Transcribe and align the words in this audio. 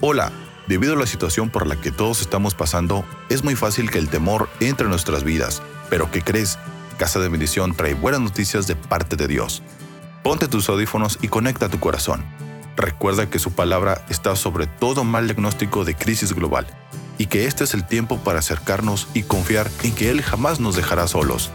Hola, 0.00 0.30
debido 0.68 0.92
a 0.92 0.96
la 0.96 1.06
situación 1.06 1.50
por 1.50 1.66
la 1.66 1.74
que 1.74 1.90
todos 1.90 2.20
estamos 2.20 2.54
pasando, 2.54 3.04
es 3.28 3.42
muy 3.42 3.56
fácil 3.56 3.90
que 3.90 3.98
el 3.98 4.08
temor 4.08 4.48
entre 4.60 4.84
en 4.84 4.90
nuestras 4.90 5.24
vidas. 5.24 5.60
Pero 5.90 6.08
¿qué 6.12 6.22
crees? 6.22 6.56
Casa 6.98 7.18
de 7.18 7.28
Bendición 7.28 7.74
trae 7.74 7.94
buenas 7.94 8.20
noticias 8.20 8.68
de 8.68 8.76
parte 8.76 9.16
de 9.16 9.26
Dios. 9.26 9.60
Ponte 10.22 10.46
tus 10.46 10.68
audífonos 10.68 11.18
y 11.20 11.26
conecta 11.26 11.68
tu 11.68 11.80
corazón. 11.80 12.24
Recuerda 12.76 13.28
que 13.28 13.40
su 13.40 13.50
palabra 13.50 14.04
está 14.08 14.36
sobre 14.36 14.68
todo 14.68 15.02
mal 15.02 15.26
diagnóstico 15.26 15.84
de 15.84 15.96
crisis 15.96 16.32
global 16.32 16.68
y 17.18 17.26
que 17.26 17.46
este 17.46 17.64
es 17.64 17.74
el 17.74 17.84
tiempo 17.84 18.18
para 18.18 18.38
acercarnos 18.38 19.08
y 19.14 19.24
confiar 19.24 19.68
en 19.82 19.96
que 19.96 20.10
Él 20.10 20.22
jamás 20.22 20.60
nos 20.60 20.76
dejará 20.76 21.08
solos. 21.08 21.50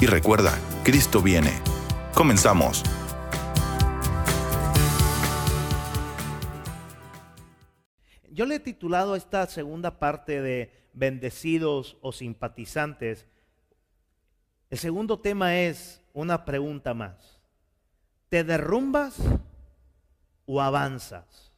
Y 0.00 0.04
recuerda, 0.04 0.58
Cristo 0.84 1.22
viene. 1.22 1.54
Comenzamos. 2.12 2.82
Yo 8.40 8.46
le 8.46 8.54
he 8.54 8.60
titulado 8.60 9.16
esta 9.16 9.46
segunda 9.48 9.98
parte 9.98 10.40
de 10.40 10.72
bendecidos 10.94 11.98
o 12.00 12.10
simpatizantes. 12.10 13.26
El 14.70 14.78
segundo 14.78 15.20
tema 15.20 15.58
es 15.58 16.00
una 16.14 16.46
pregunta 16.46 16.94
más. 16.94 17.38
¿Te 18.30 18.42
derrumbas 18.42 19.18
o 20.46 20.58
avanzas? 20.58 21.52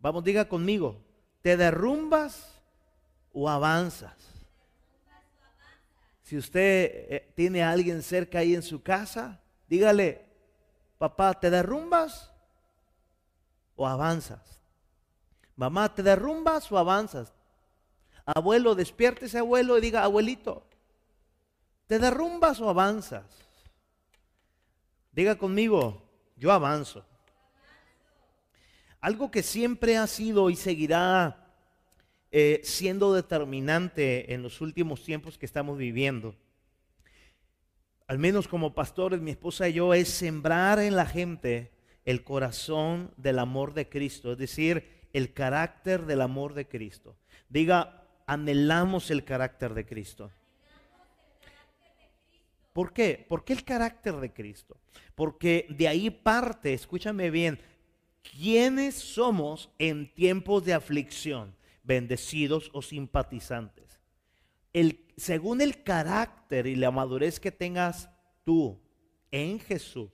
Vamos, 0.00 0.24
diga 0.24 0.48
conmigo, 0.48 1.04
¿te 1.40 1.56
derrumbas 1.56 2.60
o 3.32 3.48
avanzas? 3.48 4.16
Si 6.22 6.36
usted 6.36 7.06
eh, 7.08 7.32
tiene 7.36 7.62
a 7.62 7.70
alguien 7.70 8.02
cerca 8.02 8.40
ahí 8.40 8.56
en 8.56 8.62
su 8.64 8.82
casa, 8.82 9.40
dígale, 9.68 10.26
papá, 10.98 11.38
¿te 11.38 11.48
derrumbas 11.48 12.32
o 13.76 13.86
avanzas? 13.86 14.55
Mamá, 15.56 15.94
¿te 15.94 16.02
derrumbas 16.02 16.70
o 16.70 16.78
avanzas? 16.78 17.32
Abuelo, 18.26 18.74
despiértese 18.74 19.38
abuelo 19.38 19.78
y 19.78 19.80
diga, 19.80 20.04
abuelito, 20.04 20.66
¿te 21.86 21.98
derrumbas 21.98 22.60
o 22.60 22.68
avanzas? 22.68 23.24
Diga 25.12 25.36
conmigo, 25.36 26.02
yo 26.36 26.52
avanzo. 26.52 27.04
Algo 29.00 29.30
que 29.30 29.42
siempre 29.42 29.96
ha 29.96 30.06
sido 30.06 30.50
y 30.50 30.56
seguirá 30.56 31.54
eh, 32.30 32.60
siendo 32.64 33.14
determinante 33.14 34.34
en 34.34 34.42
los 34.42 34.60
últimos 34.60 35.02
tiempos 35.04 35.38
que 35.38 35.46
estamos 35.46 35.78
viviendo, 35.78 36.34
al 38.08 38.18
menos 38.18 38.46
como 38.46 38.74
pastores, 38.74 39.20
mi 39.20 39.30
esposa 39.30 39.68
y 39.68 39.74
yo, 39.74 39.94
es 39.94 40.08
sembrar 40.08 40.80
en 40.80 40.96
la 40.96 41.06
gente 41.06 41.72
el 42.04 42.24
corazón 42.24 43.12
del 43.16 43.38
amor 43.38 43.74
de 43.74 43.88
Cristo, 43.88 44.32
es 44.32 44.38
decir, 44.38 44.95
el 45.12 45.32
carácter 45.32 46.06
del 46.06 46.20
amor 46.20 46.54
de 46.54 46.66
Cristo. 46.66 47.16
Diga, 47.48 48.04
anhelamos 48.26 49.10
el 49.10 49.24
carácter 49.24 49.74
de 49.74 49.86
Cristo. 49.86 50.30
¿Por 52.72 52.92
qué? 52.92 53.24
¿Por 53.26 53.44
qué 53.44 53.54
el 53.54 53.64
carácter 53.64 54.16
de 54.16 54.32
Cristo? 54.32 54.76
Porque 55.14 55.66
de 55.70 55.88
ahí 55.88 56.10
parte, 56.10 56.74
escúchame 56.74 57.30
bien, 57.30 57.58
quiénes 58.22 58.96
somos 58.96 59.70
en 59.78 60.12
tiempos 60.12 60.64
de 60.64 60.74
aflicción, 60.74 61.54
bendecidos 61.82 62.70
o 62.74 62.82
simpatizantes. 62.82 64.00
El, 64.72 65.06
según 65.16 65.62
el 65.62 65.82
carácter 65.82 66.66
y 66.66 66.76
la 66.76 66.90
madurez 66.90 67.40
que 67.40 67.50
tengas 67.50 68.10
tú 68.44 68.78
en 69.30 69.58
Jesús, 69.58 70.10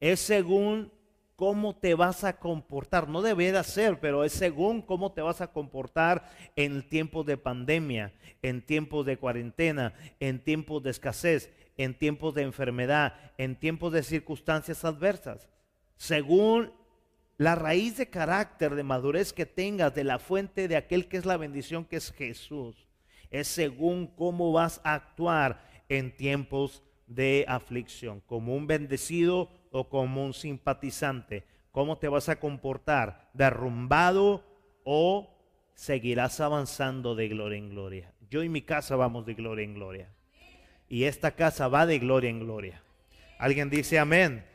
es 0.00 0.20
según 0.20 0.90
cómo 1.36 1.76
te 1.76 1.94
vas 1.94 2.24
a 2.24 2.38
comportar. 2.38 3.08
No 3.08 3.22
debería 3.22 3.62
ser, 3.62 4.00
pero 4.00 4.24
es 4.24 4.32
según 4.32 4.82
cómo 4.82 5.12
te 5.12 5.20
vas 5.20 5.40
a 5.40 5.52
comportar 5.52 6.28
en 6.56 6.88
tiempos 6.88 7.26
de 7.26 7.36
pandemia, 7.36 8.12
en 8.42 8.64
tiempos 8.64 9.06
de 9.06 9.18
cuarentena, 9.18 9.94
en 10.18 10.42
tiempos 10.42 10.82
de 10.82 10.90
escasez, 10.90 11.52
en 11.76 11.94
tiempos 11.94 12.34
de 12.34 12.42
enfermedad, 12.42 13.14
en 13.36 13.54
tiempos 13.54 13.92
de 13.92 14.02
circunstancias 14.02 14.84
adversas. 14.84 15.48
Según 15.96 16.72
la 17.36 17.54
raíz 17.54 17.98
de 17.98 18.08
carácter, 18.08 18.74
de 18.74 18.82
madurez 18.82 19.34
que 19.34 19.44
tengas 19.44 19.94
de 19.94 20.04
la 20.04 20.18
fuente 20.18 20.68
de 20.68 20.76
aquel 20.76 21.06
que 21.06 21.18
es 21.18 21.26
la 21.26 21.36
bendición 21.36 21.84
que 21.84 21.96
es 21.96 22.12
Jesús, 22.12 22.86
es 23.30 23.46
según 23.48 24.06
cómo 24.06 24.52
vas 24.52 24.80
a 24.84 24.94
actuar 24.94 25.62
en 25.88 26.16
tiempos 26.16 26.82
de 27.06 27.44
aflicción, 27.46 28.20
como 28.26 28.56
un 28.56 28.66
bendecido 28.66 29.50
o 29.70 29.88
como 29.88 30.24
un 30.24 30.34
simpatizante? 30.34 31.44
¿Cómo 31.76 31.98
te 31.98 32.08
vas 32.08 32.30
a 32.30 32.40
comportar? 32.40 33.28
¿Derrumbado 33.34 34.42
o 34.82 35.28
seguirás 35.74 36.40
avanzando 36.40 37.14
de 37.14 37.28
gloria 37.28 37.58
en 37.58 37.68
gloria? 37.68 38.14
Yo 38.30 38.42
y 38.42 38.48
mi 38.48 38.62
casa 38.62 38.96
vamos 38.96 39.26
de 39.26 39.34
gloria 39.34 39.64
en 39.64 39.74
gloria. 39.74 40.08
Y 40.88 41.04
esta 41.04 41.32
casa 41.32 41.68
va 41.68 41.84
de 41.84 41.98
gloria 41.98 42.30
en 42.30 42.40
gloria. 42.40 42.82
Alguien 43.38 43.68
dice 43.68 43.98
amén. 43.98 44.46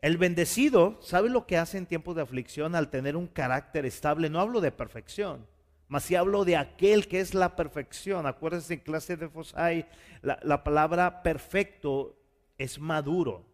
El 0.00 0.16
bendecido, 0.16 0.96
¿sabe 1.02 1.28
lo 1.28 1.46
que 1.46 1.56
hace 1.56 1.78
en 1.78 1.86
tiempos 1.86 2.14
de 2.14 2.22
aflicción 2.22 2.76
al 2.76 2.90
tener 2.90 3.16
un 3.16 3.26
carácter 3.26 3.84
estable? 3.84 4.30
No 4.30 4.40
hablo 4.40 4.60
de 4.60 4.70
perfección, 4.70 5.46
mas 5.88 6.04
si 6.04 6.14
hablo 6.14 6.44
de 6.44 6.56
aquel 6.56 7.08
que 7.08 7.18
es 7.18 7.34
la 7.34 7.56
perfección. 7.56 8.26
Acuérdense 8.26 8.74
en 8.74 8.80
clase 8.80 9.16
de 9.16 9.28
Fosai, 9.28 9.88
la, 10.20 10.38
la 10.42 10.62
palabra 10.62 11.22
perfecto 11.24 12.16
es 12.58 12.78
maduro 12.78 13.51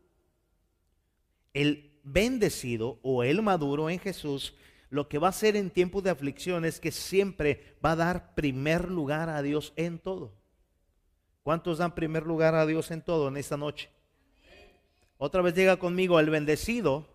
el 1.58 1.90
bendecido 2.04 3.00
o 3.02 3.24
el 3.24 3.42
maduro 3.42 3.90
en 3.90 3.98
Jesús, 3.98 4.54
lo 4.90 5.08
que 5.08 5.18
va 5.18 5.26
a 5.26 5.30
hacer 5.30 5.56
en 5.56 5.70
tiempos 5.70 6.04
de 6.04 6.10
aflicción 6.10 6.64
es 6.64 6.78
que 6.78 6.92
siempre 6.92 7.76
va 7.84 7.92
a 7.92 7.96
dar 7.96 8.34
primer 8.36 8.88
lugar 8.88 9.28
a 9.28 9.42
Dios 9.42 9.72
en 9.74 9.98
todo. 9.98 10.32
¿Cuántos 11.42 11.78
dan 11.78 11.96
primer 11.96 12.24
lugar 12.24 12.54
a 12.54 12.64
Dios 12.64 12.92
en 12.92 13.02
todo 13.02 13.26
en 13.26 13.36
esta 13.36 13.56
noche? 13.56 13.90
Otra 15.16 15.42
vez 15.42 15.54
llega 15.54 15.78
conmigo, 15.78 16.20
el 16.20 16.30
bendecido 16.30 17.08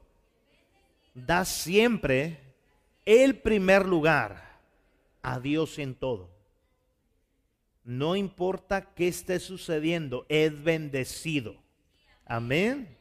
da 1.14 1.46
siempre 1.46 2.38
el 3.06 3.38
primer 3.38 3.86
lugar 3.86 4.60
a 5.22 5.40
Dios 5.40 5.80
en 5.80 5.96
todo. 5.96 6.30
No 7.86 8.18
importa 8.18 8.94
qué 8.94 9.08
esté 9.08 9.40
sucediendo, 9.40 10.25
es 10.28 10.62
bendecido. 10.62 11.56
Amén. 12.25 12.98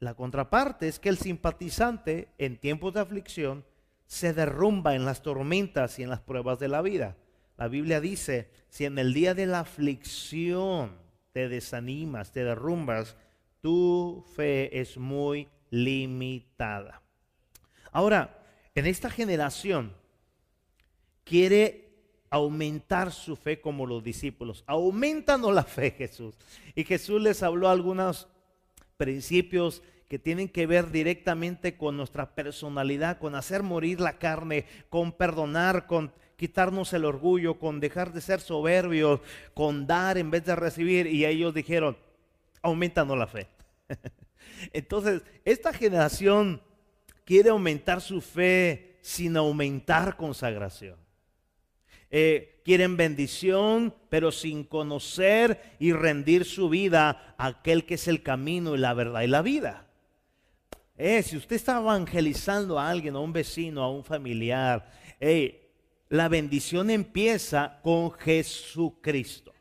La 0.00 0.14
contraparte 0.14 0.88
es 0.88 0.98
que 0.98 1.08
el 1.08 1.18
simpatizante 1.18 2.28
en 2.38 2.56
tiempos 2.58 2.94
de 2.94 3.00
aflicción 3.00 3.64
se 4.06 4.32
derrumba 4.32 4.94
en 4.94 5.04
las 5.04 5.22
tormentas 5.22 5.98
y 5.98 6.02
en 6.02 6.10
las 6.10 6.20
pruebas 6.20 6.58
de 6.58 6.68
la 6.68 6.82
vida. 6.82 7.16
La 7.56 7.68
Biblia 7.68 8.00
dice, 8.00 8.50
si 8.68 8.84
en 8.84 8.98
el 8.98 9.12
día 9.12 9.34
de 9.34 9.46
la 9.46 9.60
aflicción 9.60 10.96
te 11.32 11.48
desanimas, 11.48 12.32
te 12.32 12.44
derrumbas, 12.44 13.16
tu 13.60 14.24
fe 14.36 14.80
es 14.80 14.96
muy 14.96 15.48
limitada. 15.70 17.02
Ahora, 17.90 18.42
en 18.74 18.86
esta 18.86 19.10
generación 19.10 19.92
quiere 21.24 21.88
aumentar 22.30 23.10
su 23.12 23.36
fe 23.36 23.60
como 23.60 23.86
los 23.86 24.04
discípulos. 24.04 24.62
Aumentanos 24.66 25.52
la 25.52 25.64
fe, 25.64 25.90
Jesús. 25.90 26.36
Y 26.74 26.84
Jesús 26.84 27.20
les 27.20 27.42
habló 27.42 27.68
algunas 27.68 28.28
principios 28.98 29.82
que 30.08 30.18
tienen 30.18 30.48
que 30.48 30.66
ver 30.66 30.90
directamente 30.90 31.78
con 31.78 31.96
nuestra 31.96 32.34
personalidad, 32.34 33.18
con 33.18 33.34
hacer 33.34 33.62
morir 33.62 34.00
la 34.00 34.18
carne, 34.18 34.66
con 34.90 35.12
perdonar, 35.12 35.86
con 35.86 36.12
quitarnos 36.36 36.92
el 36.92 37.04
orgullo, 37.04 37.58
con 37.58 37.80
dejar 37.80 38.12
de 38.12 38.20
ser 38.20 38.40
soberbios, 38.40 39.20
con 39.54 39.86
dar 39.86 40.18
en 40.18 40.30
vez 40.30 40.44
de 40.44 40.56
recibir. 40.56 41.06
Y 41.06 41.24
ellos 41.24 41.54
dijeron, 41.54 41.96
aumentando 42.62 43.16
la 43.16 43.26
fe. 43.26 43.48
Entonces, 44.72 45.22
esta 45.44 45.72
generación 45.72 46.60
quiere 47.24 47.50
aumentar 47.50 48.00
su 48.00 48.20
fe 48.20 48.98
sin 49.00 49.36
aumentar 49.36 50.16
consagración. 50.16 50.96
Eh, 52.10 52.60
quieren 52.64 52.96
bendición, 52.96 53.94
pero 54.08 54.32
sin 54.32 54.64
conocer 54.64 55.76
y 55.78 55.92
rendir 55.92 56.44
su 56.44 56.68
vida 56.68 57.34
a 57.36 57.46
aquel 57.46 57.84
que 57.84 57.94
es 57.94 58.08
el 58.08 58.22
camino 58.22 58.74
y 58.74 58.78
la 58.78 58.94
verdad 58.94 59.22
y 59.22 59.26
la 59.26 59.42
vida. 59.42 59.86
Eh, 60.96 61.22
si 61.22 61.36
usted 61.36 61.56
está 61.56 61.78
evangelizando 61.78 62.78
a 62.78 62.88
alguien, 62.88 63.14
a 63.14 63.20
un 63.20 63.32
vecino, 63.32 63.82
a 63.82 63.90
un 63.90 64.04
familiar, 64.04 64.90
la 66.08 66.28
bendición 66.28 66.90
empieza 66.90 67.78
con 67.82 68.10
Jesucristo. 68.12 69.52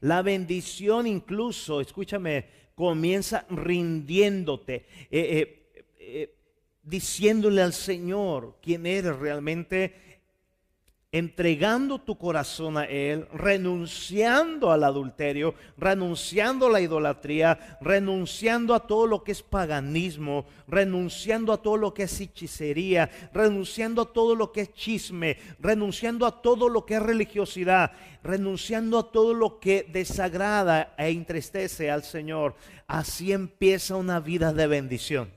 La 0.00 0.22
bendición 0.22 1.06
incluso, 1.06 1.80
escúchame, 1.80 2.46
comienza 2.74 3.44
rindiéndote, 3.50 4.86
eh, 5.10 6.36
diciéndole 6.82 7.62
al 7.62 7.72
Señor 7.72 8.58
quién 8.62 8.86
eres 8.86 9.16
realmente 9.16 10.09
entregando 11.12 11.98
tu 11.98 12.16
corazón 12.16 12.78
a 12.78 12.84
Él, 12.84 13.26
renunciando 13.32 14.70
al 14.70 14.84
adulterio, 14.84 15.56
renunciando 15.76 16.66
a 16.66 16.70
la 16.70 16.80
idolatría, 16.80 17.78
renunciando 17.80 18.76
a 18.76 18.86
todo 18.86 19.08
lo 19.08 19.24
que 19.24 19.32
es 19.32 19.42
paganismo, 19.42 20.46
renunciando 20.68 21.52
a 21.52 21.60
todo 21.60 21.76
lo 21.76 21.92
que 21.92 22.04
es 22.04 22.20
hechicería, 22.20 23.10
renunciando 23.34 24.02
a 24.02 24.12
todo 24.12 24.36
lo 24.36 24.52
que 24.52 24.60
es 24.60 24.72
chisme, 24.72 25.36
renunciando 25.58 26.26
a 26.26 26.42
todo 26.42 26.68
lo 26.68 26.86
que 26.86 26.94
es 26.94 27.02
religiosidad, 27.02 27.90
renunciando 28.22 28.96
a 28.96 29.10
todo 29.10 29.34
lo 29.34 29.58
que 29.58 29.88
desagrada 29.90 30.94
e 30.96 31.10
entristece 31.10 31.90
al 31.90 32.04
Señor. 32.04 32.54
Así 32.86 33.32
empieza 33.32 33.96
una 33.96 34.20
vida 34.20 34.52
de 34.52 34.68
bendición. 34.68 35.32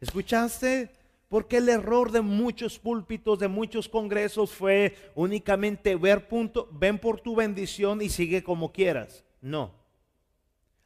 ¿Escuchaste? 0.00 1.01
Porque 1.32 1.56
el 1.56 1.70
error 1.70 2.12
de 2.12 2.20
muchos 2.20 2.78
púlpitos, 2.78 3.38
de 3.38 3.48
muchos 3.48 3.88
congresos 3.88 4.52
fue 4.52 4.94
únicamente 5.14 5.96
ver 5.96 6.28
punto, 6.28 6.68
ven 6.70 6.98
por 6.98 7.20
tu 7.20 7.34
bendición 7.34 8.02
y 8.02 8.10
sigue 8.10 8.42
como 8.42 8.70
quieras. 8.70 9.24
No. 9.40 9.74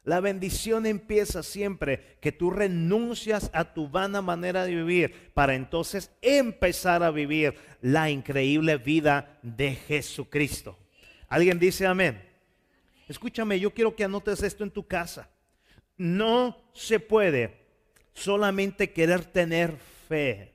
La 0.05 0.21
bendición 0.21 0.85
empieza 0.85 1.43
siempre 1.43 2.15
que 2.21 2.31
tú 2.31 2.49
renuncias 2.49 3.49
a 3.53 3.73
tu 3.73 3.89
vana 3.89 4.21
manera 4.21 4.63
de 4.63 4.73
vivir 4.73 5.33
para 5.33 5.53
entonces 5.53 6.11
empezar 6.21 7.03
a 7.03 7.11
vivir 7.11 7.55
la 7.81 8.09
increíble 8.09 8.77
vida 8.77 9.37
de 9.41 9.75
Jesucristo. 9.75 10.77
¿Alguien 11.27 11.59
dice 11.59 11.85
amén? 11.85 12.23
Escúchame, 13.09 13.59
yo 13.59 13.73
quiero 13.73 13.97
que 13.97 14.05
anotes 14.05 14.41
esto 14.41 14.63
en 14.63 14.71
tu 14.71 14.87
casa. 14.87 15.29
No 15.97 16.55
se 16.71 17.01
puede 17.01 17.53
solamente 18.13 18.93
querer 18.93 19.25
tener 19.25 19.96
fe. 20.07 20.53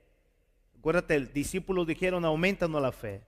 Acuérdate, 0.78 1.14
el 1.14 1.32
discípulos 1.32 1.86
dijeron, 1.86 2.24
aumentanos 2.24 2.82
la 2.82 2.92
fe. 2.92 3.22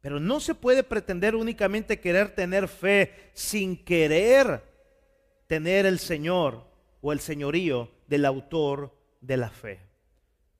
Pero 0.00 0.20
no 0.20 0.40
se 0.40 0.54
puede 0.54 0.82
pretender 0.82 1.34
únicamente 1.34 2.00
querer 2.00 2.34
tener 2.34 2.68
fe 2.68 3.30
sin 3.34 3.76
querer 3.76 4.62
tener 5.46 5.84
el 5.84 5.98
Señor 5.98 6.64
o 7.00 7.12
el 7.12 7.20
señorío 7.20 7.90
del 8.06 8.24
autor 8.24 8.96
de 9.20 9.36
la 9.36 9.50
fe. 9.50 9.80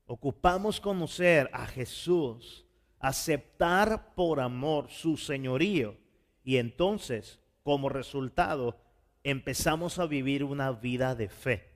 Ocupamos 0.07 0.81
conocer 0.81 1.49
a 1.53 1.67
Jesús, 1.67 2.67
aceptar 2.99 4.15
por 4.15 4.41
amor 4.41 4.91
su 4.91 5.17
señorío 5.17 5.97
y 6.43 6.57
entonces, 6.57 7.39
como 7.63 7.89
resultado, 7.89 8.77
empezamos 9.23 9.99
a 9.99 10.07
vivir 10.07 10.43
una 10.43 10.73
vida 10.73 11.15
de 11.15 11.29
fe. 11.29 11.69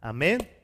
Amén. 0.00 0.61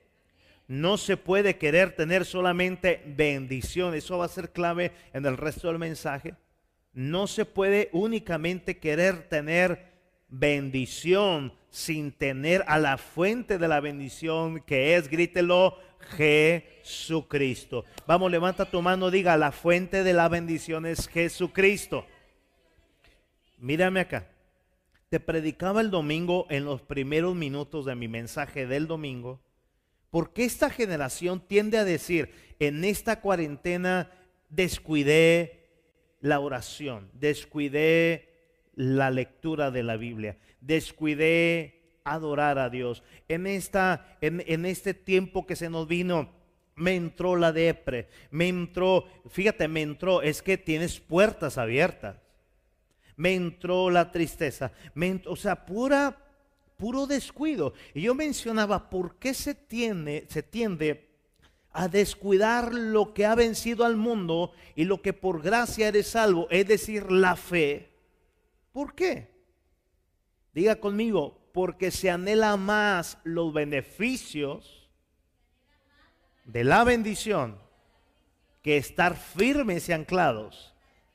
No 0.69 0.99
se 0.99 1.17
puede 1.17 1.56
querer 1.56 1.97
tener 1.97 2.26
solamente 2.26 3.03
bendición. 3.06 3.94
Eso 3.94 4.19
va 4.19 4.26
a 4.26 4.29
ser 4.29 4.53
clave 4.53 4.93
en 5.15 5.25
el 5.25 5.38
resto 5.38 5.69
del 5.69 5.79
mensaje. 5.79 6.35
No 6.93 7.26
se 7.26 7.47
puede 7.47 7.88
únicamente 7.93 8.76
querer 8.76 9.29
tener 9.31 9.88
bendición 10.29 11.55
sin 11.70 12.12
tener 12.12 12.65
a 12.69 12.79
la 12.79 12.99
fuente 12.99 13.56
de 13.56 13.67
la 13.67 13.81
bendición 13.81 14.61
que 14.61 14.97
es, 14.97 15.09
grítelo, 15.09 15.79
Jesucristo. 16.17 17.87
Vamos, 18.06 18.31
levanta 18.31 18.70
tu 18.70 18.82
mano, 18.82 19.11
diga, 19.11 19.38
la 19.38 19.53
fuente 19.53 20.05
de 20.05 20.12
la 20.12 20.29
bendición 20.29 20.85
es 20.85 21.09
Jesucristo. 21.09 22.05
Mírame 23.56 24.00
acá. 24.00 24.29
Te 25.09 25.19
predicaba 25.19 25.81
el 25.81 25.91
domingo 25.91 26.47
en 26.50 26.67
los 26.67 26.82
primeros 26.82 27.35
minutos 27.35 27.87
de 27.87 27.94
mi 27.94 28.06
mensaje 28.06 28.67
del 28.67 28.87
domingo 28.87 29.41
porque 30.10 30.44
esta 30.44 30.70
generación 30.70 31.40
tiende 31.46 31.78
a 31.78 31.84
decir, 31.84 32.31
en 32.58 32.84
esta 32.84 33.20
cuarentena 33.20 34.10
descuidé 34.49 35.69
la 36.20 36.40
oración, 36.40 37.10
descuidé 37.12 38.28
la 38.75 39.10
lectura 39.10 39.70
de 39.70 39.82
la 39.82 39.96
Biblia, 39.96 40.38
descuidé 40.60 42.00
adorar 42.05 42.58
a 42.58 42.70
Dios. 42.70 43.02
En, 43.28 43.46
esta, 43.46 44.16
en, 44.20 44.43
en 44.46 44.64
este 44.66 44.94
tiempo 44.94 45.46
que 45.46 45.56
se 45.56 45.70
nos 45.70 45.87
vino, 45.87 46.31
me 46.75 46.94
entró 46.94 47.37
la 47.37 47.52
depre, 47.52 48.08
me 48.31 48.49
entró, 48.49 49.05
fíjate, 49.28 49.69
me 49.69 49.82
entró, 49.82 50.22
es 50.22 50.43
que 50.43 50.56
tienes 50.56 51.00
puertas 51.00 51.58
abiertas. 51.58 52.16
Me 53.16 53.34
entró 53.34 53.90
la 53.90 54.12
tristeza, 54.12 54.70
me 54.94 55.20
o 55.26 55.34
sea, 55.34 55.66
pura 55.66 56.28
puro 56.79 57.07
descuido. 57.07 57.75
Y 57.93 58.03
yo 58.03 58.15
mencionaba 58.15 58.89
por 58.89 59.17
qué 59.17 59.35
se 59.35 59.55
tiende, 59.55 60.27
se 60.31 60.43
tiende 60.43 61.11
a 61.73 61.89
descuidar 61.89 62.73
lo 62.73 63.13
que 63.13 63.27
ha 63.27 63.35
vencido 63.35 63.85
al 63.85 63.97
mundo 63.97 64.53
y 64.75 64.85
lo 64.85 65.03
que 65.03 65.13
por 65.13 65.43
gracia 65.43 65.89
eres 65.89 66.09
salvo, 66.09 66.49
es 66.51 66.67
decir, 66.67 67.11
la 67.13 67.37
fe. 67.37 67.91
¿Por 68.73 68.95
qué? 68.95 69.31
Diga 70.55 70.77
conmigo, 70.77 71.39
porque 71.53 71.91
se 71.91 72.11
anhela 72.11 72.57
más 72.57 73.19
los 73.25 73.53
beneficios 73.53 74.89
de 76.45 76.65
la 76.65 76.85
bendición 76.85 77.59
que 78.63 78.77
estar 78.77 79.17
firmes 79.17 79.89
y 79.89 79.93
anclados 79.93 80.75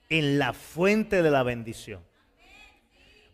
en 0.09 0.37
la 0.39 0.53
fuente 0.53 1.23
de 1.23 1.31
la 1.31 1.43
bendición. 1.43 2.03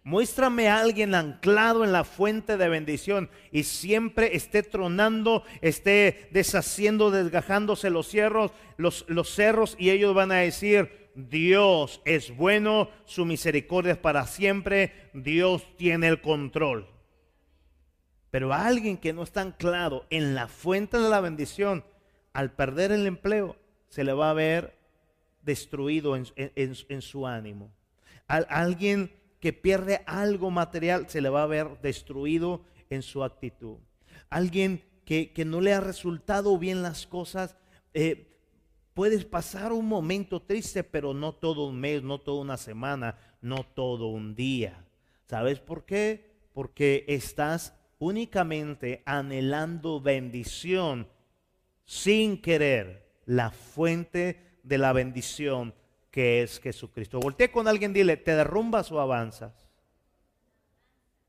Muéstrame 0.10 0.70
a 0.70 0.80
alguien 0.80 1.14
anclado 1.14 1.84
en 1.84 1.92
la 1.92 2.04
fuente 2.04 2.58
de 2.58 2.68
bendición 2.68 3.30
y 3.52 3.62
siempre 3.62 4.36
esté 4.36 4.64
tronando, 4.64 5.44
esté 5.62 6.30
deshaciendo, 6.32 7.12
desgajándose 7.12 7.92
los 7.92 8.08
cerros, 8.08 8.52
los, 8.78 9.06
cerros 9.30 9.76
y 9.78 9.92
ellos 9.92 10.16
van 10.16 10.32
a 10.32 10.38
decir, 10.38 11.12
Dios 11.14 12.02
es 12.06 12.36
bueno, 12.36 12.90
su 13.06 13.24
misericordia 13.24 13.92
es 13.92 13.98
para 14.00 14.26
siempre, 14.26 15.12
Dios 15.14 15.68
tiene 15.78 16.08
el 16.08 16.22
control. 16.22 16.88
Pero 18.32 18.52
a 18.52 18.66
alguien 18.66 18.98
que 18.98 19.14
no 19.14 19.22
está 19.22 19.42
anclado 19.42 20.08
en 20.10 20.34
la 20.34 20.48
fuente 20.48 20.98
de 20.98 21.08
la 21.08 21.22
bendición, 21.22 21.86
al 22.34 22.52
perder 22.54 22.92
el 22.92 23.06
empleo, 23.06 23.58
se 23.90 24.04
le 24.04 24.14
va 24.14 24.32
a 24.32 24.34
ver 24.34 24.76
destruido 25.44 26.16
en, 26.16 27.02
su 27.04 27.28
ánimo. 27.28 27.72
Alguien 28.26 29.12
que 29.40 29.54
pierde 29.54 30.02
algo 30.06 30.52
material 30.52 31.10
se 31.10 31.22
le 31.22 31.30
va 31.30 31.44
a 31.44 31.48
ver 31.48 31.80
destruido 31.82 32.66
en 32.90 33.02
su 33.02 33.24
actitud. 33.24 33.78
Alguien 34.30 34.84
que, 35.06 35.32
no 35.46 35.60
le 35.62 35.74
ha 35.74 35.80
resultado 35.80 36.58
bien 36.58 36.84
las 36.84 37.08
cosas, 37.08 37.56
eh, 37.94 38.38
puedes 38.94 39.26
pasar 39.26 39.72
un 39.72 39.88
momento 39.88 40.42
triste, 40.42 40.84
pero 40.84 41.14
no 41.14 41.34
todo 41.34 41.68
un 41.68 41.80
mes, 41.80 42.04
no 42.04 42.20
toda 42.20 42.42
una 42.42 42.58
semana, 42.58 43.18
no 43.42 43.64
todo 43.64 44.08
un 44.08 44.36
día. 44.36 44.86
¿Sabes 45.26 45.60
por 45.60 45.86
qué? 45.86 46.30
Porque 46.54 47.06
estás 47.08 47.74
únicamente 47.98 49.02
anhelando 49.06 50.00
bendición 50.00 51.08
sin 51.86 52.42
querer 52.42 53.10
la 53.26 53.52
fuente 53.52 54.60
de 54.64 54.78
la 54.78 54.94
bendición 54.94 55.74
que 56.12 56.44
es 56.44 56.60
Jesucristo. 56.60 57.20
Voltea 57.20 57.52
con 57.52 57.68
alguien, 57.68 57.94
dile, 57.94 58.18
¿te 58.18 58.36
derrumbas 58.36 58.92
o 58.92 59.00
avanzas? 59.00 59.54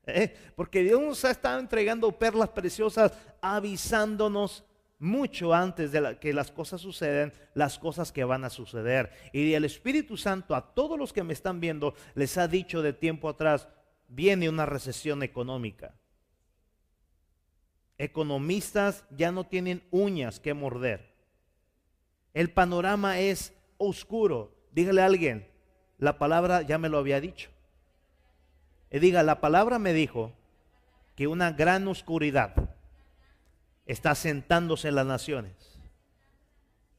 ¿Eh? 0.07 0.35
Porque 0.55 0.83
Dios 0.83 0.99
nos 0.99 1.23
ha 1.25 1.31
estado 1.31 1.59
entregando 1.59 2.11
perlas 2.11 2.49
preciosas, 2.49 3.13
avisándonos 3.41 4.63
mucho 4.97 5.53
antes 5.53 5.91
de 5.91 6.17
que 6.19 6.33
las 6.33 6.51
cosas 6.51 6.81
suceden, 6.81 7.33
las 7.53 7.79
cosas 7.79 8.11
que 8.11 8.23
van 8.23 8.43
a 8.43 8.49
suceder. 8.49 9.11
Y 9.33 9.53
el 9.53 9.65
Espíritu 9.65 10.17
Santo 10.17 10.55
a 10.55 10.73
todos 10.73 10.97
los 10.97 11.11
que 11.13 11.23
me 11.23 11.33
están 11.33 11.59
viendo 11.59 11.95
les 12.15 12.37
ha 12.37 12.47
dicho 12.47 12.81
de 12.81 12.93
tiempo 12.93 13.29
atrás, 13.29 13.67
viene 14.07 14.49
una 14.49 14.65
recesión 14.65 15.23
económica. 15.23 15.95
Economistas 17.97 19.05
ya 19.11 19.31
no 19.31 19.45
tienen 19.45 19.83
uñas 19.91 20.39
que 20.39 20.53
morder. 20.53 21.13
El 22.33 22.51
panorama 22.51 23.19
es 23.19 23.53
oscuro. 23.77 24.55
Dígale 24.71 25.01
a 25.01 25.05
alguien, 25.05 25.47
la 25.97 26.17
palabra 26.17 26.61
ya 26.61 26.77
me 26.77 26.89
lo 26.89 26.97
había 26.97 27.21
dicho. 27.21 27.49
Y 28.89 28.99
diga, 28.99 29.23
la 29.23 29.39
palabra 29.39 29.79
me 29.79 29.93
dijo 29.93 30.33
que 31.15 31.27
una 31.27 31.51
gran 31.51 31.87
oscuridad 31.87 32.53
está 33.85 34.15
sentándose 34.15 34.89
en 34.89 34.95
las 34.95 35.05
naciones. 35.05 35.53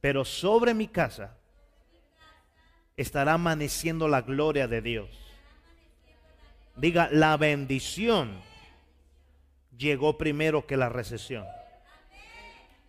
Pero 0.01 0.25
sobre 0.25 0.75
mi 0.75 0.89
casa 0.89 1.37
estará 2.97 3.35
amaneciendo 3.35 4.09
la 4.09 4.23
gloria 4.23 4.69
de 4.69 4.83
Dios. 4.83 5.09
Diga, 6.77 7.09
la 7.11 7.37
bendición 7.37 8.41
llegó 9.77 10.19
primero 10.19 10.67
que 10.67 10.77
la 10.77 10.89
recesión. 10.89 11.45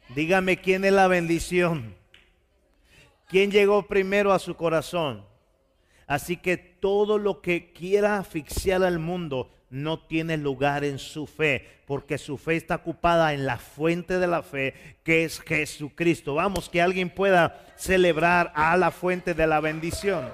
Dígame 0.10 0.58
quién 0.58 0.86
es 0.86 0.94
la 0.94 1.08
bendición. 1.08 1.96
¿Quién 3.28 3.52
llegó 3.52 3.88
primero 3.88 4.32
a 4.32 4.40
su 4.40 4.56
corazón? 4.56 5.26
Así 6.08 6.38
que 6.38 6.58
todo 6.58 7.18
lo 7.18 7.42
que 7.42 7.72
quiera 7.72 8.18
asfixiar 8.18 8.84
al 8.84 9.00
mundo 9.00 9.52
no 9.70 10.00
tiene 10.00 10.38
lugar 10.38 10.84
en 10.84 11.00
su 11.00 11.26
fe, 11.26 11.82
porque 11.88 12.20
su 12.20 12.38
fe 12.38 12.56
está 12.56 12.76
ocupada 12.76 13.34
en 13.34 13.46
la 13.48 13.58
fuente 13.58 14.20
de 14.20 14.28
la 14.28 14.44
fe, 14.44 14.76
que 15.04 15.24
es 15.24 15.40
Jesucristo. 15.40 16.36
Vamos, 16.36 16.70
que 16.70 16.82
alguien 16.82 17.10
pueda 17.10 17.74
celebrar 17.76 18.52
a 18.56 18.78
la 18.78 18.92
fuente 18.92 19.34
de 19.34 19.48
la 19.48 19.60
bendición. 19.60 20.30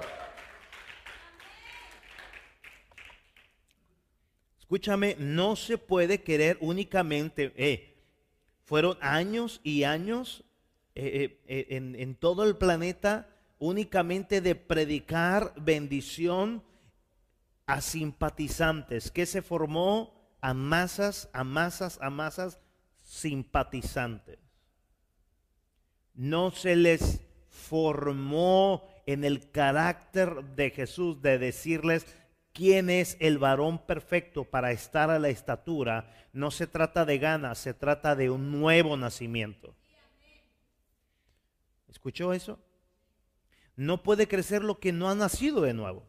Escúchame, 4.58 5.16
no 5.18 5.56
se 5.56 5.78
puede 5.78 6.22
querer 6.22 6.58
únicamente, 6.60 7.52
eh, 7.56 7.96
fueron 8.64 8.98
años 9.00 9.60
y 9.64 9.84
años 9.84 10.44
eh, 10.94 11.40
eh, 11.46 11.66
en, 11.70 11.94
en 11.96 12.14
todo 12.14 12.44
el 12.44 12.56
planeta 12.56 13.28
únicamente 13.58 14.40
de 14.40 14.54
predicar 14.54 15.52
bendición 15.56 16.62
a 17.66 17.80
simpatizantes, 17.80 19.10
que 19.10 19.26
se 19.26 19.42
formó 19.42 20.36
a 20.40 20.54
masas, 20.54 21.28
a 21.32 21.44
masas, 21.44 21.98
a 22.00 22.10
masas 22.10 22.58
simpatizantes. 23.02 24.38
No 26.14 26.50
se 26.50 26.74
les 26.74 27.20
formó 27.48 28.88
en 29.06 29.24
el 29.24 29.50
carácter 29.50 30.44
de 30.56 30.70
Jesús 30.70 31.20
de 31.22 31.38
decirles, 31.38 32.06
quién 32.52 32.90
es 32.90 33.16
el 33.20 33.38
varón 33.38 33.78
perfecto 33.78 34.44
para 34.44 34.72
estar 34.72 35.10
a 35.10 35.18
la 35.18 35.28
estatura, 35.28 36.12
no 36.32 36.50
se 36.50 36.66
trata 36.66 37.04
de 37.04 37.18
ganas, 37.18 37.58
se 37.58 37.74
trata 37.74 38.16
de 38.16 38.30
un 38.30 38.50
nuevo 38.50 38.96
nacimiento. 38.96 39.74
¿Escuchó 41.90 42.32
eso? 42.32 42.58
No 43.76 44.02
puede 44.02 44.28
crecer 44.28 44.62
lo 44.62 44.78
que 44.78 44.92
no 44.92 45.10
ha 45.10 45.14
nacido 45.14 45.60
de 45.60 45.74
nuevo. 45.74 46.06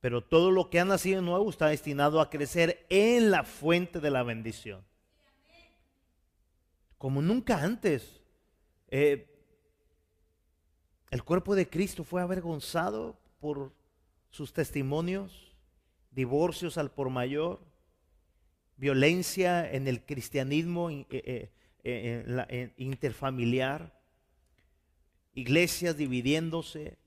Pero 0.00 0.22
todo 0.22 0.50
lo 0.50 0.68
que 0.68 0.80
ha 0.80 0.84
nacido 0.84 1.20
de 1.20 1.26
nuevo 1.26 1.48
está 1.48 1.68
destinado 1.68 2.20
a 2.20 2.28
crecer 2.28 2.84
en 2.90 3.30
la 3.30 3.44
fuente 3.44 4.00
de 4.00 4.10
la 4.10 4.22
bendición. 4.24 4.84
Como 6.98 7.22
nunca 7.22 7.62
antes. 7.62 8.20
Eh, 8.88 9.28
el 11.10 11.22
cuerpo 11.24 11.54
de 11.54 11.68
Cristo 11.68 12.04
fue 12.04 12.22
avergonzado 12.22 13.18
por 13.38 13.72
sus 14.30 14.52
testimonios, 14.52 15.54
divorcios 16.10 16.78
al 16.78 16.90
por 16.90 17.10
mayor, 17.10 17.60
violencia 18.76 19.70
en 19.70 19.88
el 19.88 20.04
cristianismo 20.04 20.90
eh, 20.90 21.06
eh, 21.10 21.52
interfamiliar, 21.84 23.92
iglesias 25.34 25.96
dividiéndose, 25.96 26.98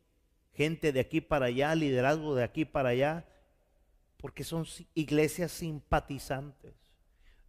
gente 0.53 0.91
de 0.91 0.99
aquí 0.99 1.21
para 1.21 1.47
allá, 1.47 1.75
liderazgo 1.75 2.35
de 2.35 2.43
aquí 2.43 2.65
para 2.65 2.89
allá, 2.89 3.25
porque 4.17 4.43
son 4.43 4.65
iglesias 4.93 5.51
simpatizantes. 5.51 6.73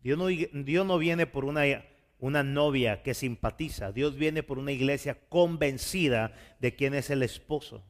Dios 0.02 0.18
no, 0.18 0.26
Dios 0.26 0.87
no 0.87 0.99
viene 0.99 1.26
por 1.26 1.45
una, 1.45 1.62
una 2.18 2.42
novia 2.42 3.02
que 3.02 3.14
simpatiza, 3.14 3.92
Dios 3.92 4.16
viene 4.16 4.42
por 4.42 4.59
una 4.59 4.73
iglesia 4.73 5.18
convencida 5.28 6.35
de 6.61 6.75
quién 6.75 6.95
es 6.95 7.11
el 7.11 7.23
esposo. 7.23 7.85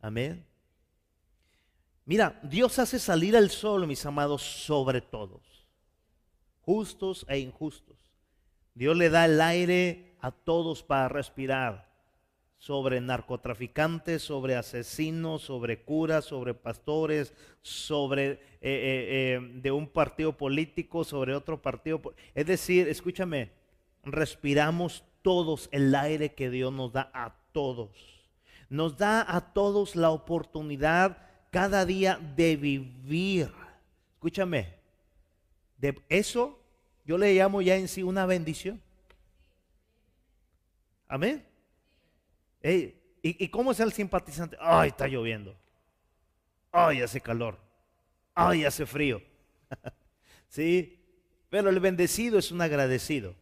Amén. 0.00 0.46
Mira, 2.04 2.38
Dios 2.44 2.78
hace 2.78 3.00
salir 3.00 3.34
el 3.34 3.50
sol, 3.50 3.86
mis 3.86 4.06
amados, 4.06 4.42
sobre 4.42 5.00
todos, 5.00 5.66
justos 6.60 7.26
e 7.28 7.40
injustos. 7.40 8.05
Dios 8.76 8.94
le 8.94 9.08
da 9.08 9.24
el 9.24 9.40
aire 9.40 10.12
a 10.20 10.30
todos 10.30 10.82
para 10.82 11.08
respirar, 11.08 11.88
sobre 12.58 13.00
narcotraficantes, 13.00 14.22
sobre 14.22 14.54
asesinos, 14.54 15.40
sobre 15.40 15.82
curas, 15.82 16.26
sobre 16.26 16.52
pastores, 16.52 17.32
sobre 17.62 18.32
eh, 18.32 18.38
eh, 18.60 19.38
eh, 19.40 19.40
de 19.62 19.72
un 19.72 19.86
partido 19.88 20.36
político, 20.36 21.04
sobre 21.04 21.34
otro 21.34 21.62
partido. 21.62 22.02
Es 22.34 22.44
decir, 22.44 22.86
escúchame, 22.88 23.50
respiramos 24.04 25.04
todos 25.22 25.70
el 25.72 25.94
aire 25.94 26.34
que 26.34 26.50
Dios 26.50 26.70
nos 26.70 26.92
da 26.92 27.10
a 27.14 27.34
todos. 27.52 27.90
Nos 28.68 28.98
da 28.98 29.24
a 29.26 29.54
todos 29.54 29.96
la 29.96 30.10
oportunidad 30.10 31.16
cada 31.50 31.86
día 31.86 32.20
de 32.36 32.56
vivir. 32.56 33.50
Escúchame, 34.16 34.74
de 35.78 35.98
eso 36.10 36.65
yo 37.06 37.16
le 37.16 37.32
llamo 37.34 37.62
ya 37.62 37.76
en 37.76 37.86
sí 37.86 38.02
una 38.02 38.26
bendición. 38.26 38.82
Amén. 41.08 41.46
¿y, 43.22 43.48
cómo 43.48 43.70
es 43.70 43.78
el 43.78 43.92
simpatizante? 43.92 44.56
Ay, 44.60 44.88
está 44.88 45.06
lloviendo. 45.06 45.56
Ay, 46.72 47.02
hace 47.02 47.20
calor. 47.20 47.58
Ay, 48.34 48.64
hace 48.64 48.86
frío. 48.86 49.22
sí, 50.48 50.98
pero 51.48 51.70
el 51.70 51.78
bendecido 51.78 52.38
es 52.38 52.50
un 52.50 52.60
agradecido. 52.60 53.36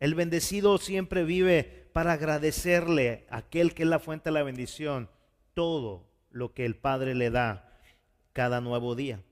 El 0.00 0.14
bendecido 0.14 0.78
siempre 0.78 1.24
vive 1.24 1.90
para 1.92 2.12
agradecerle 2.12 3.26
a 3.28 3.38
aquel 3.38 3.74
que 3.74 3.82
es 3.82 3.88
la 3.88 3.98
fuente 3.98 4.30
de 4.30 4.32
la 4.32 4.42
bendición 4.42 5.10
todo 5.52 6.08
lo 6.30 6.54
que 6.54 6.64
el 6.64 6.76
Padre 6.76 7.14
le 7.14 7.30
da 7.30 7.78
cada 8.32 8.62
nuevo 8.62 8.94
día. 8.94 9.22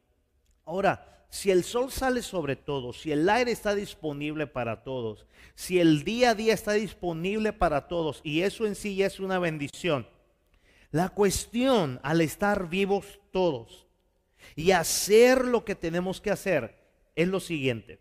Ahora, 0.67 1.20
si 1.31 1.51
el 1.51 1.65
sol 1.65 1.91
sale 1.91 2.23
sobre 2.23 2.57
todos, 2.57 3.01
si 3.01 3.13
el 3.13 3.29
aire 3.29 3.53
está 3.53 3.75
disponible 3.75 4.47
para 4.47 4.83
todos, 4.83 5.27
si 5.55 5.81
el 5.81 6.05
día 6.05 6.31
a 6.31 6.35
día 6.35 6.53
está 6.53 6.73
disponible 6.73 7.53
para 7.53 7.89
todos, 7.89 8.21
y 8.25 8.43
eso 8.43 8.67
en 8.67 8.75
sí 8.75 8.97
ya 8.97 9.07
es 9.07 9.21
una 9.21 9.39
bendición, 9.39 10.07
la 10.91 11.09
cuestión 11.09 12.01
al 12.03 12.21
estar 12.21 12.69
vivos 12.69 13.21
todos 13.31 13.87
y 14.57 14.73
hacer 14.73 15.45
lo 15.45 15.65
que 15.65 15.75
tenemos 15.75 16.21
que 16.21 16.33
hacer 16.33 16.77
es 17.15 17.29
lo 17.29 17.41
siguiente. 17.41 18.01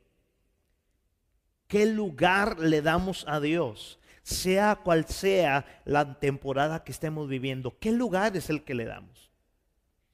¿Qué 1.68 1.86
lugar 1.86 2.60
le 2.60 2.82
damos 2.82 3.26
a 3.28 3.40
Dios? 3.40 4.00
sea 4.30 4.76
cual 4.76 5.08
sea 5.08 5.66
la 5.86 6.20
temporada 6.20 6.84
que 6.84 6.92
estemos 6.92 7.28
viviendo, 7.28 7.80
¿qué 7.80 7.92
lugar 7.92 8.38
es 8.38 8.50
el 8.50 8.64
que 8.64 8.76
le 8.76 8.86
damos? 8.86 9.32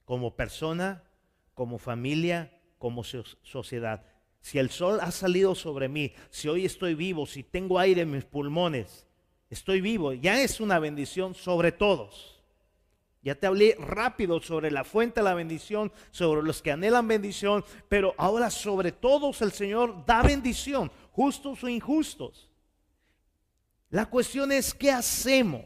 Como 0.06 0.36
persona, 0.36 1.04
como 1.54 1.78
familia, 1.80 2.55
como 2.78 3.04
sociedad. 3.04 4.06
Si 4.42 4.60
el 4.60 4.70
sol 4.70 5.00
ha 5.02 5.12
salido 5.12 5.56
sobre 5.56 5.90
mí, 5.90 6.14
si 6.30 6.48
hoy 6.48 6.66
estoy 6.66 6.94
vivo, 6.94 7.26
si 7.26 7.44
tengo 7.44 7.80
aire 7.80 8.02
en 8.02 8.12
mis 8.12 8.26
pulmones, 8.26 9.08
estoy 9.50 9.82
vivo, 9.82 10.14
ya 10.14 10.42
es 10.42 10.60
una 10.60 10.80
bendición 10.80 11.34
sobre 11.34 11.72
todos. 11.72 12.44
Ya 13.24 13.34
te 13.34 13.48
hablé 13.48 13.76
rápido 13.80 14.40
sobre 14.40 14.70
la 14.70 14.84
fuente 14.84 15.20
de 15.20 15.24
la 15.24 15.34
bendición, 15.34 15.92
sobre 16.12 16.44
los 16.44 16.62
que 16.62 16.72
anhelan 16.72 17.08
bendición, 17.08 17.66
pero 17.90 18.14
ahora 18.20 18.52
sobre 18.52 18.92
todos 18.92 19.42
el 19.42 19.52
Señor 19.52 20.06
da 20.06 20.22
bendición, 20.22 20.92
justos 21.12 21.64
o 21.64 21.68
injustos. 21.68 22.52
La 23.90 24.06
cuestión 24.06 24.52
es, 24.52 24.74
¿qué 24.74 24.92
hacemos? 24.92 25.66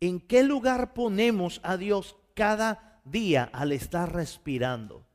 ¿En 0.00 0.20
qué 0.20 0.42
lugar 0.42 0.94
ponemos 0.94 1.60
a 1.62 1.76
Dios 1.76 2.16
cada 2.34 3.02
día 3.04 3.50
al 3.52 3.72
estar 3.72 4.10
respirando? 4.10 5.07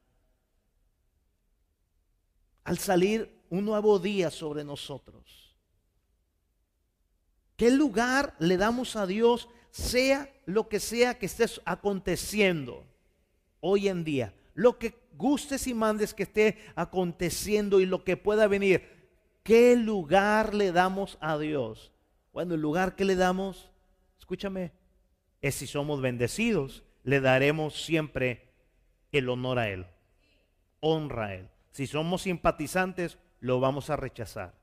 Al 2.63 2.77
salir 2.77 3.43
un 3.49 3.65
nuevo 3.65 3.99
día 3.99 4.31
sobre 4.31 4.63
nosotros. 4.63 5.55
¿Qué 7.55 7.71
lugar 7.71 8.35
le 8.39 8.57
damos 8.57 8.95
a 8.95 9.05
Dios, 9.05 9.47
sea 9.69 10.33
lo 10.45 10.67
que 10.67 10.79
sea 10.79 11.19
que 11.19 11.27
esté 11.27 11.45
aconteciendo 11.65 12.85
hoy 13.59 13.87
en 13.87 14.03
día? 14.03 14.33
Lo 14.53 14.79
que 14.79 15.03
gustes 15.17 15.67
y 15.67 15.73
mandes 15.73 16.13
que 16.13 16.23
esté 16.23 16.57
aconteciendo 16.75 17.79
y 17.79 17.85
lo 17.85 18.03
que 18.03 18.17
pueda 18.17 18.47
venir. 18.47 18.83
¿Qué 19.43 19.75
lugar 19.75 20.53
le 20.53 20.71
damos 20.71 21.17
a 21.21 21.37
Dios? 21.37 21.91
Bueno, 22.31 22.55
el 22.55 22.61
lugar 22.61 22.95
que 22.95 23.05
le 23.05 23.15
damos, 23.15 23.71
escúchame, 24.17 24.71
es 25.41 25.55
si 25.55 25.67
somos 25.67 26.01
bendecidos, 26.01 26.83
le 27.03 27.19
daremos 27.19 27.83
siempre 27.83 28.49
el 29.11 29.29
honor 29.29 29.59
a 29.59 29.69
Él, 29.69 29.85
honra 30.79 31.25
a 31.27 31.35
Él. 31.35 31.49
Si 31.73 31.87
somos 31.87 32.21
simpatizantes, 32.21 33.17
lo 33.39 33.59
vamos 33.59 33.89
a 33.89 33.97
rechazar. 33.97 34.53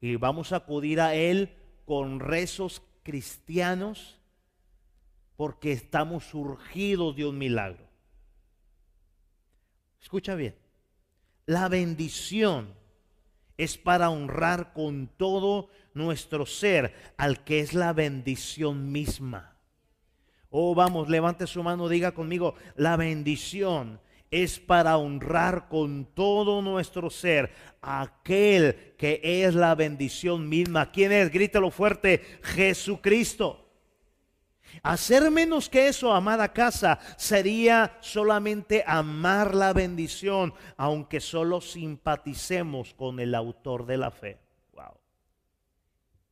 Y 0.00 0.16
vamos 0.16 0.52
a 0.52 0.56
acudir 0.56 1.00
a 1.00 1.14
Él 1.14 1.56
con 1.84 2.20
rezos 2.20 2.82
cristianos 3.02 4.20
porque 5.36 5.72
estamos 5.72 6.24
surgidos 6.24 7.16
de 7.16 7.26
un 7.26 7.38
milagro. 7.38 7.88
Escucha 10.00 10.36
bien, 10.36 10.54
la 11.44 11.68
bendición 11.68 12.72
es 13.56 13.76
para 13.76 14.08
honrar 14.08 14.72
con 14.72 15.08
todo 15.08 15.70
nuestro 15.92 16.46
ser 16.46 16.94
al 17.16 17.42
que 17.42 17.60
es 17.60 17.74
la 17.74 17.92
bendición 17.92 18.92
misma. 18.92 19.56
Oh, 20.50 20.74
vamos, 20.74 21.08
levante 21.08 21.48
su 21.48 21.62
mano, 21.64 21.88
diga 21.88 22.12
conmigo, 22.12 22.54
la 22.76 22.96
bendición 22.96 24.00
es 24.30 24.60
para 24.60 24.96
honrar 24.96 25.68
con 25.68 26.04
todo 26.04 26.62
nuestro 26.62 27.10
ser 27.10 27.52
aquel 27.82 28.94
que 28.96 29.20
es 29.22 29.54
la 29.54 29.74
bendición 29.74 30.48
misma. 30.48 30.90
¿Quién 30.90 31.12
es? 31.12 31.30
Grítelo 31.30 31.70
fuerte, 31.70 32.38
Jesucristo. 32.42 33.66
Hacer 34.82 35.30
menos 35.30 35.68
que 35.68 35.88
eso, 35.88 36.12
amada 36.12 36.52
casa, 36.52 37.00
sería 37.16 37.98
solamente 38.00 38.84
amar 38.86 39.54
la 39.54 39.72
bendición, 39.72 40.54
aunque 40.76 41.20
solo 41.20 41.60
simpaticemos 41.60 42.94
con 42.94 43.18
el 43.18 43.34
autor 43.34 43.84
de 43.84 43.96
la 43.96 44.12
fe. 44.12 44.38
Wow. 44.72 44.94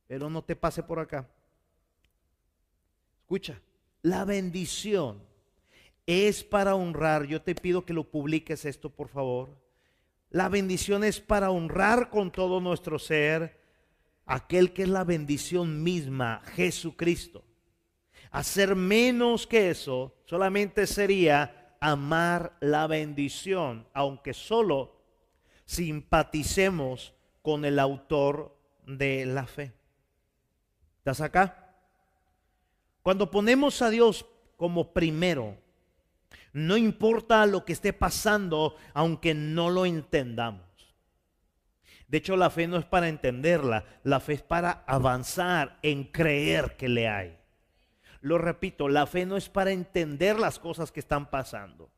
Pero 0.07 0.29
no 0.29 0.41
te 0.41 0.55
pase 0.55 0.83
por 0.83 0.99
acá. 0.99 1.27
Escucha, 3.23 3.61
la 4.03 4.23
bendición 4.23 5.28
es 6.09 6.43
para 6.43 6.73
honrar. 6.73 7.27
Yo 7.27 7.43
te 7.43 7.53
pido 7.53 7.85
que 7.85 7.93
lo 7.93 8.09
publiques 8.09 8.65
esto, 8.65 8.89
por 8.89 9.09
favor. 9.09 9.55
La 10.31 10.49
bendición 10.49 11.03
es 11.03 11.19
para 11.19 11.51
honrar 11.51 12.09
con 12.09 12.31
todo 12.31 12.59
nuestro 12.59 12.97
ser 12.97 13.59
aquel 14.25 14.73
que 14.73 14.83
es 14.83 14.89
la 14.89 15.03
bendición 15.03 15.83
misma, 15.83 16.41
Jesucristo. 16.55 17.43
Hacer 18.31 18.75
menos 18.75 19.45
que 19.45 19.69
eso 19.69 20.15
solamente 20.25 20.87
sería 20.87 21.75
amar 21.79 22.57
la 22.59 22.87
bendición, 22.87 23.87
aunque 23.93 24.33
solo 24.33 25.03
simpaticemos 25.65 27.13
con 27.43 27.65
el 27.65 27.77
autor 27.77 28.57
de 28.87 29.27
la 29.27 29.45
fe. 29.45 29.73
¿Estás 30.97 31.21
acá? 31.21 31.75
Cuando 33.03 33.29
ponemos 33.29 33.83
a 33.83 33.91
Dios 33.91 34.25
como 34.57 34.91
primero, 34.91 35.55
no 36.53 36.77
importa 36.77 37.45
lo 37.45 37.65
que 37.65 37.73
esté 37.73 37.93
pasando, 37.93 38.75
aunque 38.93 39.33
no 39.33 39.69
lo 39.69 39.85
entendamos. 39.85 40.65
De 42.07 42.17
hecho, 42.17 42.35
la 42.35 42.49
fe 42.49 42.67
no 42.67 42.77
es 42.77 42.85
para 42.85 43.07
entenderla, 43.07 43.85
la 44.03 44.19
fe 44.19 44.33
es 44.33 44.41
para 44.41 44.83
avanzar 44.87 45.77
en 45.83 46.05
creer 46.05 46.75
que 46.75 46.89
le 46.89 47.07
hay. 47.07 47.37
Lo 48.21 48.37
repito, 48.37 48.89
la 48.89 49.05
fe 49.05 49.25
no 49.25 49.37
es 49.37 49.47
para 49.47 49.71
entender 49.71 50.39
las 50.39 50.57
cosas 50.57 50.91
que 50.91 50.99
están 50.99 51.29
pasando. 51.29 51.89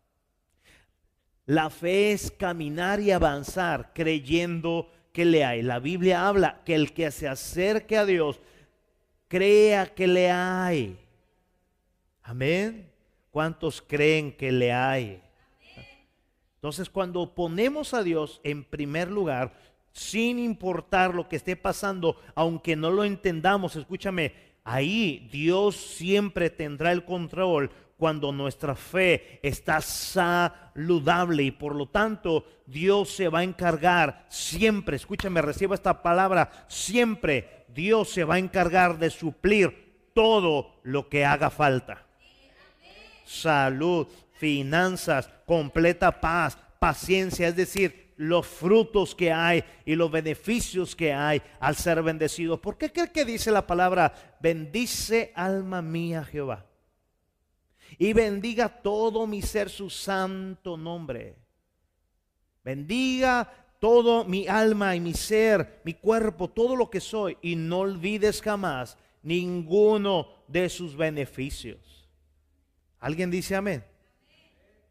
La 1.45 1.69
fe 1.69 2.11
es 2.11 2.29
caminar 2.29 2.99
y 2.99 3.11
avanzar 3.11 3.91
creyendo 3.93 4.91
que 5.13 5.25
le 5.25 5.45
hay. 5.45 5.61
La 5.61 5.79
Biblia 5.79 6.27
habla 6.27 6.61
que 6.65 6.75
el 6.75 6.93
que 6.93 7.09
se 7.11 7.27
acerque 7.27 7.97
a 7.97 8.05
Dios 8.05 8.39
crea 9.27 9.87
que 9.87 10.07
le 10.07 10.29
hay. 10.29 10.99
Amén. 12.21 12.90
¿Cuántos 13.31 13.81
creen 13.81 14.35
que 14.35 14.51
le 14.51 14.73
hay? 14.73 15.21
Entonces, 16.55 16.89
cuando 16.89 17.33
ponemos 17.33 17.93
a 17.93 18.03
Dios 18.03 18.41
en 18.43 18.63
primer 18.63 19.09
lugar, 19.09 19.53
sin 19.93 20.37
importar 20.37 21.15
lo 21.15 21.27
que 21.27 21.37
esté 21.37 21.55
pasando, 21.55 22.17
aunque 22.35 22.75
no 22.75 22.91
lo 22.91 23.03
entendamos, 23.03 23.75
escúchame, 23.75 24.33
ahí 24.63 25.27
Dios 25.31 25.75
siempre 25.75 26.49
tendrá 26.49 26.91
el 26.91 27.03
control 27.03 27.71
cuando 27.97 28.31
nuestra 28.31 28.75
fe 28.75 29.39
está 29.43 29.79
saludable 29.79 31.43
y 31.43 31.51
por 31.51 31.75
lo 31.75 31.87
tanto 31.87 32.45
Dios 32.65 33.09
se 33.09 33.29
va 33.29 33.39
a 33.39 33.43
encargar 33.43 34.25
siempre, 34.27 34.95
escúchame, 34.95 35.41
reciba 35.41 35.75
esta 35.75 36.01
palabra, 36.01 36.65
siempre 36.67 37.65
Dios 37.69 38.09
se 38.09 38.23
va 38.23 38.35
a 38.35 38.39
encargar 38.39 38.97
de 38.97 39.09
suplir 39.09 40.09
todo 40.13 40.79
lo 40.83 41.09
que 41.09 41.25
haga 41.25 41.49
falta. 41.49 42.05
Salud, 43.31 44.07
finanzas, 44.33 45.29
completa 45.45 46.19
paz, 46.19 46.57
paciencia, 46.79 47.47
es 47.47 47.55
decir, 47.55 48.11
los 48.17 48.45
frutos 48.45 49.15
que 49.15 49.31
hay 49.31 49.63
y 49.85 49.95
los 49.95 50.11
beneficios 50.11 50.95
que 50.95 51.13
hay 51.13 51.41
al 51.59 51.77
ser 51.77 52.03
bendecido. 52.03 52.61
¿Por 52.61 52.77
qué 52.77 52.91
cree 52.91 53.11
que 53.11 53.23
dice 53.23 53.49
la 53.49 53.65
palabra, 53.65 54.13
bendice 54.41 55.31
alma 55.33 55.81
mía 55.81 56.25
Jehová? 56.25 56.65
Y 57.97 58.11
bendiga 58.11 58.67
todo 58.67 59.25
mi 59.27 59.41
ser 59.41 59.69
su 59.69 59.89
santo 59.89 60.75
nombre. 60.75 61.37
Bendiga 62.65 63.49
todo 63.79 64.25
mi 64.25 64.45
alma 64.45 64.95
y 64.95 64.99
mi 64.99 65.13
ser, 65.13 65.81
mi 65.85 65.93
cuerpo, 65.93 66.49
todo 66.49 66.75
lo 66.75 66.89
que 66.89 66.99
soy. 66.99 67.37
Y 67.41 67.55
no 67.55 67.79
olvides 67.79 68.41
jamás 68.41 68.97
ninguno 69.23 70.27
de 70.47 70.67
sus 70.67 70.97
beneficios. 70.97 72.00
¿Alguien 73.01 73.31
dice 73.31 73.55
amén? 73.55 73.83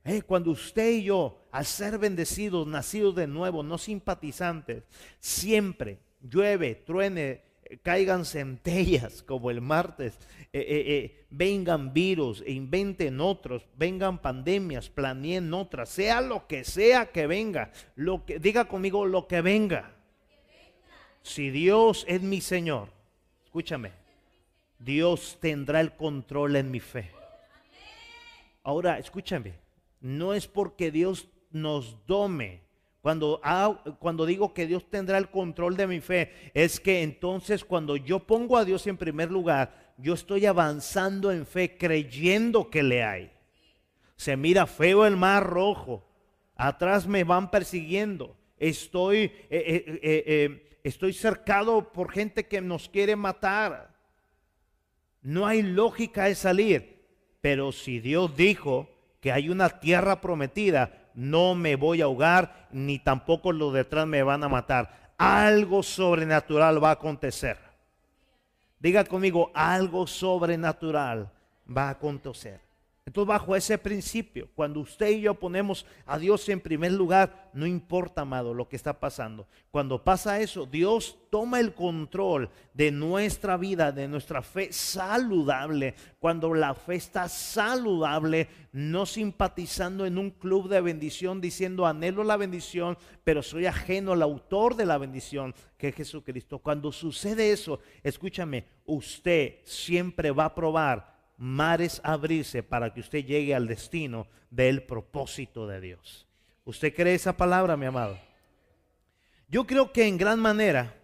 Eh, 0.04 0.22
cuando 0.22 0.50
usted 0.50 0.90
y 0.90 1.04
yo, 1.04 1.46
al 1.52 1.64
ser 1.64 1.96
bendecidos, 1.96 2.66
nacidos 2.66 3.14
de 3.14 3.28
nuevo, 3.28 3.62
no 3.62 3.78
simpatizantes, 3.78 4.82
siempre 5.20 5.98
llueve, 6.20 6.74
truene, 6.74 7.42
eh, 7.62 7.78
caigan 7.82 8.24
centellas 8.24 9.22
como 9.26 9.50
el 9.50 9.60
martes, 9.60 10.18
eh, 10.52 11.24
vengan 11.30 11.92
virus, 11.92 12.42
e 12.44 12.50
inventen 12.50 13.20
otros, 13.20 13.68
vengan 13.76 14.20
pandemias, 14.20 14.88
planeen 14.88 15.54
otras, 15.54 15.88
sea 15.88 16.20
lo 16.20 16.48
que 16.48 16.64
sea 16.64 17.12
que 17.12 17.28
venga, 17.28 17.70
lo 17.94 18.24
que 18.26 18.40
diga 18.40 18.64
conmigo 18.64 19.06
lo 19.06 19.28
que 19.28 19.40
venga. 19.40 19.94
Si 21.22 21.50
Dios 21.50 22.04
es 22.08 22.22
mi 22.22 22.40
Señor, 22.40 22.88
escúchame, 23.44 23.92
Dios 24.80 25.38
tendrá 25.40 25.80
el 25.80 25.94
control 25.94 26.56
en 26.56 26.72
mi 26.72 26.80
fe. 26.80 27.19
Ahora, 28.70 29.00
escúchame, 29.00 29.54
no 30.00 30.32
es 30.32 30.46
porque 30.46 30.92
Dios 30.92 31.28
nos 31.50 32.06
dome. 32.06 32.62
Cuando, 33.02 33.40
cuando 33.98 34.24
digo 34.26 34.54
que 34.54 34.68
Dios 34.68 34.88
tendrá 34.88 35.18
el 35.18 35.28
control 35.28 35.76
de 35.76 35.88
mi 35.88 36.00
fe, 36.00 36.30
es 36.54 36.78
que 36.78 37.02
entonces 37.02 37.64
cuando 37.64 37.96
yo 37.96 38.20
pongo 38.20 38.56
a 38.56 38.64
Dios 38.64 38.86
en 38.86 38.96
primer 38.96 39.28
lugar, 39.28 39.92
yo 39.98 40.14
estoy 40.14 40.46
avanzando 40.46 41.32
en 41.32 41.46
fe, 41.46 41.76
creyendo 41.76 42.70
que 42.70 42.84
le 42.84 43.02
hay. 43.02 43.32
Se 44.14 44.36
mira 44.36 44.68
feo 44.68 45.04
el 45.04 45.16
mar 45.16 45.44
rojo, 45.44 46.06
atrás 46.54 47.08
me 47.08 47.24
van 47.24 47.50
persiguiendo, 47.50 48.36
estoy, 48.56 49.32
eh, 49.50 49.50
eh, 49.50 50.00
eh, 50.00 50.78
estoy 50.84 51.12
cercado 51.12 51.92
por 51.92 52.12
gente 52.12 52.46
que 52.46 52.60
nos 52.60 52.88
quiere 52.88 53.16
matar. 53.16 53.96
No 55.22 55.44
hay 55.44 55.60
lógica 55.60 56.26
de 56.26 56.36
salir, 56.36 56.99
pero 57.40 57.72
si 57.72 58.00
Dios 58.00 58.36
dijo, 58.36 58.88
que 59.20 59.32
hay 59.32 59.50
una 59.50 59.68
tierra 59.68 60.20
prometida, 60.20 61.10
no 61.14 61.54
me 61.54 61.76
voy 61.76 62.00
a 62.00 62.04
ahogar, 62.04 62.68
ni 62.72 62.98
tampoco 62.98 63.52
los 63.52 63.72
detrás 63.72 64.06
me 64.06 64.22
van 64.22 64.42
a 64.42 64.48
matar. 64.48 65.12
Algo 65.18 65.82
sobrenatural 65.82 66.82
va 66.82 66.90
a 66.90 66.92
acontecer. 66.92 67.58
Diga 68.78 69.04
conmigo, 69.04 69.50
algo 69.54 70.06
sobrenatural 70.06 71.30
va 71.68 71.88
a 71.88 71.90
acontecer. 71.90 72.60
Entonces, 73.10 73.26
bajo 73.26 73.56
ese 73.56 73.76
principio, 73.76 74.48
cuando 74.54 74.78
usted 74.78 75.08
y 75.08 75.22
yo 75.22 75.34
ponemos 75.34 75.84
a 76.06 76.16
Dios 76.16 76.48
en 76.48 76.60
primer 76.60 76.92
lugar, 76.92 77.50
no 77.52 77.66
importa, 77.66 78.20
amado, 78.20 78.54
lo 78.54 78.68
que 78.68 78.76
está 78.76 79.00
pasando. 79.00 79.48
Cuando 79.72 80.04
pasa 80.04 80.38
eso, 80.38 80.64
Dios 80.64 81.18
toma 81.28 81.58
el 81.58 81.74
control 81.74 82.50
de 82.72 82.92
nuestra 82.92 83.56
vida, 83.56 83.90
de 83.90 84.06
nuestra 84.06 84.42
fe 84.42 84.72
saludable. 84.72 85.96
Cuando 86.20 86.54
la 86.54 86.72
fe 86.72 86.94
está 86.94 87.28
saludable, 87.28 88.46
no 88.70 89.06
simpatizando 89.06 90.06
en 90.06 90.16
un 90.16 90.30
club 90.30 90.68
de 90.68 90.80
bendición, 90.80 91.40
diciendo 91.40 91.86
anhelo 91.86 92.22
la 92.22 92.36
bendición, 92.36 92.96
pero 93.24 93.42
soy 93.42 93.66
ajeno 93.66 94.12
al 94.12 94.22
autor 94.22 94.76
de 94.76 94.86
la 94.86 94.98
bendición, 94.98 95.52
que 95.76 95.88
es 95.88 95.96
Jesucristo. 95.96 96.60
Cuando 96.60 96.92
sucede 96.92 97.50
eso, 97.50 97.80
escúchame, 98.04 98.66
usted 98.84 99.56
siempre 99.64 100.30
va 100.30 100.44
a 100.44 100.54
probar 100.54 101.19
mares 101.40 102.02
abrirse 102.04 102.62
para 102.62 102.92
que 102.92 103.00
usted 103.00 103.24
llegue 103.24 103.54
al 103.54 103.66
destino 103.66 104.26
del 104.50 104.82
propósito 104.82 105.66
de 105.66 105.80
Dios. 105.80 106.26
¿Usted 106.66 106.94
cree 106.94 107.14
esa 107.14 107.34
palabra, 107.34 107.78
mi 107.78 107.86
amado? 107.86 108.18
Yo 109.48 109.66
creo 109.66 109.90
que 109.90 110.06
en 110.06 110.18
gran 110.18 110.38
manera, 110.38 110.94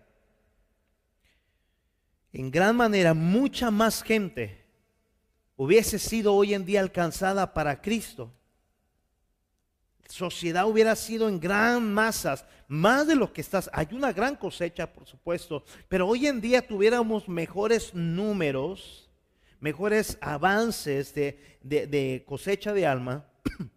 en 2.35 2.51
gran 2.51 2.77
manera, 2.77 3.15
mucha 3.15 3.71
más 3.71 4.03
gente 4.03 4.63
hubiese 5.57 5.99
sido 5.99 6.35
hoy 6.35 6.53
en 6.53 6.67
día 6.67 6.81
alcanzada 6.81 7.55
para 7.55 7.81
Cristo. 7.81 8.31
Sociedad 10.07 10.69
hubiera 10.69 10.95
sido 10.97 11.31
en 11.31 11.41
gran 11.41 11.95
masas, 11.95 12.45
más 12.69 13.07
de 13.07 13.17
lo 13.17 13.33
que 13.33 13.41
estás. 13.41 13.71
Hay 13.73 13.89
una 13.93 14.13
gran 14.13 14.37
cosecha, 14.37 14.93
por 14.93 15.07
supuesto, 15.07 15.65
pero 15.89 16.07
hoy 16.07 16.27
en 16.27 16.43
día 16.43 16.65
tuviéramos 16.65 17.27
mejores 17.27 17.95
números 17.95 19.06
mejores 19.61 20.19
avances 20.21 21.15
de, 21.15 22.25
cosecha 22.27 22.73
de 22.73 22.87
alma, 22.87 23.27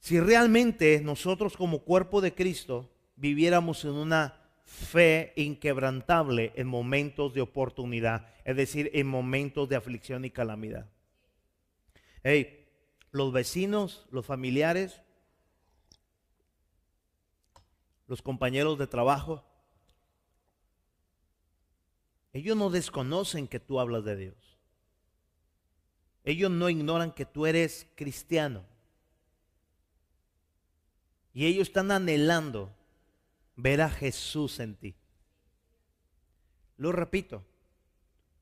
si 0.00 0.20
realmente 0.20 1.00
nosotros 1.00 1.56
como 1.56 1.80
cuerpo 1.80 2.20
de 2.20 2.34
Cristo 2.34 2.92
viviéramos 3.16 3.84
en 3.84 3.92
una 3.92 4.40
fe 4.64 5.32
inquebrantable 5.36 6.52
en 6.56 6.66
momentos 6.66 7.32
de 7.34 7.40
oportunidad, 7.40 8.28
es 8.44 8.56
decir, 8.56 8.90
en 8.94 9.06
momentos 9.06 9.68
de 9.68 9.76
aflicción 9.76 10.24
y 10.24 10.30
calamidad. 10.30 10.90
Hey, 12.22 12.68
los 13.12 13.32
vecinos, 13.32 14.06
los 14.10 14.26
familiares, 14.26 15.00
los 18.06 18.22
compañeros 18.22 18.78
de 18.78 18.86
trabajo, 18.86 19.44
Ellos 22.36 22.54
no 22.54 22.68
desconocen 22.68 23.48
que 23.48 23.60
tú 23.60 23.80
hablas 23.80 24.04
de 24.04 24.14
Dios. 24.14 24.58
Ellos 26.22 26.50
no 26.50 26.68
ignoran 26.68 27.10
que 27.10 27.24
tú 27.24 27.46
eres 27.46 27.86
cristiano. 27.94 28.62
Y 31.32 31.46
ellos 31.46 31.68
están 31.68 31.90
anhelando 31.90 32.76
ver 33.54 33.80
a 33.80 33.88
Jesús 33.88 34.60
en 34.60 34.76
ti. 34.76 34.94
Lo 36.76 36.92
repito, 36.92 37.42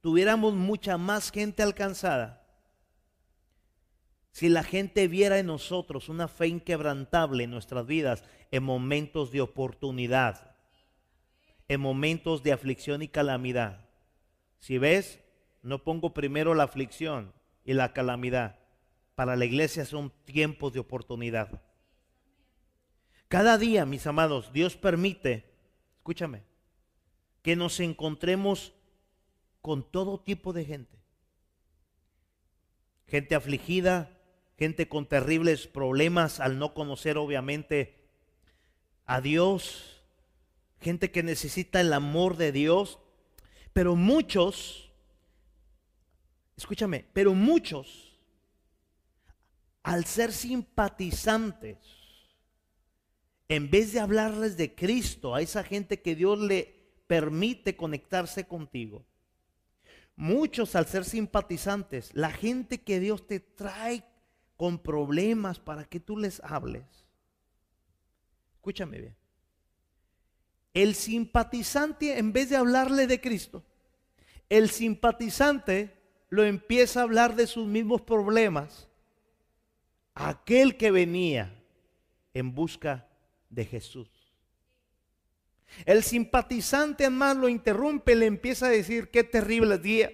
tuviéramos 0.00 0.54
mucha 0.54 0.98
más 0.98 1.30
gente 1.30 1.62
alcanzada 1.62 2.44
si 4.32 4.48
la 4.48 4.64
gente 4.64 5.06
viera 5.06 5.38
en 5.38 5.46
nosotros 5.46 6.08
una 6.08 6.26
fe 6.26 6.48
inquebrantable 6.48 7.44
en 7.44 7.52
nuestras 7.52 7.86
vidas 7.86 8.24
en 8.50 8.64
momentos 8.64 9.30
de 9.30 9.40
oportunidad, 9.40 10.56
en 11.68 11.80
momentos 11.80 12.42
de 12.42 12.52
aflicción 12.52 13.02
y 13.02 13.06
calamidad. 13.06 13.83
Si 14.64 14.78
ves, 14.78 15.20
no 15.60 15.84
pongo 15.84 16.14
primero 16.14 16.54
la 16.54 16.62
aflicción 16.62 17.34
y 17.66 17.74
la 17.74 17.92
calamidad. 17.92 18.58
Para 19.14 19.36
la 19.36 19.44
iglesia 19.44 19.84
son 19.84 20.10
tiempos 20.24 20.72
de 20.72 20.80
oportunidad. 20.80 21.60
Cada 23.28 23.58
día, 23.58 23.84
mis 23.84 24.06
amados, 24.06 24.54
Dios 24.54 24.74
permite, 24.78 25.52
escúchame, 25.98 26.44
que 27.42 27.56
nos 27.56 27.78
encontremos 27.78 28.72
con 29.60 29.82
todo 29.82 30.18
tipo 30.18 30.54
de 30.54 30.64
gente. 30.64 30.98
Gente 33.06 33.34
afligida, 33.34 34.18
gente 34.56 34.88
con 34.88 35.04
terribles 35.04 35.66
problemas 35.66 36.40
al 36.40 36.58
no 36.58 36.72
conocer 36.72 37.18
obviamente 37.18 38.08
a 39.04 39.20
Dios, 39.20 40.02
gente 40.80 41.10
que 41.10 41.22
necesita 41.22 41.82
el 41.82 41.92
amor 41.92 42.38
de 42.38 42.50
Dios, 42.50 42.98
pero 43.74 43.96
muchos, 43.96 44.88
escúchame, 46.56 47.04
pero 47.12 47.34
muchos, 47.34 48.16
al 49.82 50.04
ser 50.04 50.32
simpatizantes, 50.32 51.76
en 53.48 53.68
vez 53.70 53.92
de 53.92 53.98
hablarles 54.00 54.56
de 54.56 54.74
Cristo 54.74 55.34
a 55.34 55.42
esa 55.42 55.64
gente 55.64 56.00
que 56.00 56.14
Dios 56.14 56.38
le 56.38 56.72
permite 57.08 57.76
conectarse 57.76 58.46
contigo, 58.46 59.04
muchos 60.14 60.76
al 60.76 60.86
ser 60.86 61.04
simpatizantes, 61.04 62.14
la 62.14 62.30
gente 62.30 62.82
que 62.82 63.00
Dios 63.00 63.26
te 63.26 63.40
trae 63.40 64.04
con 64.56 64.78
problemas 64.78 65.58
para 65.58 65.84
que 65.84 65.98
tú 65.98 66.16
les 66.16 66.40
hables. 66.44 66.84
Escúchame 68.54 69.00
bien. 69.00 69.23
El 70.74 70.96
simpatizante, 70.96 72.18
en 72.18 72.32
vez 72.32 72.50
de 72.50 72.56
hablarle 72.56 73.06
de 73.06 73.20
Cristo, 73.20 73.64
el 74.48 74.70
simpatizante 74.70 75.94
lo 76.28 76.44
empieza 76.44 77.00
a 77.00 77.04
hablar 77.04 77.36
de 77.36 77.46
sus 77.46 77.66
mismos 77.66 78.02
problemas. 78.02 78.88
Aquel 80.14 80.76
que 80.76 80.90
venía 80.90 81.54
en 82.34 82.54
busca 82.54 83.08
de 83.50 83.64
Jesús. 83.64 84.08
El 85.86 86.02
simpatizante, 86.02 87.08
más 87.10 87.36
lo 87.36 87.48
interrumpe, 87.48 88.14
le 88.14 88.26
empieza 88.26 88.66
a 88.66 88.70
decir 88.70 89.10
qué 89.10 89.24
terribles 89.24 89.80
días. 89.82 90.10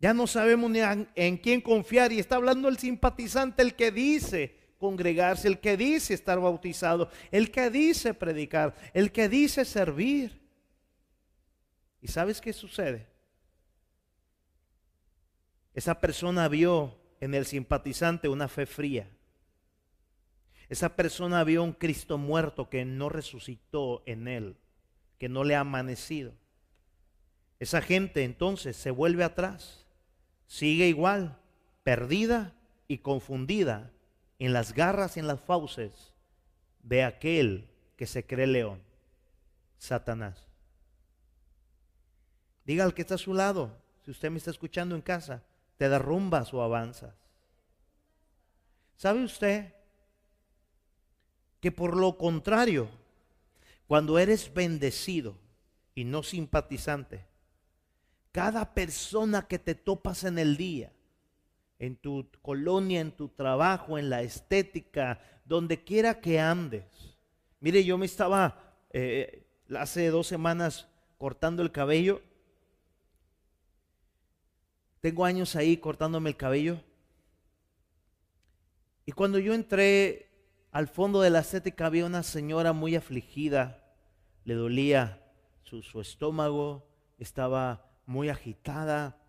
Ya 0.00 0.14
no 0.14 0.26
sabemos 0.26 0.70
ni 0.70 0.80
en, 1.14 1.36
quién 1.36 1.60
confiar 1.60 2.10
y 2.10 2.18
está 2.18 2.36
hablando 2.36 2.68
el 2.68 2.78
simpatizante, 2.78 3.62
el 3.62 3.74
que 3.74 3.90
dice 3.90 4.59
congregarse, 4.80 5.46
el 5.46 5.60
que 5.60 5.76
dice 5.76 6.14
estar 6.14 6.40
bautizado, 6.40 7.08
el 7.30 7.52
que 7.52 7.70
dice 7.70 8.14
predicar, 8.14 8.74
el 8.92 9.12
que 9.12 9.28
dice 9.28 9.64
servir. 9.64 10.40
¿Y 12.02 12.08
sabes 12.08 12.40
qué 12.40 12.52
sucede? 12.52 13.06
Esa 15.72 16.00
persona 16.00 16.48
vio 16.48 16.98
en 17.20 17.34
el 17.34 17.46
simpatizante 17.46 18.28
una 18.28 18.48
fe 18.48 18.66
fría. 18.66 19.08
Esa 20.68 20.96
persona 20.96 21.44
vio 21.44 21.62
un 21.62 21.74
Cristo 21.74 22.18
muerto 22.18 22.68
que 22.68 22.84
no 22.84 23.08
resucitó 23.08 24.02
en 24.06 24.26
él, 24.26 24.56
que 25.18 25.28
no 25.28 25.44
le 25.44 25.54
ha 25.54 25.60
amanecido. 25.60 26.32
Esa 27.60 27.82
gente 27.82 28.24
entonces 28.24 28.76
se 28.76 28.90
vuelve 28.90 29.22
atrás 29.22 29.80
sigue 30.50 30.88
igual, 30.88 31.38
perdida 31.84 32.52
y 32.88 32.98
confundida 32.98 33.92
en 34.40 34.54
las 34.54 34.72
garras 34.72 35.16
y 35.16 35.20
en 35.20 35.26
las 35.26 35.40
fauces 35.40 36.12
de 36.82 37.04
aquel 37.04 37.68
que 37.96 38.06
se 38.06 38.26
cree 38.26 38.46
león, 38.46 38.82
Satanás. 39.78 40.48
Diga 42.64 42.84
al 42.84 42.94
que 42.94 43.02
está 43.02 43.16
a 43.16 43.18
su 43.18 43.34
lado, 43.34 43.76
si 44.02 44.10
usted 44.10 44.30
me 44.30 44.38
está 44.38 44.50
escuchando 44.50 44.94
en 44.94 45.02
casa, 45.02 45.42
te 45.76 45.88
derrumbas 45.88 46.54
o 46.54 46.62
avanzas. 46.62 47.14
¿Sabe 48.96 49.22
usted 49.24 49.74
que 51.60 51.70
por 51.70 51.94
lo 51.94 52.16
contrario, 52.16 52.88
cuando 53.86 54.18
eres 54.18 54.54
bendecido 54.54 55.36
y 55.94 56.04
no 56.04 56.22
simpatizante, 56.22 57.26
cada 58.32 58.72
persona 58.72 59.46
que 59.46 59.58
te 59.58 59.74
topas 59.74 60.24
en 60.24 60.38
el 60.38 60.56
día, 60.56 60.92
en 61.80 61.96
tu 61.96 62.30
colonia, 62.42 63.00
en 63.00 63.10
tu 63.10 63.30
trabajo, 63.30 63.98
en 63.98 64.10
la 64.10 64.20
estética, 64.20 65.18
donde 65.46 65.82
quiera 65.82 66.20
que 66.20 66.38
andes. 66.38 66.84
Mire, 67.58 67.82
yo 67.84 67.96
me 67.96 68.04
estaba 68.04 68.76
eh, 68.90 69.46
hace 69.74 70.08
dos 70.08 70.26
semanas 70.26 70.88
cortando 71.16 71.62
el 71.62 71.72
cabello. 71.72 72.20
Tengo 75.00 75.24
años 75.24 75.56
ahí 75.56 75.78
cortándome 75.78 76.28
el 76.28 76.36
cabello. 76.36 76.82
Y 79.06 79.12
cuando 79.12 79.38
yo 79.38 79.54
entré 79.54 80.28
al 80.72 80.86
fondo 80.86 81.22
de 81.22 81.30
la 81.30 81.40
estética 81.40 81.86
había 81.86 82.04
una 82.04 82.22
señora 82.22 82.74
muy 82.74 82.94
afligida. 82.94 83.82
Le 84.44 84.52
dolía 84.52 85.32
su, 85.62 85.82
su 85.82 86.02
estómago, 86.02 86.86
estaba 87.18 87.90
muy 88.04 88.28
agitada. 88.28 89.19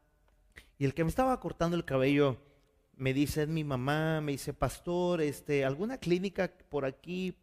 Y 0.82 0.86
el 0.86 0.96
que 0.96 1.04
me 1.04 1.12
estaba 1.12 1.39
cortando 1.39 1.78
el 1.78 1.86
cabello 1.86 2.39
me 2.96 3.13
dice, 3.13 3.44
es 3.44 3.48
mi 3.48 3.63
mamá, 3.63 4.20
me 4.20 4.32
dice, 4.32 4.52
pastor, 4.52 5.22
este, 5.22 5.63
alguna 5.63 6.00
clínica 6.00 6.52
por 6.70 6.86
aquí. 6.86 7.38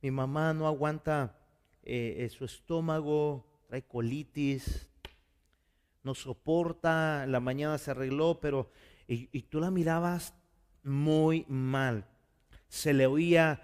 Mi 0.00 0.12
mamá 0.12 0.54
no 0.54 0.68
aguanta 0.68 1.40
eh, 1.82 2.18
eh, 2.18 2.28
su 2.28 2.44
estómago, 2.44 3.64
trae 3.66 3.82
colitis, 3.82 4.88
no 6.04 6.14
soporta, 6.14 7.26
la 7.26 7.40
mañana 7.40 7.78
se 7.78 7.90
arregló, 7.90 8.38
pero 8.38 8.70
y, 9.08 9.28
y 9.36 9.42
tú 9.42 9.58
la 9.58 9.72
mirabas 9.72 10.32
muy 10.84 11.46
mal, 11.48 12.06
se 12.68 12.94
le 12.94 13.08
oía 13.08 13.60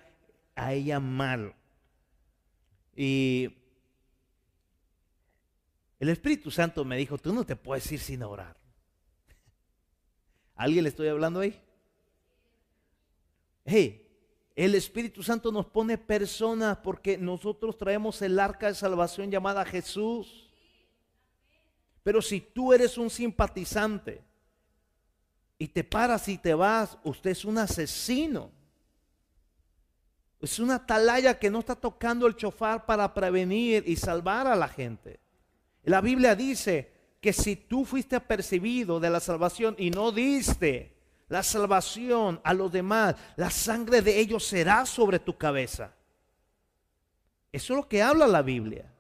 a 0.57 0.73
ella 0.73 0.99
mal. 0.99 1.55
Y 2.97 3.49
el 6.01 6.09
Espíritu 6.09 6.51
Santo 6.51 6.85
me 6.85 6.97
dijo, 6.97 7.17
tú 7.17 7.33
no 7.33 7.45
te 7.45 7.55
puedes 7.55 7.93
ir 7.93 8.01
sin 8.01 8.25
orar. 8.25 8.62
¿Alguien 10.63 10.85
le 10.85 10.91
estoy 10.91 11.09
hablando 11.09 11.41
ahí? 11.41 11.61
Hey, 13.65 14.09
el 14.55 14.77
Espíritu 14.77 15.21
Santo 15.21 15.51
nos 15.51 15.67
pone 15.67 15.99
personas 15.99 16.79
porque 16.79 17.19
nosotros 17.19 17.77
traemos 17.77 18.23
el 18.23 18.39
arca 18.39 18.69
de 18.69 18.77
salvación 18.77 19.29
llamada 19.29 19.65
Jesús. 19.65 20.49
Pero 22.05 22.23
si 22.23 22.41
tú 22.41 22.73
eres 22.73 22.97
un 22.97 23.11
simpatizante 23.11 24.23
y 25.59 25.67
te 25.67 25.83
paras 25.83 26.29
y 26.29 26.39
te 26.39 26.55
vas, 26.55 26.97
usted 27.03 27.31
es 27.31 27.45
un 27.45 27.59
asesino. 27.59 28.53
Es 30.41 30.61
una 30.61 30.77
atalaya 30.77 31.41
que 31.41 31.51
no 31.51 31.59
está 31.59 31.75
tocando 31.75 32.25
el 32.29 32.37
chofar 32.37 32.87
para 32.87 33.13
prevenir 33.13 33.83
y 33.85 33.97
salvar 33.97 34.47
a 34.47 34.55
la 34.55 34.69
gente. 34.69 35.19
La 35.83 36.01
Biblia 36.01 36.37
dice 36.37 36.92
que 37.23 37.33
si 37.33 37.55
tú 37.55 37.85
fuiste 37.85 38.17
apercibido 38.17 38.99
de 38.99 39.09
la 39.09 39.21
salvación 39.21 39.77
y 39.79 39.91
no 39.91 40.11
diste 40.11 40.93
la 41.29 41.45
salvación 41.45 42.41
a 42.43 42.53
los 42.53 42.73
demás, 42.73 43.15
la 43.37 43.49
sangre 43.49 44.03
de 44.03 44.19
ellos 44.19 44.45
será 44.45 44.85
sobre 44.85 45.21
tu 45.21 45.39
cabeza. 45.39 45.95
Eso 47.53 47.75
es 47.75 47.77
lo 47.77 47.89
que 47.89 48.03
habla 48.03 48.27
la 48.27 48.43
Biblia. 48.43 48.93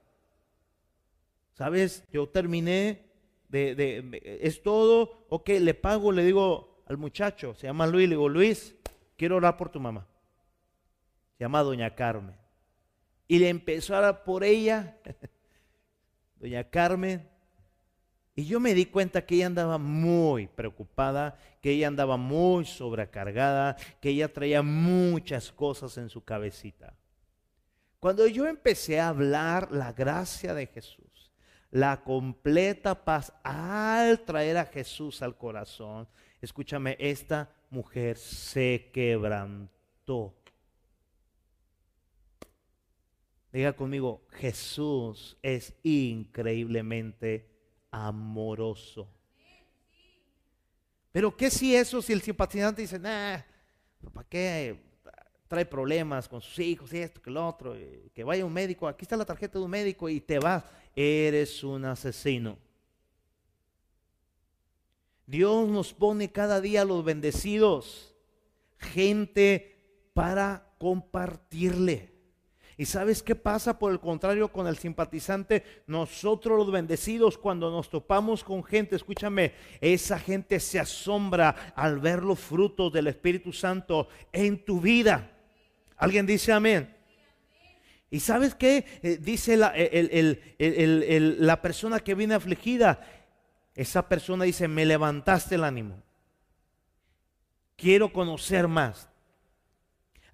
¿Sabes? 1.54 2.04
Yo 2.12 2.28
terminé 2.28 3.02
de, 3.48 4.38
es 4.40 4.62
todo, 4.62 5.26
ok, 5.28 5.48
le 5.60 5.74
pago, 5.74 6.12
le 6.12 6.24
digo 6.24 6.84
al 6.86 6.98
muchacho, 6.98 7.54
se 7.56 7.66
llama 7.66 7.88
Luis, 7.88 8.08
le 8.08 8.14
digo, 8.14 8.28
Luis, 8.28 8.76
quiero 9.16 9.36
orar 9.36 9.56
por 9.56 9.68
tu 9.68 9.80
mamá. 9.80 10.06
Se 11.36 11.42
llama 11.42 11.60
Doña 11.64 11.92
Carmen. 11.96 12.36
Y 13.26 13.40
le 13.40 13.48
empezó 13.48 13.96
a 13.96 13.98
orar 13.98 14.22
por 14.22 14.44
ella. 14.44 14.96
doña 16.38 16.70
Carmen, 16.70 17.31
y 18.34 18.46
yo 18.46 18.60
me 18.60 18.74
di 18.74 18.86
cuenta 18.86 19.26
que 19.26 19.34
ella 19.34 19.46
andaba 19.46 19.76
muy 19.76 20.46
preocupada, 20.46 21.36
que 21.60 21.70
ella 21.70 21.88
andaba 21.88 22.16
muy 22.16 22.64
sobrecargada, 22.64 23.76
que 24.00 24.10
ella 24.10 24.32
traía 24.32 24.62
muchas 24.62 25.52
cosas 25.52 25.98
en 25.98 26.08
su 26.08 26.24
cabecita. 26.24 26.94
Cuando 28.00 28.26
yo 28.26 28.46
empecé 28.46 28.98
a 28.98 29.08
hablar 29.08 29.70
la 29.70 29.92
gracia 29.92 30.54
de 30.54 30.66
Jesús, 30.66 31.30
la 31.70 32.02
completa 32.02 33.04
paz 33.04 33.32
al 33.42 34.20
traer 34.24 34.56
a 34.56 34.64
Jesús 34.64 35.20
al 35.20 35.36
corazón, 35.36 36.08
escúchame, 36.40 36.96
esta 36.98 37.50
mujer 37.68 38.16
se 38.16 38.90
quebrantó. 38.92 40.34
Diga 43.52 43.74
conmigo, 43.74 44.26
Jesús 44.30 45.36
es 45.42 45.74
increíblemente 45.82 47.51
amoroso. 47.92 49.06
Pero 51.12 51.36
¿qué 51.36 51.50
si 51.50 51.76
eso, 51.76 52.00
si 52.00 52.12
el 52.12 52.22
simpatizante 52.22 52.82
dice, 52.82 52.98
nah, 52.98 53.38
¿para 54.12 54.28
qué 54.28 54.80
trae 55.46 55.66
problemas 55.66 56.26
con 56.26 56.40
sus 56.40 56.58
hijos 56.58 56.92
esto, 56.92 57.20
que 57.20 57.30
lo 57.30 57.46
otro? 57.46 57.76
Que 58.14 58.24
vaya 58.24 58.44
un 58.44 58.52
médico, 58.52 58.88
aquí 58.88 59.04
está 59.04 59.16
la 59.16 59.26
tarjeta 59.26 59.58
de 59.58 59.64
un 59.64 59.70
médico 59.70 60.08
y 60.08 60.20
te 60.20 60.38
vas. 60.38 60.64
Eres 60.96 61.62
un 61.62 61.84
asesino. 61.84 62.58
Dios 65.26 65.68
nos 65.68 65.94
pone 65.94 66.32
cada 66.32 66.60
día 66.60 66.84
los 66.84 67.04
bendecidos, 67.04 68.14
gente 68.78 69.76
para 70.14 70.74
compartirle. 70.78 72.11
¿Y 72.82 72.84
sabes 72.84 73.22
qué 73.22 73.36
pasa 73.36 73.78
por 73.78 73.92
el 73.92 74.00
contrario 74.00 74.50
con 74.50 74.66
el 74.66 74.76
simpatizante? 74.76 75.84
Nosotros 75.86 76.58
los 76.58 76.72
bendecidos 76.72 77.38
cuando 77.38 77.70
nos 77.70 77.88
topamos 77.88 78.42
con 78.42 78.64
gente, 78.64 78.96
escúchame, 78.96 79.52
esa 79.80 80.18
gente 80.18 80.58
se 80.58 80.80
asombra 80.80 81.72
al 81.76 82.00
ver 82.00 82.24
los 82.24 82.40
frutos 82.40 82.92
del 82.92 83.06
Espíritu 83.06 83.52
Santo 83.52 84.08
en 84.32 84.64
tu 84.64 84.80
vida. 84.80 85.30
¿Alguien 85.96 86.26
dice 86.26 86.50
amén? 86.50 86.92
¿Y 88.10 88.18
sabes 88.18 88.56
qué? 88.56 88.84
Eh, 89.04 89.16
dice 89.20 89.56
la, 89.56 89.72
la 90.58 91.62
persona 91.62 92.00
que 92.00 92.16
viene 92.16 92.34
afligida, 92.34 93.00
esa 93.76 94.08
persona 94.08 94.42
dice, 94.42 94.66
me 94.66 94.84
levantaste 94.84 95.54
el 95.54 95.62
ánimo. 95.62 96.02
Quiero 97.76 98.12
conocer 98.12 98.66
más. 98.66 99.11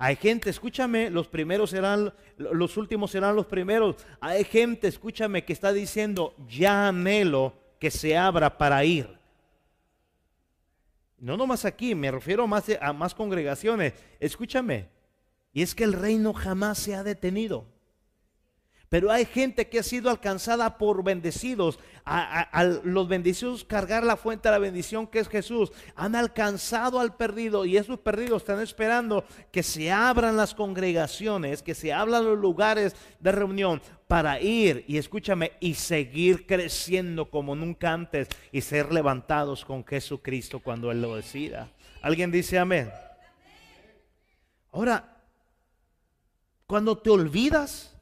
Hay 0.00 0.14
gente, 0.14 0.48
escúchame, 0.48 1.10
los 1.10 1.26
primeros 1.26 1.70
serán, 1.70 2.14
los 2.36 2.76
últimos 2.76 3.10
serán 3.10 3.34
los 3.34 3.46
primeros. 3.46 3.96
Hay 4.20 4.44
gente, 4.44 4.86
escúchame, 4.86 5.44
que 5.44 5.52
está 5.52 5.72
diciendo, 5.72 6.36
ya 6.48 6.86
anhelo 6.86 7.54
que 7.80 7.90
se 7.90 8.16
abra 8.16 8.56
para 8.56 8.84
ir. 8.84 9.18
No 11.18 11.36
nomás 11.36 11.64
aquí, 11.64 11.96
me 11.96 12.12
refiero 12.12 12.46
más 12.46 12.66
a 12.80 12.92
más 12.92 13.12
congregaciones. 13.12 13.94
Escúchame, 14.20 14.88
y 15.52 15.62
es 15.62 15.74
que 15.74 15.82
el 15.82 15.92
reino 15.92 16.32
jamás 16.32 16.78
se 16.78 16.94
ha 16.94 17.02
detenido. 17.02 17.66
Pero 18.88 19.10
hay 19.10 19.26
gente 19.26 19.68
que 19.68 19.80
ha 19.80 19.82
sido 19.82 20.08
alcanzada 20.08 20.78
por 20.78 21.04
bendecidos. 21.04 21.78
A, 22.10 22.64
los 22.84 23.06
bendecidos 23.06 23.64
cargar 23.64 24.02
la 24.02 24.16
fuente 24.16 24.48
de 24.48 24.52
la 24.52 24.58
bendición 24.58 25.06
que 25.06 25.18
es 25.18 25.28
Jesús. 25.28 25.70
Han 25.94 26.14
alcanzado 26.14 27.00
al 27.00 27.14
perdido 27.14 27.66
y 27.66 27.76
esos 27.76 27.98
perdidos 27.98 28.42
están 28.42 28.60
esperando 28.60 29.24
que 29.52 29.62
se 29.62 29.92
abran 29.92 30.38
las 30.38 30.54
congregaciones, 30.54 31.62
que 31.62 31.74
se 31.74 31.92
abran 31.92 32.24
los 32.24 32.38
lugares 32.38 32.96
de 33.20 33.32
reunión 33.32 33.82
para 34.06 34.40
ir 34.40 34.86
y 34.88 34.96
escúchame 34.96 35.52
y 35.60 35.74
seguir 35.74 36.46
creciendo 36.46 37.28
como 37.30 37.54
nunca 37.54 37.92
antes 37.92 38.28
y 38.52 38.62
ser 38.62 38.90
levantados 38.90 39.66
con 39.66 39.84
Jesucristo 39.84 40.60
cuando 40.60 40.90
Él 40.90 41.02
lo 41.02 41.16
decida. 41.16 41.68
¿Alguien 42.00 42.30
dice 42.30 42.58
amén? 42.58 42.90
Ahora, 44.72 45.16
cuando 46.66 46.96
te 46.96 47.10
olvidas 47.10 47.97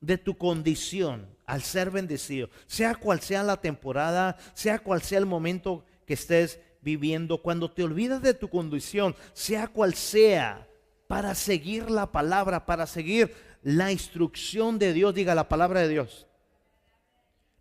de 0.00 0.18
tu 0.18 0.36
condición 0.36 1.26
al 1.46 1.62
ser 1.62 1.90
bendecido, 1.90 2.50
sea 2.66 2.94
cual 2.94 3.20
sea 3.20 3.42
la 3.42 3.60
temporada, 3.60 4.36
sea 4.54 4.78
cual 4.78 5.02
sea 5.02 5.18
el 5.18 5.26
momento 5.26 5.84
que 6.06 6.14
estés 6.14 6.60
viviendo, 6.82 7.42
cuando 7.42 7.70
te 7.70 7.82
olvidas 7.82 8.22
de 8.22 8.34
tu 8.34 8.48
condición, 8.48 9.16
sea 9.32 9.68
cual 9.68 9.94
sea, 9.94 10.68
para 11.06 11.34
seguir 11.34 11.90
la 11.90 12.12
palabra, 12.12 12.66
para 12.66 12.86
seguir 12.86 13.34
la 13.62 13.90
instrucción 13.90 14.78
de 14.78 14.92
Dios, 14.92 15.14
diga 15.14 15.34
la 15.34 15.48
palabra 15.48 15.80
de 15.80 15.88
Dios. 15.88 16.26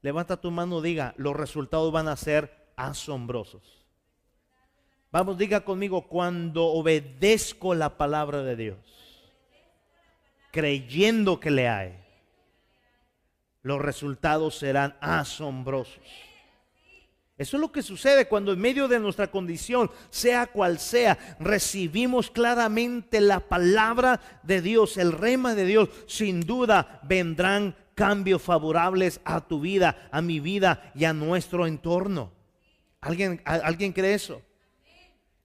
Levanta 0.02 0.40
tu 0.40 0.52
mano, 0.52 0.82
diga, 0.82 1.14
los 1.18 1.36
resultados 1.36 1.92
van 1.92 2.08
a 2.08 2.18
ser 2.18 2.72
asombrosos. 2.76 3.86
Vamos, 5.12 5.38
diga 5.38 5.62
conmigo, 5.62 6.08
cuando 6.08 6.66
obedezco 6.66 7.74
la 7.74 7.98
palabra 7.98 8.44
de 8.44 8.56
Dios, 8.56 8.78
creyendo 10.52 11.40
que 11.40 11.52
le 11.52 11.68
hay 11.68 12.07
los 13.64 13.82
resultados 13.82 14.58
serán 14.58 14.96
asombrosos. 15.02 16.00
Eso 17.38 17.58
es 17.58 17.62
lo 17.62 17.72
que 17.72 17.84
sucede 17.84 18.28
cuando 18.28 18.52
en 18.52 18.60
medio 18.60 18.88
de 18.88 19.00
nuestra 19.00 19.30
condición, 19.30 19.92
sea 20.10 20.48
cual 20.48 20.80
sea, 20.80 21.38
recibimos 21.40 22.32
claramente 22.32 23.22
la 23.22 23.40
palabra 23.42 24.20
de 24.42 24.62
Dios, 24.62 24.98
el 24.98 25.12
rema 25.12 25.54
de 25.54 25.66
Dios. 25.66 25.90
Sin 26.08 26.42
duda 26.42 27.00
vendrán 27.04 27.76
cambios 27.94 28.42
favorables 28.42 29.22
a 29.24 29.42
tu 29.42 29.60
vida, 29.60 30.10
a 30.12 30.22
mi 30.22 30.40
vida 30.40 30.92
y 30.96 31.06
a 31.06 31.14
nuestro 31.14 31.68
entorno. 31.68 32.32
¿Alguien, 33.02 33.40
¿alguien 33.46 33.94
cree 33.94 34.16
eso? 34.16 34.42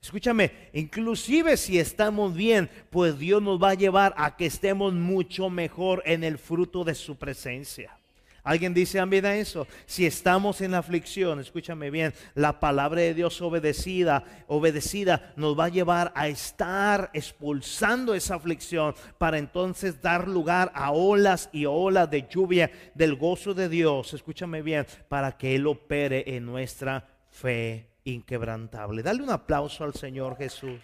Escúchame, 0.01 0.51
inclusive 0.73 1.59
si 1.59 1.79
estamos 1.79 2.35
bien, 2.35 2.71
pues 2.91 3.19
Dios 3.19 3.43
nos 3.43 3.63
va 3.63 3.71
a 3.71 3.75
llevar 3.75 4.15
a 4.17 4.37
que 4.37 4.47
estemos 4.47 4.95
mucho 4.95 5.51
mejor 5.51 6.03
en 6.07 6.25
el 6.25 6.39
fruto 6.39 6.85
de 6.85 6.95
su 6.95 7.17
presencia. 7.17 7.97
Alguien 8.45 8.75
dice 8.75 8.99
amén 8.99 9.25
a 9.25 9.37
eso. 9.37 9.69
Si 9.87 10.05
estamos 10.05 10.61
en 10.61 10.75
aflicción, 10.75 11.39
escúchame 11.39 11.91
bien, 11.91 12.13
la 12.35 12.59
palabra 12.59 13.01
de 13.01 13.15
Dios 13.15 13.41
obedecida, 13.41 14.25
obedecida 14.49 15.33
nos 15.37 15.59
va 15.59 15.67
a 15.67 15.69
llevar 15.69 16.13
a 16.17 16.27
estar 16.27 17.11
expulsando 17.13 18.15
esa 18.15 18.35
aflicción 18.35 18.95
para 19.19 19.39
entonces 19.39 20.03
dar 20.03 20.27
lugar 20.27 20.73
a 20.75 20.91
olas 20.91 21.51
y 21.53 21.67
olas 21.67 22.11
de 22.11 22.27
lluvia 22.29 22.71
del 22.95 23.15
gozo 23.15 23.55
de 23.55 23.69
Dios. 23.69 24.13
Escúchame 24.13 24.63
bien, 24.63 24.87
para 25.09 25.37
que 25.39 25.55
Él 25.55 25.67
opere 25.69 26.25
en 26.35 26.45
nuestra 26.45 27.07
fe 27.31 27.87
inquebrantable. 28.05 29.03
Dale 29.05 29.23
un 29.23 29.31
aplauso 29.31 29.85
al 29.85 29.95
Señor 29.95 30.37
Jesús. 30.37 30.81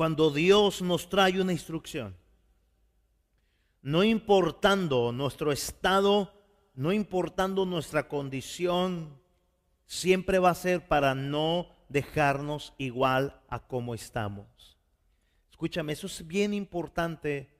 Cuando 0.00 0.30
Dios 0.30 0.80
nos 0.80 1.10
trae 1.10 1.42
una 1.42 1.52
instrucción, 1.52 2.16
no 3.82 4.02
importando 4.02 5.12
nuestro 5.12 5.52
estado, 5.52 6.32
no 6.74 6.90
importando 6.90 7.66
nuestra 7.66 8.08
condición, 8.08 9.20
siempre 9.84 10.38
va 10.38 10.48
a 10.48 10.54
ser 10.54 10.88
para 10.88 11.14
no 11.14 11.68
dejarnos 11.90 12.72
igual 12.78 13.42
a 13.50 13.60
como 13.60 13.94
estamos. 13.94 14.78
Escúchame, 15.50 15.92
eso 15.92 16.06
es 16.06 16.26
bien 16.26 16.54
importante 16.54 17.54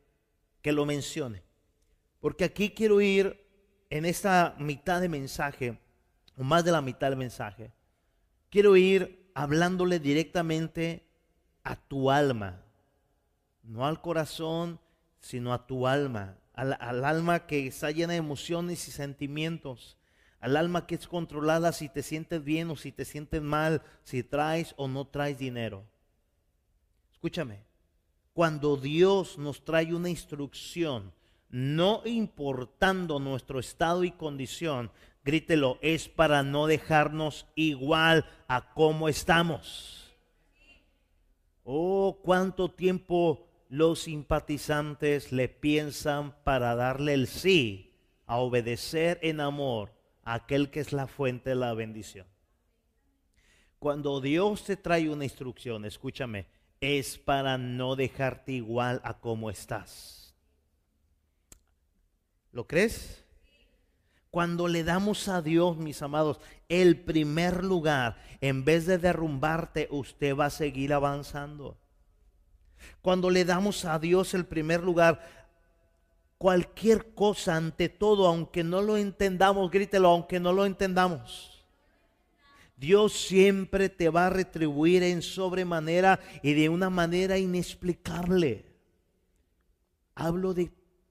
que 0.62 0.72
lo 0.72 0.86
mencione, 0.86 1.42
porque 2.20 2.44
aquí 2.44 2.70
quiero 2.70 3.02
ir 3.02 3.46
en 3.90 4.06
esta 4.06 4.56
mitad 4.58 5.02
de 5.02 5.10
mensaje, 5.10 5.78
o 6.38 6.42
más 6.42 6.64
de 6.64 6.72
la 6.72 6.80
mitad 6.80 7.10
del 7.10 7.18
mensaje, 7.18 7.70
quiero 8.48 8.78
ir 8.78 9.30
hablándole 9.34 9.98
directamente 9.98 11.09
a 11.64 11.76
tu 11.76 12.10
alma, 12.10 12.62
no 13.62 13.86
al 13.86 14.00
corazón, 14.00 14.80
sino 15.20 15.52
a 15.52 15.66
tu 15.66 15.86
alma, 15.86 16.36
al, 16.54 17.04
alma 17.04 17.46
que 17.46 17.66
está 17.66 17.90
llena 17.90 18.12
de 18.12 18.18
emociones 18.18 18.86
y 18.88 18.90
sentimientos, 18.90 19.96
al 20.40 20.56
alma 20.56 20.86
que 20.86 20.94
es 20.94 21.06
controlada 21.06 21.72
si 21.72 21.88
te 21.88 22.02
sientes 22.02 22.42
bien 22.42 22.70
o 22.70 22.76
si 22.76 22.92
te 22.92 23.04
sientes 23.04 23.42
mal, 23.42 23.82
si 24.04 24.22
traes 24.22 24.74
o 24.76 24.88
no 24.88 25.06
traes 25.06 25.38
dinero. 25.38 25.84
Escúchame, 27.12 27.64
cuando 28.32 28.76
Dios 28.76 29.38
nos 29.38 29.64
trae 29.64 29.94
una 29.94 30.08
instrucción, 30.08 31.12
no 31.50 32.02
importando 32.04 33.18
nuestro 33.18 33.58
estado 33.58 34.04
y 34.04 34.12
condición, 34.12 34.90
grítelo, 35.24 35.78
es 35.82 36.08
para 36.08 36.42
no 36.42 36.66
dejarnos 36.66 37.46
igual 37.54 38.24
a 38.48 38.72
como 38.72 39.08
estamos. 39.08 40.09
Oh, 41.72 42.18
cuánto 42.20 42.72
tiempo 42.72 43.46
los 43.68 44.00
simpatizantes 44.00 45.30
le 45.30 45.48
piensan 45.48 46.34
para 46.42 46.74
darle 46.74 47.14
el 47.14 47.28
sí 47.28 47.94
a 48.26 48.38
obedecer 48.38 49.20
en 49.22 49.38
amor 49.38 49.92
a 50.24 50.34
aquel 50.34 50.72
que 50.72 50.80
es 50.80 50.92
la 50.92 51.06
fuente 51.06 51.50
de 51.50 51.54
la 51.54 51.72
bendición. 51.72 52.26
Cuando 53.78 54.20
Dios 54.20 54.64
te 54.64 54.76
trae 54.76 55.08
una 55.08 55.22
instrucción, 55.22 55.84
escúchame, 55.84 56.48
es 56.80 57.18
para 57.18 57.56
no 57.56 57.94
dejarte 57.94 58.50
igual 58.50 59.00
a 59.04 59.20
como 59.20 59.48
estás. 59.48 60.34
¿Lo 62.50 62.66
crees? 62.66 63.24
Cuando 64.32 64.66
le 64.66 64.82
damos 64.82 65.28
a 65.28 65.40
Dios, 65.40 65.76
mis 65.76 66.02
amados, 66.02 66.40
el 66.70 67.00
primer 67.00 67.64
lugar, 67.64 68.16
en 68.40 68.64
vez 68.64 68.86
de 68.86 68.96
derrumbarte, 68.96 69.88
usted 69.90 70.34
va 70.34 70.46
a 70.46 70.50
seguir 70.50 70.94
avanzando. 70.94 71.76
Cuando 73.02 73.28
le 73.28 73.44
damos 73.44 73.84
a 73.84 73.98
Dios 73.98 74.32
el 74.32 74.46
primer 74.46 74.82
lugar, 74.82 75.20
cualquier 76.38 77.12
cosa 77.12 77.56
ante 77.56 77.88
todo, 77.88 78.26
aunque 78.26 78.64
no 78.64 78.80
lo 78.80 78.96
entendamos, 78.96 79.70
grítelo, 79.70 80.08
aunque 80.08 80.38
no 80.38 80.52
lo 80.52 80.64
entendamos. 80.64 81.66
Dios 82.76 83.12
siempre 83.12 83.88
te 83.88 84.08
va 84.08 84.28
a 84.28 84.30
retribuir 84.30 85.02
en 85.02 85.22
sobremanera 85.22 86.20
y 86.40 86.54
de 86.54 86.68
una 86.68 86.88
manera 86.88 87.36
inexplicable. 87.36 88.64
Hablo 90.14 90.54
de 90.54 90.70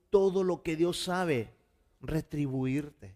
todo 0.10 0.44
lo 0.44 0.64
que 0.64 0.78
Dios 0.78 1.04
sabe 1.04 1.54
retribuirte. 2.02 3.14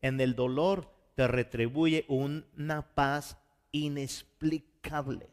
En 0.00 0.20
el 0.20 0.36
dolor 0.36 0.97
te 1.18 1.26
retribuye 1.26 2.04
una 2.06 2.94
paz 2.94 3.36
inexplicable. 3.72 5.28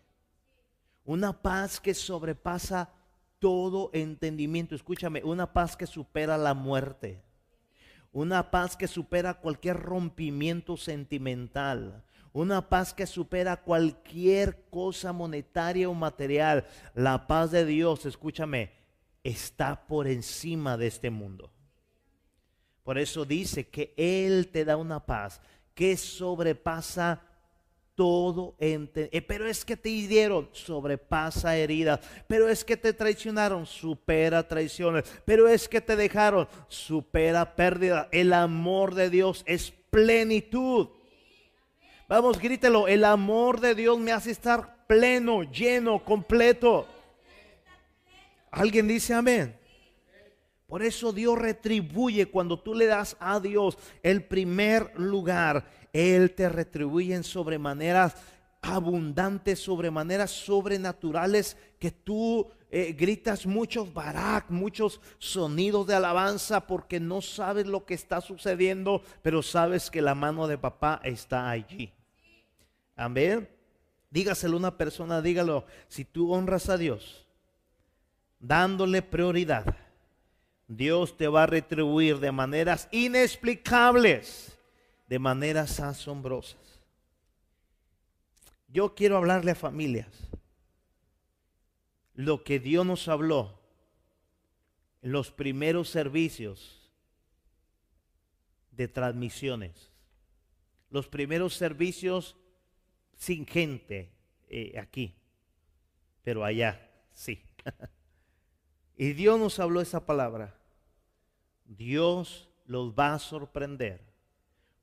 Una 1.03 1.43
paz 1.43 1.79
que 1.79 1.93
sobrepasa 1.93 2.91
todo 3.37 3.91
entendimiento. 3.93 4.73
Escúchame, 4.73 5.21
una 5.23 5.53
paz 5.53 5.77
que 5.77 5.85
supera 5.85 6.39
la 6.39 6.55
muerte. 6.55 7.21
Una 8.11 8.49
paz 8.49 8.75
que 8.75 8.87
supera 8.87 9.35
cualquier 9.35 9.79
rompimiento 9.79 10.75
sentimental. 10.75 12.03
Una 12.33 12.67
paz 12.67 12.91
que 12.91 13.05
supera 13.05 13.57
cualquier 13.61 14.65
cosa 14.71 15.13
monetaria 15.13 15.87
o 15.87 15.93
material. 15.93 16.65
La 16.95 17.27
paz 17.27 17.51
de 17.51 17.63
Dios, 17.63 18.07
escúchame, 18.07 18.71
está 19.23 19.85
por 19.85 20.07
encima 20.07 20.77
de 20.77 20.87
este 20.87 21.11
mundo. 21.11 21.51
Por 22.85 22.99
eso 22.99 23.25
dice 23.25 23.67
que 23.67 23.93
Él 23.97 24.49
te 24.51 24.63
da 24.63 24.77
una 24.77 25.05
paz 25.05 25.41
que 25.75 25.97
sobrepasa 25.97 27.21
todo. 27.93 28.55
Eh, 28.59 29.23
pero 29.27 29.47
es 29.47 29.63
que 29.63 29.77
te 29.77 29.89
hirieron, 29.89 30.49
sobrepasa 30.51 31.55
heridas. 31.55 31.99
Pero 32.27 32.49
es 32.49 32.63
que 32.63 32.77
te 32.77 32.93
traicionaron, 32.93 33.65
supera 33.65 34.47
traiciones. 34.47 35.03
Pero 35.25 35.47
es 35.47 35.67
que 35.67 35.81
te 35.81 35.95
dejaron, 35.95 36.47
supera 36.67 37.55
pérdida. 37.55 38.09
El 38.11 38.33
amor 38.33 38.95
de 38.95 39.09
Dios 39.09 39.43
es 39.45 39.71
plenitud. 39.89 40.89
Vamos, 42.07 42.39
grítelo, 42.39 42.87
el 42.87 43.03
amor 43.03 43.59
de 43.59 43.73
Dios 43.75 43.97
me 43.97 44.11
hace 44.11 44.31
estar 44.31 44.85
pleno, 44.87 45.43
lleno, 45.43 46.03
completo. 46.03 46.87
¿Alguien 48.51 48.87
dice 48.87 49.13
amén? 49.13 49.57
Por 50.67 50.81
eso 50.81 51.13
Dios 51.13 51.37
retribuye 51.37 52.25
cuando 52.25 52.59
tú 52.59 52.73
le 52.73 52.87
das 52.87 53.15
a 53.19 53.39
Dios 53.39 53.77
el 54.01 54.23
primer 54.23 54.99
lugar. 54.99 55.69
Él 55.93 56.33
te 56.33 56.49
retribuye 56.49 57.13
en 57.13 57.23
sobremaneras 57.23 58.15
abundantes, 58.61 59.59
sobremaneras 59.59 60.31
sobrenaturales 60.31 61.55
que 61.77 61.91
tú 61.91 62.49
eh, 62.71 62.93
gritas 62.93 63.45
muchos 63.45 63.93
barak, 63.93 64.49
muchos 64.49 64.99
sonidos 65.19 65.85
de 65.85 65.93
alabanza 65.93 66.65
porque 66.65 66.99
no 66.99 67.21
sabes 67.21 67.67
lo 67.67 67.85
que 67.85 67.93
está 67.93 68.21
sucediendo, 68.21 69.03
pero 69.21 69.43
sabes 69.43 69.91
que 69.91 70.01
la 70.01 70.15
mano 70.15 70.47
de 70.47 70.57
papá 70.57 70.99
está 71.03 71.47
allí. 71.47 71.93
Amén. 72.95 73.47
Dígaselo 74.09 74.55
a 74.55 74.59
una 74.59 74.77
persona, 74.77 75.21
dígalo, 75.21 75.65
si 75.87 76.05
tú 76.05 76.33
honras 76.33 76.69
a 76.69 76.77
Dios, 76.77 77.27
dándole 78.39 79.03
prioridad 79.03 79.84
Dios 80.67 81.15
te 81.15 81.27
va 81.27 81.43
a 81.43 81.47
retribuir 81.47 82.19
de 82.19 82.31
maneras 82.31 82.87
inexplicables, 82.91 84.57
de 85.07 85.19
maneras 85.19 85.79
asombrosas. 85.79 86.79
Yo 88.67 88.95
quiero 88.95 89.17
hablarle 89.17 89.51
a 89.51 89.55
familias 89.55 90.07
lo 92.15 92.43
que 92.43 92.59
Dios 92.59 92.85
nos 92.85 93.07
habló 93.07 93.59
en 95.01 95.11
los 95.11 95.31
primeros 95.31 95.89
servicios 95.89 96.91
de 98.71 98.87
transmisiones, 98.87 99.91
los 100.89 101.07
primeros 101.07 101.53
servicios 101.53 102.35
sin 103.17 103.45
gente 103.45 104.11
eh, 104.49 104.77
aquí, 104.79 105.13
pero 106.23 106.43
allá 106.43 106.89
sí. 107.13 107.41
Y 108.97 109.13
Dios 109.13 109.39
nos 109.39 109.59
habló 109.59 109.81
esa 109.81 110.05
palabra. 110.05 110.55
Dios 111.65 112.49
los 112.65 112.93
va 112.93 113.13
a 113.13 113.19
sorprender 113.19 114.01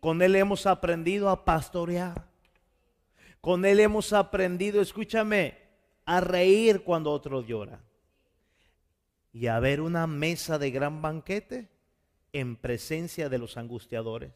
Con 0.00 0.22
él 0.22 0.34
hemos 0.34 0.66
aprendido 0.66 1.28
a 1.28 1.44
pastorear. 1.44 2.26
Con 3.40 3.64
él 3.64 3.80
hemos 3.80 4.12
aprendido, 4.12 4.80
escúchame, 4.80 5.58
a 6.04 6.20
reír 6.20 6.82
cuando 6.82 7.12
otro 7.12 7.42
llora 7.42 7.80
y 9.32 9.46
a 9.46 9.60
ver 9.60 9.80
una 9.80 10.06
mesa 10.06 10.58
de 10.58 10.70
gran 10.70 11.02
banquete 11.02 11.68
en 12.32 12.56
presencia 12.56 13.28
de 13.28 13.38
los 13.38 13.56
angustiadores. 13.56 14.32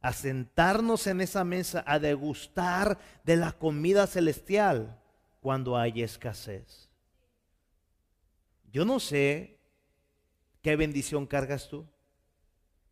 A 0.00 0.12
sentarnos 0.12 1.06
en 1.06 1.20
esa 1.20 1.44
mesa 1.44 1.82
a 1.86 1.98
degustar 1.98 2.98
de 3.24 3.36
la 3.36 3.52
comida 3.52 4.06
celestial 4.06 5.00
cuando 5.40 5.76
hay 5.76 6.02
escasez. 6.02 6.90
Yo 8.70 8.84
no 8.84 9.00
sé 9.00 9.58
qué 10.62 10.76
bendición 10.76 11.26
cargas 11.26 11.68
tú, 11.68 11.86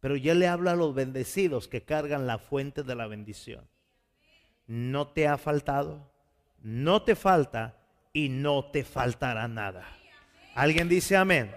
pero 0.00 0.16
ya 0.16 0.34
le 0.34 0.48
hablo 0.48 0.70
a 0.70 0.76
los 0.76 0.94
bendecidos 0.94 1.68
que 1.68 1.82
cargan 1.82 2.26
la 2.26 2.38
fuente 2.38 2.82
de 2.82 2.94
la 2.94 3.06
bendición. 3.06 3.68
No 4.66 5.08
te 5.08 5.28
ha 5.28 5.38
faltado, 5.38 6.10
no 6.60 7.02
te 7.02 7.14
falta 7.14 7.76
y 8.12 8.28
no 8.28 8.70
te 8.70 8.84
faltará 8.84 9.48
nada. 9.48 10.01
¿Alguien 10.54 10.88
dice 10.88 11.16
amén? 11.16 11.50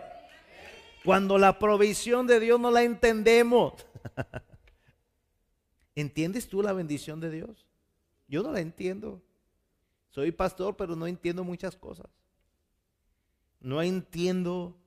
Cuando 1.03 1.37
la 1.37 1.59
provisión 1.59 2.27
de 2.27 2.39
Dios 2.39 2.59
no 2.59 2.71
la 2.71 2.83
entendemos. 2.83 3.73
¿Entiendes 5.95 6.47
tú 6.47 6.61
la 6.61 6.73
bendición 6.73 7.19
de 7.19 7.29
Dios? 7.29 7.65
Yo 8.27 8.41
no 8.41 8.51
la 8.51 8.61
entiendo. 8.61 9.21
Soy 10.09 10.31
pastor, 10.31 10.75
pero 10.77 10.95
no 10.95 11.07
entiendo 11.07 11.43
muchas 11.43 11.75
cosas. 11.75 12.07
No 13.59 13.81
entiendo 13.81 14.77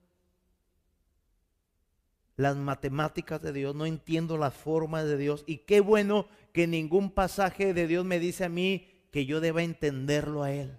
las 2.36 2.56
matemáticas 2.56 3.42
de 3.42 3.52
Dios, 3.52 3.74
no 3.74 3.84
entiendo 3.84 4.38
la 4.38 4.50
forma 4.50 5.04
de 5.04 5.16
Dios. 5.16 5.44
Y 5.46 5.58
qué 5.58 5.80
bueno 5.80 6.28
que 6.52 6.66
ningún 6.66 7.10
pasaje 7.10 7.74
de 7.74 7.86
Dios 7.86 8.04
me 8.04 8.20
dice 8.20 8.44
a 8.44 8.48
mí 8.48 8.88
que 9.10 9.26
yo 9.26 9.40
deba 9.40 9.62
entenderlo 9.62 10.42
a 10.42 10.52
Él. 10.52 10.78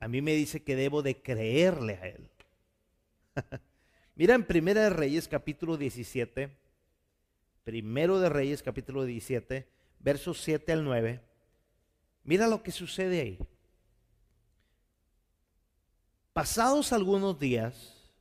A 0.00 0.08
mí 0.08 0.22
me 0.22 0.34
dice 0.34 0.62
que 0.62 0.76
debo 0.76 1.02
de 1.02 1.20
creerle 1.20 1.94
a 1.94 2.06
Él. 2.06 2.30
Mira 4.14 4.34
en 4.34 4.44
Primera 4.44 4.82
de 4.82 4.90
Reyes 4.90 5.28
capítulo 5.28 5.76
17, 5.76 6.56
Primero 7.64 8.18
de 8.20 8.28
Reyes 8.28 8.62
capítulo 8.62 9.04
17, 9.04 9.68
versos 9.98 10.40
7 10.40 10.72
al 10.72 10.84
9. 10.84 11.20
Mira 12.24 12.46
lo 12.46 12.62
que 12.62 12.72
sucede 12.72 13.20
ahí. 13.20 13.38
Pasados 16.32 16.92
algunos 16.92 17.38
días, 17.38 18.12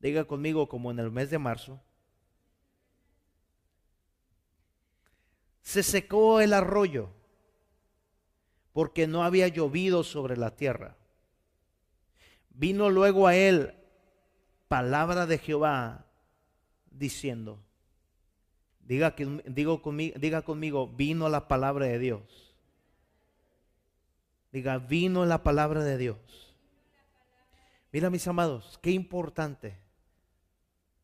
diga 0.00 0.24
conmigo 0.24 0.68
como 0.68 0.90
en 0.90 0.98
el 0.98 1.10
mes 1.10 1.30
de 1.30 1.38
marzo, 1.38 1.80
se 5.62 5.82
secó 5.82 6.40
el 6.40 6.52
arroyo 6.52 7.15
porque 8.76 9.06
no 9.06 9.24
había 9.24 9.48
llovido 9.48 10.04
sobre 10.04 10.36
la 10.36 10.54
tierra. 10.54 10.98
Vino 12.50 12.90
luego 12.90 13.26
a 13.26 13.34
él 13.34 13.72
palabra 14.68 15.24
de 15.24 15.38
Jehová 15.38 16.04
diciendo, 16.90 17.58
Diga, 18.80 19.14
digo 19.46 19.80
conmigo, 19.80 20.18
diga 20.18 20.42
conmigo, 20.42 20.88
vino 20.88 21.30
la 21.30 21.48
palabra 21.48 21.86
de 21.86 21.98
Dios. 21.98 22.54
Diga, 24.52 24.76
vino 24.76 25.24
la 25.24 25.42
palabra 25.42 25.82
de 25.82 25.96
Dios. 25.96 26.54
Mira 27.92 28.10
mis 28.10 28.28
amados, 28.28 28.78
qué 28.82 28.90
importante 28.90 29.78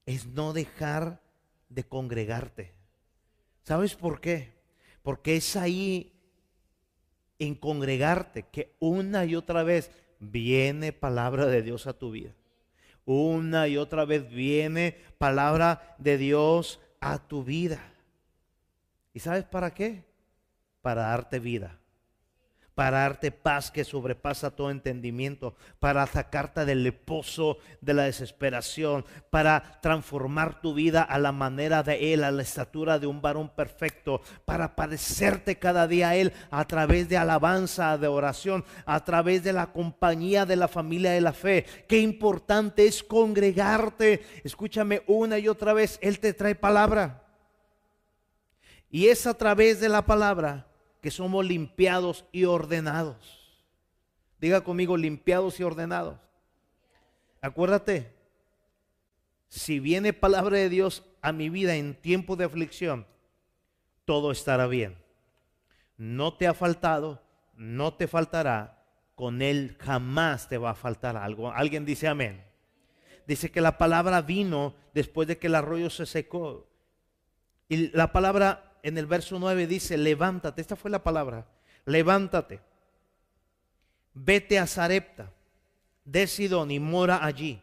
es 0.05 0.27
no 0.27 0.53
dejar 0.53 1.23
de 1.71 1.85
congregarte. 1.85 2.75
¿Sabes 3.63 3.97
por 3.97 4.21
qué? 4.21 4.61
Porque 5.03 5.37
es 5.37 5.57
ahí 5.57 6.13
en 7.47 7.55
congregarte 7.55 8.45
que 8.45 8.75
una 8.79 9.25
y 9.25 9.35
otra 9.35 9.63
vez 9.63 9.91
viene 10.21 10.93
palabra 10.93 11.47
de 11.47 11.63
Dios 11.63 11.87
a 11.87 11.93
tu 11.93 12.11
vida. 12.11 12.35
Una 13.05 13.69
y 13.69 13.77
otra 13.77 14.05
vez 14.05 14.29
viene 14.31 14.97
palabra 15.19 15.97
de 15.99 16.19
Dios 16.19 16.81
a 17.01 17.19
tu 17.19 17.43
vida. 17.45 17.93
¿Y 19.13 19.21
sabes 19.21 19.45
para 19.45 19.75
qué? 19.75 20.05
Para 20.81 21.03
darte 21.03 21.39
vida 21.39 21.82
para 22.75 23.01
darte 23.01 23.31
paz 23.31 23.71
que 23.71 23.85
sobrepasa 23.85 24.51
todo 24.51 24.71
entendimiento, 24.71 25.55
para 25.79 26.07
sacarte 26.07 26.65
del 26.65 26.93
pozo 26.95 27.59
de 27.81 27.95
la 27.95 28.05
desesperación, 28.05 29.05
para 29.31 29.79
transformar 29.81 30.61
tu 30.61 30.75
vida 30.75 31.03
a 31.03 31.19
la 31.19 31.33
manera 31.33 31.83
de 31.83 32.15
Él, 32.15 32.25
a 32.25 32.31
la 32.31 32.43
estatura 32.43 32.99
de 32.99 33.07
un 33.07 33.21
varón 33.21 33.51
perfecto, 33.51 34.23
para 34.45 34.75
parecerte 34.75 35.59
cada 35.59 35.87
día 35.87 36.11
a 36.11 36.17
Él 36.17 36.33
a 36.51 36.65
través 36.67 37.09
de 37.09 37.17
alabanza, 37.17 37.99
de 37.99 38.09
oración, 38.09 38.65
a 38.87 39.05
través 39.05 39.45
de 39.45 39.53
la 39.53 39.73
compañía 39.73 40.47
de 40.47 40.57
la 40.57 40.69
familia 40.69 41.13
de 41.13 41.21
la 41.21 41.33
fe. 41.33 41.67
Qué 41.89 41.99
importante 41.99 42.87
es 42.87 43.03
congregarte. 43.03 44.23
Escúchame 44.45 45.03
una 45.07 45.39
y 45.39 45.49
otra 45.49 45.73
vez, 45.73 45.99
Él 46.03 46.19
te 46.19 46.33
trae 46.33 46.55
palabra. 46.55 47.23
Y 48.91 49.09
es 49.09 49.27
a 49.27 49.35
través 49.35 49.81
de 49.81 49.89
la 49.89 50.05
palabra 50.05 50.72
que 51.03 51.11
somos 51.11 51.45
limpiados 51.45 52.25
y 52.33 52.45
ordenados. 52.45 53.67
Diga 54.41 54.63
conmigo, 54.63 54.97
limpiados 54.97 55.59
y 55.61 55.65
ordenados. 55.65 56.19
Acuérdate, 57.41 58.15
si 59.49 59.81
viene 59.81 60.13
palabra 60.13 60.57
de 60.57 60.69
Dios 60.69 61.05
a 61.21 61.33
mi 61.33 61.51
vida 61.51 61.75
en 61.75 61.95
tiempo 61.95 62.37
de 62.37 62.45
aflicción, 62.45 63.07
todo 64.05 64.31
estará 64.31 64.69
bien. 64.69 64.97
No 65.97 66.35
te 66.35 66.47
ha 66.47 66.55
faltado, 66.55 67.21
no 67.55 67.95
te 67.95 68.07
faltará, 68.07 68.85
con 69.17 69.43
Él 69.43 69.77
jamás 69.81 70.49
te 70.49 70.57
va 70.57 70.71
a 70.71 70.75
faltar 70.75 71.17
algo. 71.17 71.53
Alguien 71.53 71.85
dice 71.85 72.07
amén. 72.07 72.45
Dice 73.27 73.51
que 73.51 73.61
la 73.61 73.77
palabra 73.77 74.23
vino 74.23 74.75
después 74.95 75.27
de 75.27 75.39
que 75.39 75.49
el 75.49 75.57
arroyo 75.57 75.91
se 75.91 76.07
secó. 76.07 76.69
Y 77.69 77.89
la 77.97 78.13
palabra 78.13 78.72
en 78.83 78.99
el 78.99 79.07
verso 79.07 79.39
9 79.39 79.67
dice, 79.67 79.97
levántate, 79.97 80.61
esta 80.61 80.77
fue 80.77 80.91
la 80.91 81.03
palabra, 81.03 81.47
levántate, 81.85 82.61
vete 84.15 84.59
a 84.59 84.67
Zarepta, 84.67 85.33
de 86.05 86.27
Sidón 86.27 86.71
y 86.71 86.81
mora 86.81 87.25
allí. 87.25 87.63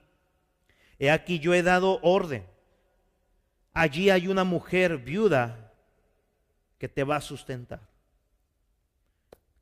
He 0.97 1.11
aquí 1.11 1.39
yo 1.39 1.53
he 1.53 1.63
dado 1.63 1.99
orden. 2.01 2.45
Allí 3.73 4.09
hay 4.09 4.27
una 4.27 4.43
mujer 4.43 4.97
viuda 4.97 5.71
que 6.77 6.89
te 6.89 7.03
va 7.03 7.17
a 7.17 7.21
sustentar. 7.21 7.81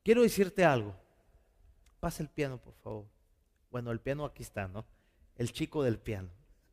Quiero 0.02 0.22
decirte 0.22 0.64
algo. 0.64 0.94
Pasa 2.00 2.22
el 2.22 2.28
piano, 2.28 2.58
por 2.58 2.74
favor. 2.74 3.06
Bueno, 3.70 3.90
el 3.90 4.00
piano 4.00 4.24
aquí 4.24 4.42
está, 4.42 4.66
¿no? 4.68 4.84
El 5.36 5.52
chico 5.52 5.82
del 5.82 5.98
piano. 5.98 6.30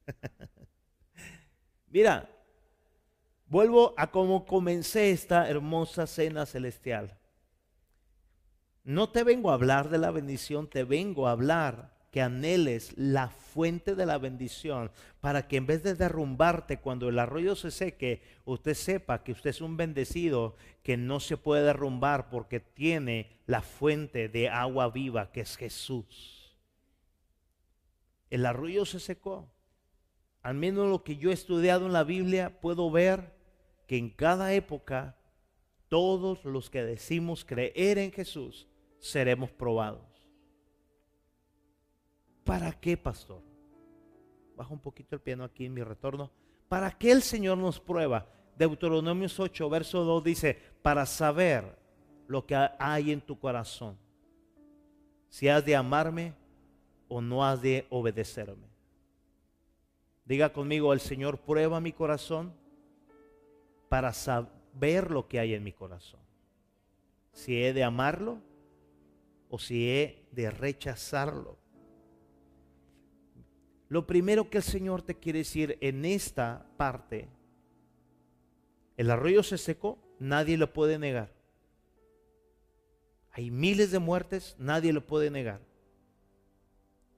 Mira, 1.90 2.30
Vuelvo 3.48 3.93
a 3.98 4.12
cómo 4.12 4.46
comencé 4.46 5.12
esta 5.12 5.50
hermosa 5.50 6.08
cena 6.08 6.46
celestial. 6.46 7.18
No 8.84 9.10
te 9.10 9.24
vengo 9.24 9.52
a 9.52 9.56
hablar 9.56 9.89
de 9.89 9.98
la 9.98 10.12
bendición, 10.12 10.68
te 10.70 10.84
vengo 10.84 11.28
a 11.28 11.32
hablar 11.32 11.96
que 12.16 12.22
anheles 12.22 12.93
la 12.96 13.28
fuente 13.28 13.93
de 13.93 14.06
la 14.06 14.18
bendición 14.18 14.89
para 15.20 15.50
que 15.50 15.58
en 15.58 15.66
vez 15.68 15.84
de 15.84 15.96
derrumbarte 15.96 16.80
cuando 16.80 17.10
el 17.10 17.20
arroyo 17.20 17.58
se 17.58 17.72
seque, 17.72 18.22
usted 18.46 18.74
sepa 18.74 19.22
que 19.22 19.34
usted 19.34 19.50
es 19.50 19.60
un 19.60 19.76
bendecido 19.76 20.56
que 20.82 20.96
no 20.96 21.20
se 21.20 21.36
puede 21.36 21.64
derrumbar 21.64 22.30
porque 22.30 22.62
tiene 22.62 23.41
la 23.48 23.62
fuente 23.62 24.30
de 24.30 24.50
agua 24.50 24.89
viva 24.89 25.34
que 25.34 25.41
es 25.41 25.58
Jesús. 25.58 26.56
El 28.30 28.46
arroyo 28.46 28.86
se 28.86 29.02
secó. 29.02 29.52
Al 30.41 30.54
menos 30.56 30.88
lo 30.89 31.04
que 31.04 31.18
yo 31.18 31.32
he 31.32 31.34
estudiado 31.34 31.86
en 31.86 31.91
la 31.91 32.06
Biblia 32.06 32.62
puedo 32.62 32.89
ver 32.89 33.35
que 33.88 33.98
en 33.98 34.10
cada 34.10 34.54
época 34.54 35.16
todos 35.88 36.44
los 36.46 36.70
que 36.70 36.84
decimos 36.84 37.46
creer 37.46 37.98
en 37.98 38.12
Jesús 38.12 38.68
seremos 39.00 39.52
probados. 39.52 40.28
¿Para 42.44 42.72
qué, 42.74 42.98
pastor? 42.98 43.42
Bajo 44.56 44.74
un 44.74 44.80
poquito 44.80 45.16
el 45.16 45.22
piano 45.22 45.44
aquí 45.44 45.66
en 45.66 45.74
mi 45.74 45.84
retorno. 45.84 46.32
¿Para 46.68 46.92
qué 46.92 47.12
el 47.12 47.22
Señor 47.22 47.58
nos 47.58 47.80
prueba? 47.80 48.28
Deuteronomio 48.58 49.28
8, 49.38 49.70
verso 49.70 50.04
2 50.04 50.24
dice, 50.24 50.60
para 50.82 51.06
saber 51.06 51.78
lo 52.28 52.46
que 52.46 52.56
hay 52.80 53.12
en 53.12 53.22
tu 53.22 53.38
corazón. 53.38 53.98
Si 55.30 55.48
has 55.48 55.66
de 55.66 55.76
amarme 55.76 56.34
o 57.08 57.22
no 57.22 57.46
has 57.46 57.62
de 57.62 57.86
obedecerme. 57.90 58.68
Diga 60.24 60.52
conmigo, 60.52 60.94
el 60.94 61.00
Señor 61.00 61.40
prueba 61.40 61.80
mi 61.80 61.92
corazón 61.92 62.54
para 63.96 64.12
saber 64.12 65.10
lo 65.10 65.30
que 65.30 65.39
hay 65.39 65.54
en 65.54 65.64
mi 65.64 65.72
corazón. 65.72 66.20
Si 67.32 67.64
he 67.64 67.72
de 67.72 67.86
amarlo 67.86 68.41
o 69.50 69.58
si 69.58 69.89
he 69.89 70.28
de 70.34 70.52
rechazarlo. 70.52 71.58
Lo 73.88 74.06
primero 74.06 74.50
que 74.50 74.58
el 74.58 74.66
Señor 74.66 75.02
te 75.02 75.16
quiere 75.16 75.39
decir 75.39 75.78
en 75.80 76.04
esta 76.04 76.66
parte, 76.76 77.30
el 78.98 79.10
arroyo 79.10 79.43
se 79.43 79.58
secó, 79.58 79.98
nadie 80.20 80.58
lo 80.58 80.74
puede 80.74 81.00
negar. 81.00 81.32
Hay 83.32 83.50
miles 83.50 83.91
de 83.91 84.00
muertes, 84.00 84.58
nadie 84.60 84.91
lo 84.91 85.08
puede 85.08 85.32
negar. 85.32 85.62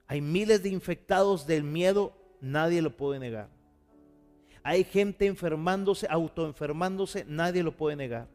Hay 0.06 0.22
miles 0.22 0.62
de 0.62 0.70
infectados 0.70 1.48
del 1.48 1.64
miedo, 1.64 2.16
nadie 2.40 2.84
lo 2.84 2.96
puede 2.96 3.20
negar. 3.20 3.57
Hay 4.68 4.84
gente 4.84 5.28
enfermándose, 5.28 6.08
autoenfermándose, 6.10 7.24
nadie 7.26 7.64
lo 7.64 7.78
puede 7.78 7.96
negar. 7.96 8.28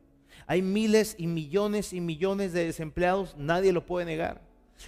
Hay 0.46 0.62
miles 0.62 1.14
y 1.18 1.26
millones 1.26 1.92
y 1.92 2.00
millones 2.00 2.54
de 2.54 2.64
desempleados, 2.64 3.36
nadie 3.36 3.70
lo 3.70 3.84
puede 3.84 4.06
negar. 4.06 4.40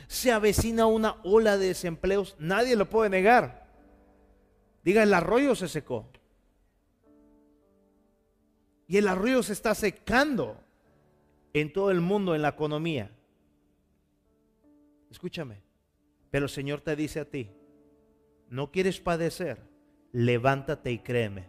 Se 0.06 0.32
avecina 0.32 0.86
una 0.86 1.20
ola 1.22 1.58
de 1.58 1.66
desempleos, 1.66 2.34
nadie 2.38 2.76
lo 2.76 2.88
puede 2.88 3.10
negar. 3.10 3.68
Diga, 4.84 5.02
el 5.02 5.12
arroyo 5.12 5.54
se 5.54 5.68
secó. 5.68 6.08
Y 8.88 8.96
el 8.96 9.06
arroyo 9.06 9.42
se 9.42 9.52
está 9.52 9.74
secando 9.74 10.56
en 11.52 11.74
todo 11.74 11.90
el 11.90 12.00
mundo, 12.00 12.34
en 12.34 12.40
la 12.40 12.48
economía. 12.48 13.10
Escúchame, 15.10 15.60
pero 16.30 16.46
el 16.46 16.50
Señor 16.50 16.80
te 16.80 16.96
dice 16.96 17.20
a 17.20 17.28
ti, 17.28 17.50
no 18.48 18.72
quieres 18.72 18.98
padecer 18.98 19.73
levántate 20.14 20.92
y 20.92 21.00
créeme. 21.00 21.44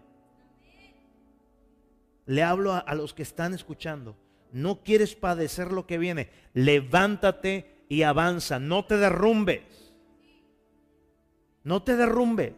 Le 2.25 2.41
hablo 2.41 2.73
a, 2.73 2.95
los 2.95 3.13
que 3.13 3.21
están 3.21 3.53
escuchando. 3.53 4.17
No 4.51 4.81
quieres 4.81 5.15
padecer 5.15 5.71
lo 5.71 5.85
que 5.85 5.99
viene. 5.99 6.31
Levántate 6.53 7.85
y 7.87 8.01
avanza. 8.01 8.59
No 8.59 8.83
te 8.85 8.97
derrumbes. 8.97 9.93
No 11.63 11.83
te 11.83 11.95
derrumbes. 11.95 12.55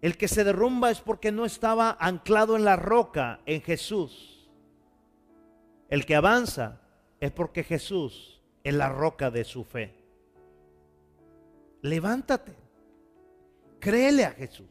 El 0.00 0.16
que 0.16 0.28
se 0.28 0.44
derrumba 0.44 0.92
es 0.92 1.00
porque 1.00 1.32
no 1.32 1.44
estaba 1.44 1.96
anclado 1.98 2.56
en 2.56 2.64
la 2.64 2.76
roca, 2.76 3.40
en 3.44 3.60
Jesús. 3.60 4.48
El 5.88 6.06
que 6.06 6.14
avanza 6.14 6.80
es 7.18 7.32
porque 7.32 7.64
Jesús 7.64 8.40
es 8.62 8.74
la 8.74 8.88
roca 8.88 9.32
de 9.32 9.42
su 9.42 9.64
fe. 9.64 9.92
Levántate. 11.82 12.69
Créele 13.80 14.24
a 14.24 14.32
Jesús. 14.32 14.68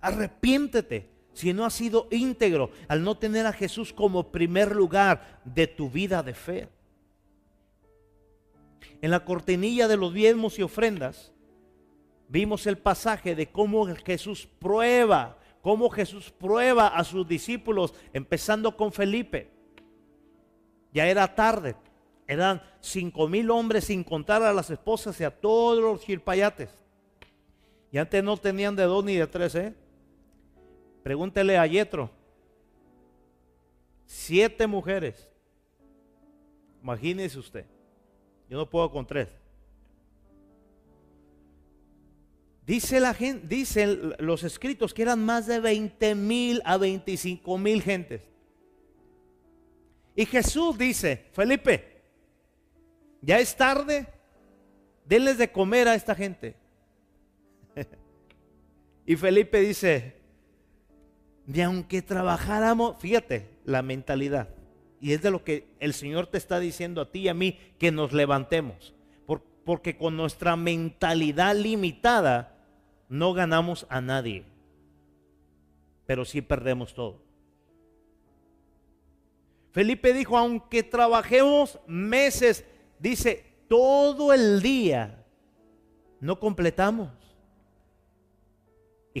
Arrepiéntete 0.00 1.10
si 1.32 1.52
no 1.52 1.64
has 1.64 1.74
sido 1.74 2.08
íntegro 2.10 2.70
al 2.88 3.04
no 3.04 3.16
tener 3.16 3.46
a 3.46 3.52
Jesús 3.52 3.92
como 3.92 4.32
primer 4.32 4.74
lugar 4.74 5.40
de 5.44 5.66
tu 5.66 5.90
vida 5.90 6.22
de 6.22 6.34
fe. 6.34 6.68
En 9.02 9.10
la 9.10 9.24
cortinilla 9.24 9.88
de 9.88 9.96
los 9.96 10.12
diezmos 10.12 10.58
y 10.58 10.62
ofrendas 10.62 11.32
vimos 12.28 12.66
el 12.66 12.78
pasaje 12.78 13.34
de 13.34 13.50
cómo 13.50 13.86
Jesús 13.86 14.48
prueba, 14.58 15.38
cómo 15.62 15.90
Jesús 15.90 16.30
prueba 16.30 16.88
a 16.88 17.04
sus 17.04 17.26
discípulos, 17.26 17.94
empezando 18.12 18.76
con 18.76 18.92
Felipe. 18.92 19.50
Ya 20.92 21.06
era 21.06 21.34
tarde, 21.34 21.76
eran 22.26 22.62
cinco 22.80 23.28
mil 23.28 23.50
hombres 23.50 23.84
sin 23.84 24.04
contar 24.04 24.42
a 24.42 24.52
las 24.52 24.70
esposas 24.70 25.20
y 25.20 25.24
a 25.24 25.30
todos 25.30 25.82
los 25.82 26.04
chilpayates. 26.04 26.79
Y 27.92 27.98
antes 27.98 28.22
no 28.22 28.36
tenían 28.36 28.76
de 28.76 28.84
dos 28.84 29.04
ni 29.04 29.16
de 29.16 29.26
tres, 29.26 29.54
¿eh? 29.54 29.74
Pregúntele 31.02 31.58
a 31.58 31.66
Yetro. 31.66 32.10
Siete 34.06 34.66
mujeres. 34.66 35.28
Imagínese 36.82 37.38
usted. 37.38 37.66
Yo 38.48 38.58
no 38.58 38.68
puedo 38.68 38.90
con 38.90 39.06
tres. 39.06 39.28
Dice 42.66 43.00
la 43.00 43.14
gente, 43.14 43.46
dicen 43.48 44.14
los 44.18 44.44
escritos 44.44 44.94
que 44.94 45.02
eran 45.02 45.24
más 45.24 45.46
de 45.46 45.58
20 45.58 46.14
mil 46.14 46.62
a 46.64 46.76
25 46.76 47.58
mil 47.58 47.82
gentes. 47.82 48.22
Y 50.14 50.26
Jesús 50.26 50.76
dice, 50.78 51.26
Felipe, 51.32 52.02
ya 53.22 53.40
es 53.40 53.56
tarde, 53.56 54.06
denles 55.04 55.38
de 55.38 55.50
comer 55.50 55.88
a 55.88 55.94
esta 55.94 56.14
gente. 56.14 56.59
Y 59.10 59.16
Felipe 59.16 59.58
dice, 59.58 60.14
de 61.44 61.64
aunque 61.64 62.00
trabajáramos, 62.00 62.96
fíjate 63.00 63.50
la 63.64 63.82
mentalidad, 63.82 64.50
y 65.00 65.14
es 65.14 65.20
de 65.20 65.32
lo 65.32 65.42
que 65.42 65.66
el 65.80 65.94
Señor 65.94 66.28
te 66.28 66.38
está 66.38 66.60
diciendo 66.60 67.00
a 67.00 67.10
ti 67.10 67.22
y 67.22 67.28
a 67.28 67.34
mí, 67.34 67.58
que 67.80 67.90
nos 67.90 68.12
levantemos, 68.12 68.94
porque 69.64 69.96
con 69.96 70.16
nuestra 70.16 70.54
mentalidad 70.54 71.56
limitada 71.56 72.56
no 73.08 73.32
ganamos 73.32 73.84
a 73.90 74.00
nadie, 74.00 74.44
pero 76.06 76.24
sí 76.24 76.40
perdemos 76.40 76.94
todo. 76.94 77.20
Felipe 79.72 80.12
dijo, 80.12 80.38
aunque 80.38 80.84
trabajemos 80.84 81.80
meses, 81.88 82.64
dice, 83.00 83.44
todo 83.66 84.32
el 84.32 84.62
día, 84.62 85.26
no 86.20 86.38
completamos. 86.38 87.19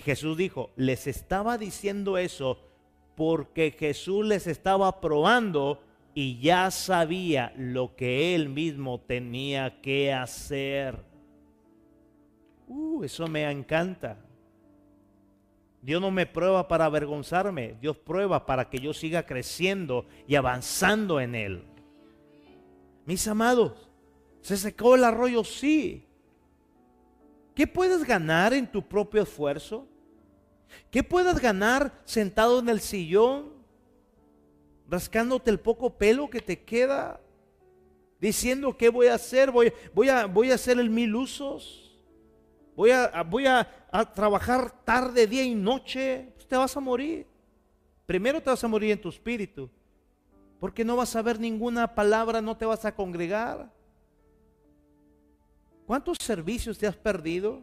Y 0.00 0.02
Jesús 0.02 0.34
dijo, 0.38 0.70
les 0.76 1.06
estaba 1.06 1.58
diciendo 1.58 2.16
eso 2.16 2.58
porque 3.16 3.76
Jesús 3.78 4.24
les 4.24 4.46
estaba 4.46 4.98
probando 4.98 5.82
y 6.14 6.40
ya 6.40 6.70
sabía 6.70 7.52
lo 7.58 7.96
que 7.96 8.34
él 8.34 8.48
mismo 8.48 8.98
tenía 9.02 9.82
que 9.82 10.10
hacer. 10.10 11.04
Uh, 12.66 13.04
eso 13.04 13.26
me 13.26 13.42
encanta. 13.50 14.16
Dios 15.82 16.00
no 16.00 16.10
me 16.10 16.24
prueba 16.24 16.66
para 16.66 16.86
avergonzarme, 16.86 17.76
Dios 17.78 17.98
prueba 17.98 18.46
para 18.46 18.70
que 18.70 18.78
yo 18.78 18.94
siga 18.94 19.26
creciendo 19.26 20.06
y 20.26 20.34
avanzando 20.36 21.20
en 21.20 21.34
Él. 21.34 21.64
Mis 23.04 23.28
amados, 23.28 23.90
¿se 24.40 24.56
secó 24.56 24.94
el 24.94 25.04
arroyo? 25.04 25.44
Sí. 25.44 26.06
¿Qué 27.54 27.66
puedes 27.66 28.02
ganar 28.04 28.54
en 28.54 28.66
tu 28.66 28.80
propio 28.80 29.20
esfuerzo? 29.20 29.89
¿Qué 30.90 31.02
puedes 31.02 31.40
ganar 31.40 31.92
sentado 32.04 32.58
en 32.58 32.68
el 32.68 32.80
sillón, 32.80 33.52
rascándote 34.88 35.50
el 35.50 35.60
poco 35.60 35.96
pelo 35.96 36.28
que 36.28 36.40
te 36.40 36.62
queda, 36.62 37.20
diciendo 38.20 38.76
qué 38.76 38.88
voy 38.88 39.06
a 39.06 39.14
hacer? 39.14 39.50
Voy, 39.50 39.72
voy, 39.94 40.08
a, 40.08 40.26
voy 40.26 40.50
a 40.50 40.54
hacer 40.54 40.78
el 40.78 40.90
mil 40.90 41.14
usos. 41.14 41.90
Voy 42.76 42.90
a, 42.92 43.22
voy 43.22 43.46
a, 43.46 43.68
trabajar 44.14 44.70
tarde, 44.84 45.26
día 45.26 45.44
y 45.44 45.54
noche. 45.54 46.32
Pues 46.34 46.46
te 46.46 46.56
vas 46.56 46.76
a 46.76 46.80
morir. 46.80 47.26
Primero 48.06 48.40
te 48.40 48.50
vas 48.50 48.64
a 48.64 48.68
morir 48.68 48.92
en 48.92 49.00
tu 49.00 49.10
espíritu. 49.10 49.68
Porque 50.58 50.84
no 50.84 50.96
vas 50.96 51.14
a 51.14 51.22
ver 51.22 51.38
ninguna 51.38 51.94
palabra, 51.94 52.40
no 52.40 52.56
te 52.56 52.66
vas 52.66 52.84
a 52.84 52.94
congregar. 52.94 53.70
¿Cuántos 55.86 56.18
servicios 56.20 56.78
te 56.78 56.86
has 56.86 56.96
perdido? 56.96 57.62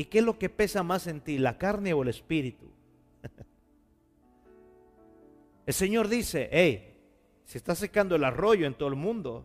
¿Y 0.00 0.06
qué 0.06 0.20
es 0.20 0.24
lo 0.24 0.38
que 0.38 0.48
pesa 0.48 0.82
más 0.82 1.06
en 1.06 1.20
ti, 1.20 1.36
la 1.36 1.58
carne 1.58 1.92
o 1.92 2.00
el 2.00 2.08
espíritu? 2.08 2.70
el 5.66 5.74
Señor 5.74 6.08
dice, 6.08 6.48
hey, 6.50 6.96
se 7.44 7.58
está 7.58 7.74
secando 7.74 8.16
el 8.16 8.24
arroyo 8.24 8.66
en 8.66 8.72
todo 8.72 8.88
el 8.88 8.94
mundo. 8.94 9.44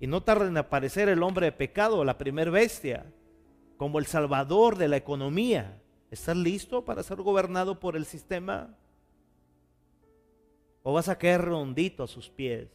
Y 0.00 0.08
no 0.08 0.24
tarda 0.24 0.48
en 0.48 0.56
aparecer 0.56 1.08
el 1.08 1.22
hombre 1.22 1.46
de 1.46 1.52
pecado, 1.52 2.04
la 2.04 2.18
primer 2.18 2.50
bestia, 2.50 3.06
como 3.76 4.00
el 4.00 4.06
salvador 4.06 4.76
de 4.76 4.88
la 4.88 4.96
economía. 4.96 5.80
¿Estás 6.10 6.36
listo 6.36 6.84
para 6.84 7.04
ser 7.04 7.22
gobernado 7.22 7.78
por 7.78 7.94
el 7.94 8.06
sistema? 8.06 8.76
¿O 10.82 10.94
vas 10.94 11.08
a 11.08 11.16
caer 11.16 11.42
rondito 11.42 12.02
a 12.02 12.08
sus 12.08 12.28
pies? 12.28 12.66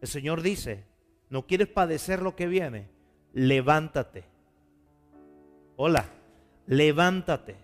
El 0.00 0.08
Señor 0.08 0.40
dice, 0.40 0.86
¿no 1.28 1.46
quieres 1.46 1.68
padecer 1.68 2.22
lo 2.22 2.34
que 2.34 2.46
viene? 2.46 2.88
Levántate. 3.34 4.31
Hola, 5.76 6.06
levántate. 6.66 7.56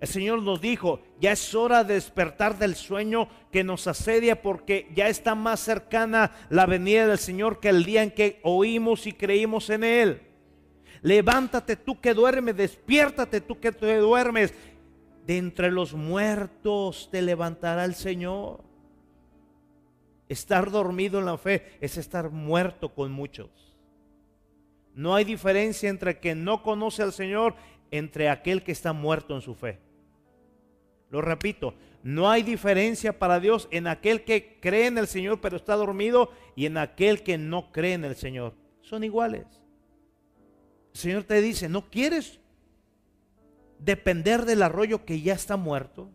El 0.00 0.08
Señor 0.08 0.42
nos 0.42 0.60
dijo, 0.60 1.00
ya 1.20 1.32
es 1.32 1.54
hora 1.54 1.82
de 1.82 1.94
despertar 1.94 2.58
del 2.58 2.74
sueño 2.74 3.28
que 3.50 3.64
nos 3.64 3.86
asedia 3.86 4.42
porque 4.42 4.90
ya 4.94 5.08
está 5.08 5.34
más 5.34 5.60
cercana 5.60 6.32
la 6.50 6.66
venida 6.66 7.06
del 7.06 7.18
Señor 7.18 7.58
que 7.60 7.70
el 7.70 7.84
día 7.84 8.02
en 8.02 8.10
que 8.10 8.40
oímos 8.42 9.06
y 9.06 9.12
creímos 9.12 9.70
en 9.70 9.84
Él. 9.84 10.22
Levántate 11.00 11.76
tú 11.76 12.00
que 12.00 12.12
duermes, 12.12 12.56
despiértate 12.56 13.40
tú 13.40 13.60
que 13.60 13.72
te 13.72 13.96
duermes. 13.96 14.52
De 15.26 15.38
entre 15.38 15.70
los 15.70 15.94
muertos 15.94 17.08
te 17.10 17.22
levantará 17.22 17.84
el 17.84 17.94
Señor. 17.94 18.62
Estar 20.28 20.70
dormido 20.70 21.18
en 21.18 21.26
la 21.26 21.38
fe 21.38 21.78
es 21.80 21.96
estar 21.96 22.30
muerto 22.30 22.94
con 22.94 23.10
muchos. 23.12 23.73
No 24.94 25.14
hay 25.14 25.24
diferencia 25.24 25.90
entre 25.90 26.20
que 26.20 26.34
no 26.34 26.62
conoce 26.62 27.02
al 27.02 27.12
Señor 27.12 27.54
entre 27.90 28.28
aquel 28.28 28.62
que 28.62 28.72
está 28.72 28.92
muerto 28.92 29.34
en 29.34 29.42
su 29.42 29.54
fe. 29.54 29.78
Lo 31.10 31.20
repito, 31.20 31.74
no 32.02 32.30
hay 32.30 32.42
diferencia 32.42 33.18
para 33.18 33.40
Dios 33.40 33.68
en 33.70 33.86
aquel 33.86 34.24
que 34.24 34.58
cree 34.60 34.86
en 34.86 34.98
el 34.98 35.06
Señor 35.06 35.40
pero 35.40 35.56
está 35.56 35.74
dormido 35.74 36.30
y 36.56 36.66
en 36.66 36.76
aquel 36.76 37.22
que 37.22 37.38
no 37.38 37.72
cree 37.72 37.94
en 37.94 38.04
el 38.04 38.16
Señor. 38.16 38.54
Son 38.82 39.04
iguales. 39.04 39.46
El 40.92 41.00
Señor 41.00 41.24
te 41.24 41.40
dice, 41.40 41.68
¿no 41.68 41.90
quieres 41.90 42.40
depender 43.78 44.44
del 44.44 44.62
arroyo 44.62 45.04
que 45.04 45.20
ya 45.20 45.34
está 45.34 45.56
muerto? 45.56 46.10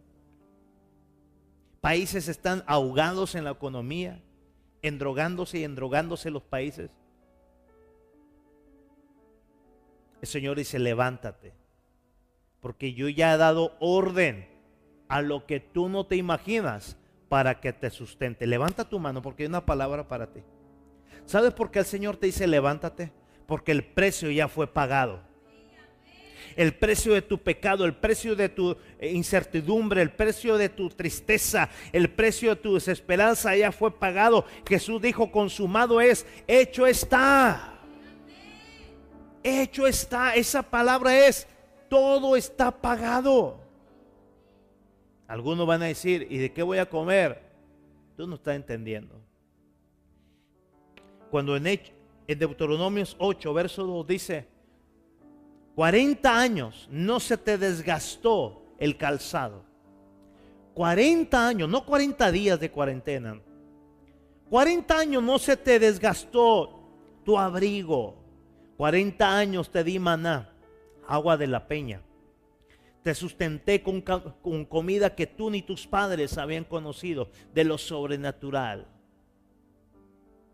Países 1.81 2.27
están 2.27 2.63
ahogados 2.67 3.35
en 3.35 3.45
la 3.45 3.51
economía, 3.51 4.21
endrogándose 4.81 5.59
y 5.59 5.63
endrogándose 5.63 6.29
los 6.29 6.43
países. 6.43 6.91
El 10.21 10.27
Señor 10.27 10.57
dice, 10.57 10.79
levántate, 10.79 11.53
porque 12.61 12.93
yo 12.93 13.07
ya 13.09 13.33
he 13.33 13.37
dado 13.37 13.75
orden 13.79 14.47
a 15.07 15.21
lo 15.21 15.45
que 15.45 15.59
tú 15.59 15.89
no 15.89 16.05
te 16.05 16.15
imaginas 16.15 16.97
para 17.29 17.59
que 17.59 17.71
te 17.73 17.89
sustente. 17.89 18.47
Levanta 18.47 18.87
tu 18.87 18.99
mano 18.99 19.21
porque 19.21 19.43
hay 19.43 19.49
una 19.49 19.65
palabra 19.65 20.07
para 20.07 20.27
ti. 20.27 20.41
¿Sabes 21.25 21.53
por 21.53 21.71
qué 21.71 21.79
el 21.79 21.85
Señor 21.85 22.17
te 22.17 22.27
dice 22.27 22.47
levántate? 22.47 23.11
Porque 23.45 23.71
el 23.71 23.83
precio 23.83 24.29
ya 24.31 24.47
fue 24.47 24.67
pagado. 24.67 25.21
El 26.55 26.73
precio 26.73 27.13
de 27.13 27.21
tu 27.21 27.37
pecado, 27.37 27.85
el 27.85 27.93
precio 27.93 28.35
de 28.35 28.49
tu 28.49 28.75
eh, 28.99 29.11
incertidumbre, 29.11 30.01
el 30.01 30.11
precio 30.11 30.57
de 30.57 30.69
tu 30.69 30.89
tristeza, 30.89 31.69
el 31.91 32.09
precio 32.09 32.49
de 32.49 32.55
tu 32.61 32.73
desesperanza 32.73 33.55
ya 33.55 33.71
fue 33.71 33.97
pagado. 33.97 34.45
Jesús 34.67 35.01
dijo, 35.01 35.31
consumado 35.31 36.01
es, 36.01 36.25
hecho 36.47 36.87
está. 36.87 37.78
Hecho 39.43 39.87
está. 39.87 40.35
Esa 40.35 40.63
palabra 40.63 41.27
es, 41.27 41.47
todo 41.89 42.35
está 42.35 42.71
pagado. 42.71 43.59
Algunos 45.27 45.67
van 45.67 45.83
a 45.83 45.85
decir, 45.85 46.27
¿y 46.29 46.37
de 46.37 46.51
qué 46.51 46.63
voy 46.63 46.79
a 46.79 46.89
comer? 46.89 47.41
Tú 48.17 48.25
no 48.27 48.35
estás 48.35 48.55
entendiendo. 48.55 49.15
Cuando 51.29 51.55
en, 51.55 51.67
en 51.67 52.39
Deuteronomios 52.39 53.15
8, 53.19 53.53
verso 53.53 53.83
2 53.83 54.07
dice, 54.07 54.47
40 55.75 56.39
años 56.39 56.87
no 56.91 57.19
se 57.19 57.37
te 57.37 57.57
desgastó 57.57 58.63
el 58.79 58.97
calzado. 58.97 59.63
40 60.73 61.47
años, 61.47 61.69
no 61.69 61.85
40 61.85 62.31
días 62.31 62.59
de 62.59 62.71
cuarentena. 62.71 63.39
40 64.49 64.97
años 64.97 65.21
no 65.21 65.37
se 65.37 65.55
te 65.55 65.79
desgastó 65.79 66.79
tu 67.23 67.37
abrigo. 67.37 68.15
40 68.79 69.37
años 69.37 69.69
te 69.69 69.83
di 69.83 69.99
maná, 69.99 70.53
agua 71.05 71.35
de 71.35 71.47
la 71.47 71.67
peña. 71.67 72.01
Te 73.03 73.13
sustenté 73.13 73.83
con, 73.83 74.01
comida 74.69 75.15
que 75.15 75.27
tú 75.27 75.49
ni 75.49 75.61
tus 75.61 75.85
padres 75.85 76.37
habían 76.37 76.63
conocido 76.63 77.29
de 77.53 77.65
lo 77.65 77.77
sobrenatural. 77.77 78.87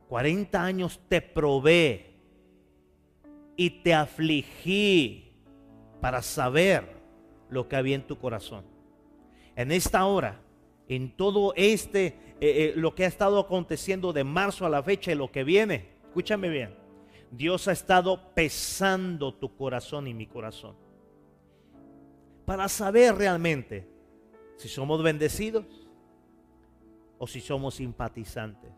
40 0.10 0.64
años 0.64 1.00
te 1.08 1.22
probé 1.22 2.16
y 3.56 3.70
te 3.84 3.94
afligí 3.94 5.32
para 6.02 6.24
saber 6.24 6.96
lo 7.52 7.70
que 7.70 7.76
había 7.76 7.94
en 7.94 8.08
tu 8.08 8.18
corazón. 8.18 8.66
En 9.56 9.72
esta 9.72 10.04
hora, 10.08 10.42
en 10.88 11.16
todo 11.16 11.54
este, 11.56 12.08
eh, 12.08 12.16
eh, 12.42 12.74
lo 12.76 12.96
que 12.96 13.06
ha 13.06 13.08
estado 13.08 13.38
aconteciendo 13.38 14.14
de 14.14 14.24
marzo 14.24 14.66
a 14.66 14.70
la 14.70 14.82
fecha 14.82 15.12
y 15.12 15.16
lo 15.16 15.32
que 15.32 15.44
viene, 15.44 15.90
escúchame 16.08 16.50
bien, 16.50 16.85
Dios 17.36 17.68
ha 17.68 17.72
estado 17.72 18.34
pesando 18.34 19.34
tu 19.34 19.56
corazón 19.56 20.08
y 20.08 20.14
mi 20.14 20.28
corazón 20.28 20.76
para 22.46 22.70
saber 22.70 23.16
realmente 23.16 23.88
si 24.58 24.70
somos 24.70 25.04
bendecidos 25.04 25.66
o 27.18 27.28
si 27.28 27.42
somos 27.42 27.76
simpatizantes. 27.76 28.72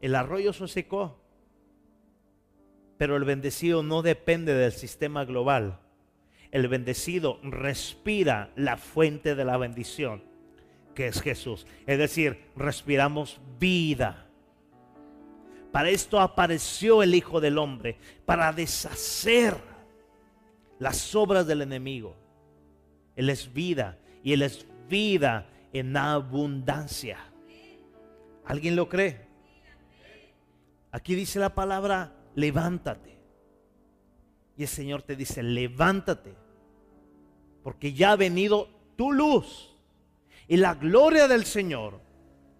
El 0.00 0.14
arroyo 0.14 0.52
se 0.52 0.66
secó, 0.68 1.20
pero 2.96 3.16
el 3.16 3.24
bendecido 3.24 3.82
no 3.82 4.02
depende 4.02 4.54
del 4.54 4.72
sistema 4.72 5.24
global. 5.24 5.80
El 6.50 6.68
bendecido 6.68 7.38
respira 7.42 8.50
la 8.56 8.76
fuente 8.76 9.34
de 9.34 9.44
la 9.44 9.58
bendición, 9.58 10.22
que 10.94 11.08
es 11.08 11.20
Jesús. 11.20 11.66
Es 11.86 11.98
decir, 11.98 12.38
respiramos 12.56 13.40
vida. 13.58 14.25
Para 15.76 15.90
esto 15.90 16.18
apareció 16.18 17.02
el 17.02 17.14
Hijo 17.14 17.38
del 17.38 17.58
Hombre, 17.58 17.98
para 18.24 18.50
deshacer 18.50 19.54
las 20.78 21.14
obras 21.14 21.46
del 21.46 21.60
enemigo. 21.60 22.16
Él 23.14 23.28
es 23.28 23.52
vida 23.52 23.98
y 24.24 24.32
Él 24.32 24.40
es 24.40 24.64
vida 24.88 25.46
en 25.74 25.94
abundancia. 25.94 27.18
¿Alguien 28.46 28.74
lo 28.74 28.88
cree? 28.88 29.26
Aquí 30.92 31.14
dice 31.14 31.38
la 31.40 31.54
palabra, 31.54 32.14
levántate. 32.34 33.18
Y 34.56 34.62
el 34.62 34.68
Señor 34.68 35.02
te 35.02 35.14
dice, 35.14 35.42
levántate, 35.42 36.32
porque 37.62 37.92
ya 37.92 38.12
ha 38.12 38.16
venido 38.16 38.70
tu 38.96 39.12
luz 39.12 39.76
y 40.48 40.56
la 40.56 40.74
gloria 40.74 41.28
del 41.28 41.44
Señor 41.44 42.00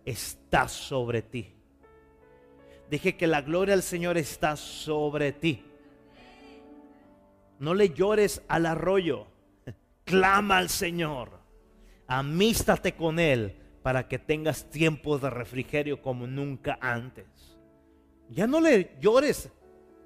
está 0.05 0.69
sobre 0.69 1.23
ti. 1.23 1.55
Dije 2.91 3.16
que 3.16 3.26
la 3.26 3.43
gloria 3.43 3.74
del 3.74 3.82
Señor 3.82 4.16
está 4.16 4.57
sobre 4.57 5.32
ti. 5.32 5.64
No 7.59 7.74
le 7.74 7.91
llores 7.91 8.43
al 8.49 8.66
arroyo, 8.66 9.26
clama 10.05 10.59
al 10.59 10.68
Señor, 10.68 11.30
amístate 12.07 12.93
con 12.93 13.18
Él 13.18 13.57
para 13.82 14.09
que 14.09 14.18
tengas 14.18 14.68
tiempos 14.70 15.22
de 15.22 15.30
refrigerio 15.30 16.03
como 16.03 16.26
nunca 16.26 16.78
antes. 16.80 17.26
Ya 18.28 18.47
no 18.47 18.61
le 18.61 18.97
llores 19.01 19.51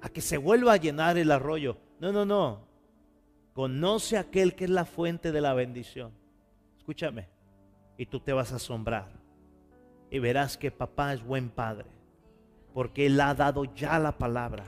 a 0.01 0.09
que 0.09 0.21
se 0.21 0.37
vuelva 0.37 0.73
a 0.73 0.77
llenar 0.77 1.17
el 1.17 1.31
arroyo. 1.31 1.77
No, 1.99 2.11
no, 2.11 2.25
no. 2.25 2.61
Conoce 3.53 4.17
a 4.17 4.21
aquel 4.21 4.55
que 4.55 4.65
es 4.65 4.69
la 4.69 4.85
fuente 4.85 5.31
de 5.31 5.41
la 5.41 5.53
bendición. 5.53 6.13
Escúchame. 6.77 7.27
Y 7.97 8.05
tú 8.05 8.19
te 8.19 8.33
vas 8.33 8.51
a 8.53 8.55
asombrar. 8.55 9.09
Y 10.09 10.19
verás 10.19 10.57
que 10.57 10.71
papá 10.71 11.13
es 11.13 11.23
buen 11.23 11.49
padre. 11.49 11.87
Porque 12.73 13.05
Él 13.05 13.19
ha 13.19 13.33
dado 13.33 13.65
ya 13.75 13.99
la 13.99 14.17
palabra. 14.17 14.65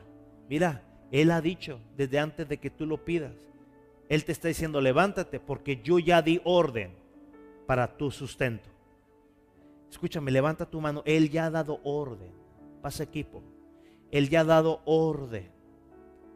Mira, 0.50 0.84
Él 1.12 1.32
ha 1.32 1.42
dicho 1.42 1.80
desde 1.96 2.20
antes 2.20 2.48
de 2.48 2.58
que 2.58 2.70
tú 2.70 2.86
lo 2.86 3.04
pidas. 3.04 3.34
Él 4.10 4.26
te 4.26 4.32
está 4.32 4.48
diciendo, 4.48 4.82
levántate 4.82 5.40
porque 5.40 5.82
yo 5.82 6.00
ya 6.00 6.22
di 6.22 6.42
orden 6.44 6.92
para 7.66 7.98
tu 7.98 8.12
sustento. 8.12 8.70
Escúchame, 9.90 10.32
levanta 10.32 10.66
tu 10.66 10.82
mano. 10.82 11.02
Él 11.06 11.30
ya 11.30 11.46
ha 11.46 11.52
dado 11.52 11.80
orden. 11.84 12.32
Pasa 12.82 13.04
equipo. 13.04 13.42
Él 14.12 14.30
ya 14.30 14.42
ha 14.42 14.44
dado 14.44 14.82
orden 14.86 15.50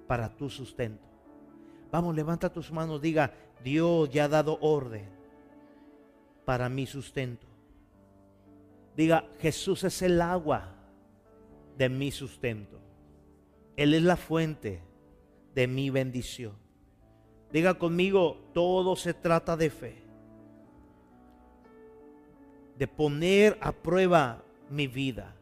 para 0.07 0.30
tu 0.36 0.49
sustento. 0.49 1.05
Vamos, 1.91 2.15
levanta 2.15 2.51
tus 2.51 2.72
manos, 2.72 3.01
diga, 3.01 3.32
Dios 3.63 4.09
ya 4.09 4.26
ha 4.26 4.28
dado 4.28 4.57
orden 4.61 5.05
para 6.45 6.70
mi 6.70 6.86
sustento. 6.86 7.45
Diga, 8.95 9.26
Jesús 9.39 9.84
es 9.84 10.01
el 10.01 10.22
agua 10.22 10.76
de 11.78 11.89
mi 11.89 12.11
sustento. 12.11 12.80
Él 13.75 13.93
es 13.93 14.01
la 14.01 14.17
fuente 14.17 14.82
de 15.53 15.67
mi 15.67 15.89
bendición. 15.89 16.53
Diga 17.51 17.75
conmigo, 17.75 18.38
todo 18.53 18.95
se 18.95 19.13
trata 19.13 19.55
de 19.55 19.69
fe. 19.69 20.03
De 22.78 22.88
poner 22.88 23.57
a 23.61 23.71
prueba 23.71 24.43
mi 24.69 24.88
vida 24.88 25.36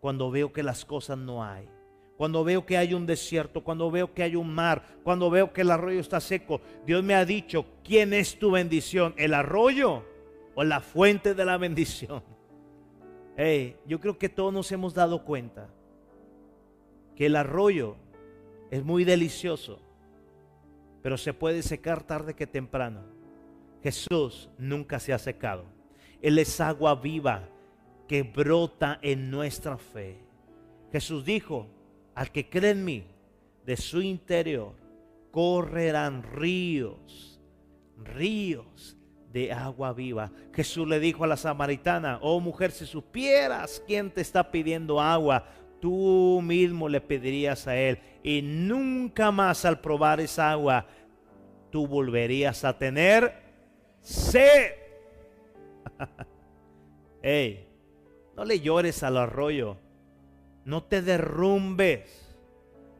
cuando 0.00 0.30
veo 0.30 0.52
que 0.52 0.62
las 0.62 0.84
cosas 0.84 1.16
no 1.18 1.44
hay. 1.44 1.68
Cuando 2.16 2.44
veo 2.44 2.64
que 2.64 2.76
hay 2.76 2.94
un 2.94 3.06
desierto, 3.06 3.64
cuando 3.64 3.90
veo 3.90 4.14
que 4.14 4.22
hay 4.22 4.36
un 4.36 4.52
mar, 4.52 5.00
cuando 5.02 5.30
veo 5.30 5.52
que 5.52 5.62
el 5.62 5.70
arroyo 5.70 5.98
está 5.98 6.20
seco, 6.20 6.60
Dios 6.86 7.02
me 7.02 7.14
ha 7.14 7.24
dicho, 7.24 7.66
¿quién 7.82 8.12
es 8.12 8.38
tu 8.38 8.52
bendición? 8.52 9.14
¿El 9.16 9.34
arroyo 9.34 10.04
o 10.54 10.62
la 10.62 10.80
fuente 10.80 11.34
de 11.34 11.44
la 11.44 11.56
bendición? 11.56 12.22
Yo 13.36 14.00
creo 14.00 14.16
que 14.18 14.28
todos 14.28 14.52
nos 14.52 14.70
hemos 14.70 14.94
dado 14.94 15.24
cuenta 15.24 15.68
que 17.16 17.26
el 17.26 17.36
arroyo 17.36 17.96
es 18.70 18.84
muy 18.84 19.04
delicioso, 19.04 19.80
pero 21.02 21.16
se 21.16 21.34
puede 21.34 21.62
secar 21.62 22.02
tarde 22.04 22.34
que 22.34 22.46
temprano. 22.46 23.02
Jesús 23.82 24.48
nunca 24.56 24.98
se 25.00 25.12
ha 25.12 25.18
secado. 25.18 25.64
Él 26.22 26.38
es 26.38 26.60
agua 26.60 26.94
viva 26.94 27.48
que 28.08 28.22
brota 28.22 28.98
en 29.02 29.30
nuestra 29.30 29.76
fe. 29.76 30.16
Jesús 30.92 31.24
dijo, 31.24 31.66
al 32.14 32.30
que 32.30 32.48
cree 32.48 32.70
en 32.70 32.84
mí, 32.84 33.04
de 33.66 33.76
su 33.76 34.00
interior 34.00 34.74
correrán 35.30 36.22
ríos, 36.22 37.40
ríos 37.96 38.96
de 39.34 39.52
agua 39.52 39.92
viva. 39.92 40.30
Jesús 40.52 40.86
le 40.86 41.00
dijo 41.00 41.24
a 41.24 41.26
la 41.26 41.36
samaritana, 41.36 42.20
oh 42.22 42.38
mujer, 42.38 42.70
si 42.70 42.86
supieras 42.86 43.82
quién 43.84 44.08
te 44.12 44.20
está 44.20 44.52
pidiendo 44.52 45.00
agua, 45.00 45.44
tú 45.80 46.40
mismo 46.40 46.88
le 46.88 47.00
pedirías 47.00 47.66
a 47.66 47.76
él. 47.76 47.98
Y 48.22 48.42
nunca 48.42 49.32
más 49.32 49.64
al 49.64 49.80
probar 49.80 50.20
esa 50.20 50.52
agua, 50.52 50.86
tú 51.70 51.88
volverías 51.88 52.64
a 52.64 52.78
tener 52.78 53.34
sed. 54.00 54.70
hey, 57.22 57.68
no 58.36 58.44
le 58.44 58.60
llores 58.60 59.02
al 59.02 59.16
arroyo. 59.16 59.78
No 60.64 60.84
te 60.84 61.02
derrumbes. 61.02 62.36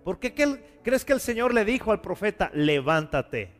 ¿Por 0.03 0.19
qué 0.19 0.35
crees 0.83 1.05
que 1.05 1.13
el 1.13 1.21
Señor 1.21 1.55
le 1.55 1.65
dijo 1.65 1.93
al 1.93 2.01
profeta, 2.01 2.51
levántate? 2.53 3.54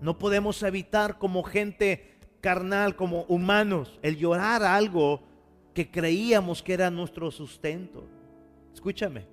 No 0.00 0.18
podemos 0.18 0.62
evitar 0.62 1.18
como 1.18 1.42
gente 1.42 2.18
carnal, 2.40 2.96
como 2.96 3.22
humanos, 3.24 3.98
el 4.02 4.16
llorar 4.16 4.62
algo 4.62 5.20
que 5.74 5.90
creíamos 5.90 6.62
que 6.62 6.72
era 6.72 6.90
nuestro 6.90 7.30
sustento. 7.30 8.04
Escúchame, 8.72 9.26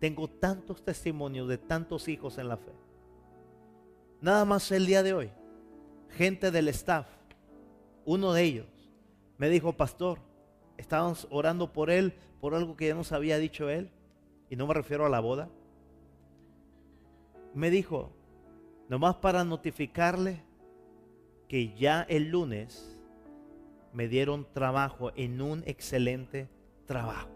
tengo 0.00 0.28
tantos 0.28 0.84
testimonios 0.84 1.48
de 1.48 1.58
tantos 1.58 2.08
hijos 2.08 2.38
en 2.38 2.48
la 2.48 2.56
fe. 2.56 2.72
Nada 4.20 4.44
más 4.44 4.70
el 4.72 4.86
día 4.86 5.02
de 5.02 5.14
hoy, 5.14 5.30
gente 6.10 6.50
del 6.50 6.68
staff, 6.68 7.06
uno 8.04 8.32
de 8.32 8.42
ellos 8.42 8.66
me 9.36 9.48
dijo, 9.48 9.72
pastor, 9.72 10.18
estábamos 10.76 11.28
orando 11.30 11.72
por 11.72 11.90
él, 11.90 12.12
por 12.40 12.54
algo 12.54 12.76
que 12.76 12.88
ya 12.88 12.94
nos 12.94 13.12
había 13.12 13.38
dicho 13.38 13.70
él, 13.70 13.90
y 14.50 14.56
no 14.56 14.66
me 14.66 14.74
refiero 14.74 15.06
a 15.06 15.08
la 15.08 15.20
boda. 15.20 15.48
Me 17.54 17.70
dijo, 17.70 18.12
nomás 18.88 19.16
para 19.16 19.44
notificarle 19.44 20.42
que 21.48 21.74
ya 21.74 22.02
el 22.08 22.30
lunes 22.30 23.00
me 23.92 24.08
dieron 24.08 24.46
trabajo 24.52 25.12
en 25.16 25.40
un 25.40 25.62
excelente 25.66 26.48
trabajo. 26.86 27.28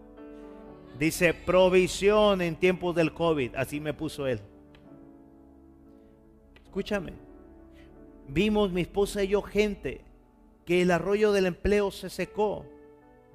Dice 0.99 1.33
provisión 1.33 2.41
en 2.41 2.55
tiempos 2.55 2.95
del 2.95 3.13
COVID, 3.13 3.55
así 3.55 3.79
me 3.79 3.93
puso 3.93 4.27
él. 4.27 4.39
Escúchame, 6.63 7.13
vimos 8.27 8.71
mi 8.71 8.81
esposa 8.81 9.23
y 9.23 9.29
yo 9.29 9.41
gente 9.41 10.01
que 10.65 10.81
el 10.81 10.91
arroyo 10.91 11.31
del 11.31 11.47
empleo 11.47 11.91
se 11.91 12.09
secó 12.09 12.65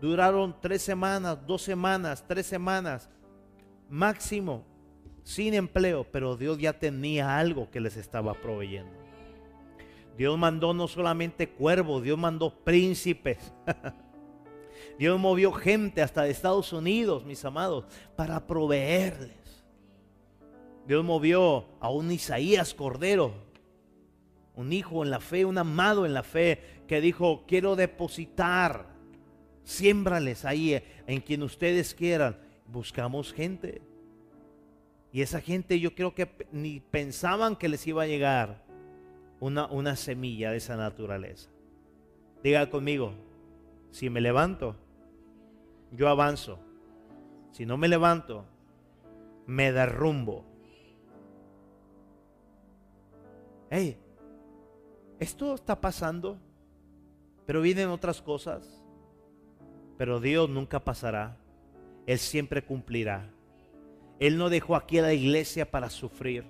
Duraron 0.01 0.55
tres 0.61 0.83
semanas, 0.83 1.39
dos 1.47 1.63
semanas, 1.63 2.25
tres 2.27 2.47
semanas, 2.47 3.09
máximo, 3.89 4.65
sin 5.29 5.53
empleo, 5.53 6.07
pero 6.11 6.39
Dios 6.39 6.57
ya 6.57 6.73
tenía 6.73 7.39
algo 7.39 7.71
que 7.71 7.81
les 7.81 7.99
estaba 7.99 8.33
proveyendo. 8.33 8.91
Dios 10.17 10.39
mandó 10.39 10.73
no 10.73 10.89
solamente 10.89 11.51
cuervos, 11.51 12.03
Dios 12.03 12.17
mandó 12.17 12.51
príncipes. 12.65 13.53
Dios 14.99 15.21
movió 15.21 15.53
gente 15.53 16.01
hasta 16.01 16.23
de 16.23 16.31
Estados 16.31 16.73
Unidos, 16.73 17.27
mis 17.27 17.45
amados, 17.45 17.85
para 18.17 18.47
proveerles. 18.47 19.67
Dios 20.87 21.05
movió 21.05 21.67
a 21.79 21.91
un 21.91 22.11
Isaías 22.11 22.73
Cordero, 22.73 23.35
un 24.55 24.73
hijo 24.73 25.05
en 25.05 25.11
la 25.11 25.21
fe, 25.21 25.45
un 25.45 25.59
amado 25.59 26.07
en 26.07 26.15
la 26.15 26.23
fe, 26.23 26.81
que 26.87 27.03
dijo, 27.03 27.45
quiero 27.47 27.77
depositar 27.77 28.97
Siémbrales 29.63 30.47
ahí 30.47 30.83
en 31.07 31.21
quien 31.21 31.43
ustedes 31.43 31.93
quieran. 31.93 32.39
Buscamos 32.67 33.35
gente. 33.35 33.83
Y 35.13 35.23
esa 35.23 35.41
gente 35.41 35.81
yo 35.81 35.95
creo 35.95 36.15
que 36.15 36.29
ni 36.53 36.81
pensaban 36.81 37.57
que 37.57 37.69
les 37.69 37.87
iba 37.87 38.03
a 38.03 38.07
llegar 38.07 38.63
una, 39.41 39.67
una 39.67 39.97
semilla 39.97 40.51
de 40.51 40.59
esa 40.59 40.77
naturaleza. 40.77 41.49
Diga 42.43 42.69
conmigo, 42.71 43.13
si 43.91 44.11
me 44.11 44.21
levanto, 44.21 44.77
yo 45.93 46.09
avanzo. 46.09 46.59
Si 47.53 47.65
no 47.65 47.77
me 47.77 47.89
levanto, 47.89 48.45
me 49.47 49.73
derrumbo. 49.73 50.45
hey, 53.71 53.99
esto 55.19 55.55
está 55.55 55.81
pasando, 55.81 56.39
pero 57.47 57.61
vienen 57.61 57.89
otras 57.89 58.23
cosas. 58.23 58.83
Pero 59.97 60.21
Dios 60.21 60.49
nunca 60.49 60.85
pasará. 60.85 61.37
Él 62.07 62.19
siempre 62.19 62.65
cumplirá. 62.65 63.31
Él 64.21 64.37
no 64.37 64.49
dejó 64.49 64.77
aquí 64.77 65.01
la 65.01 65.13
iglesia 65.13 65.71
para 65.71 65.91
sufrir. 65.91 66.45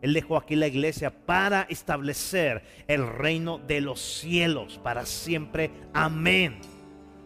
Él 0.00 0.14
dejó 0.14 0.36
aquí 0.36 0.56
la 0.56 0.66
iglesia 0.66 1.10
para 1.10 1.62
establecer 1.62 2.62
el 2.88 3.06
reino 3.06 3.58
de 3.58 3.82
los 3.82 4.00
cielos 4.00 4.80
para 4.82 5.04
siempre. 5.04 5.70
Amén. 5.92 6.58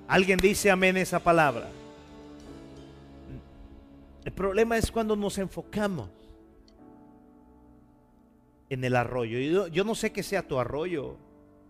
¿Alguien 0.09 0.39
dice 0.39 0.71
amén 0.71 0.97
esa 0.97 1.21
palabra? 1.21 1.69
El 4.25 4.33
problema 4.33 4.77
es 4.77 4.91
cuando 4.91 5.15
nos 5.15 5.39
enfocamos 5.39 6.11
en 8.71 8.83
el 8.83 8.97
arroyo. 8.97 9.39
Yo, 9.39 9.69
yo 9.69 9.85
no 9.85 9.95
sé 9.95 10.13
qué 10.13 10.23
sea 10.23 10.49
tu 10.49 10.59
arroyo, 10.59 11.17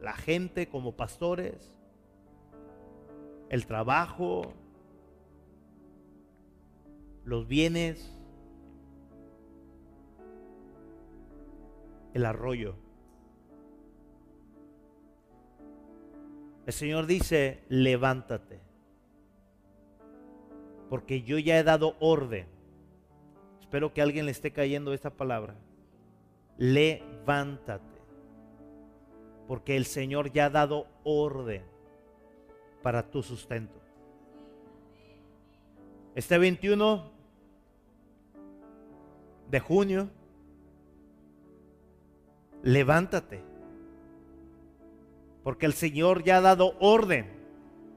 la 0.01 0.15
gente 0.15 0.69
como 0.69 0.93
pastores, 0.93 1.79
el 3.51 3.67
trabajo, 3.67 4.55
los 7.25 7.49
bienes, 7.49 8.15
el 12.13 12.27
arroyo. 12.27 12.77
El 16.67 16.73
Señor 16.73 17.07
dice, 17.07 17.63
levántate, 17.69 18.61
porque 20.89 21.23
yo 21.23 21.39
ya 21.39 21.59
he 21.59 21.63
dado 21.63 21.97
orden. 22.01 22.47
Espero 23.61 23.93
que 23.93 24.01
a 24.01 24.05
alguien 24.05 24.27
le 24.27 24.33
esté 24.33 24.53
cayendo 24.53 24.93
esta 24.95 25.11
palabra. 25.11 25.57
Levántate, 26.57 27.99
porque 29.49 29.77
el 29.77 29.85
Señor 29.85 30.33
ya 30.33 30.47
ha 30.47 30.51
dado 30.51 30.87
orden 31.03 31.63
para 32.83 33.11
tu 33.11 33.23
sustento. 33.23 33.81
Este 36.15 36.39
21 36.39 37.14
de 39.51 39.61
junio, 39.61 40.11
levántate. 42.63 43.43
Porque 45.43 45.67
el 45.67 45.75
Señor 45.75 46.25
ya 46.25 46.39
ha 46.39 46.41
dado 46.41 46.75
orden 46.81 47.31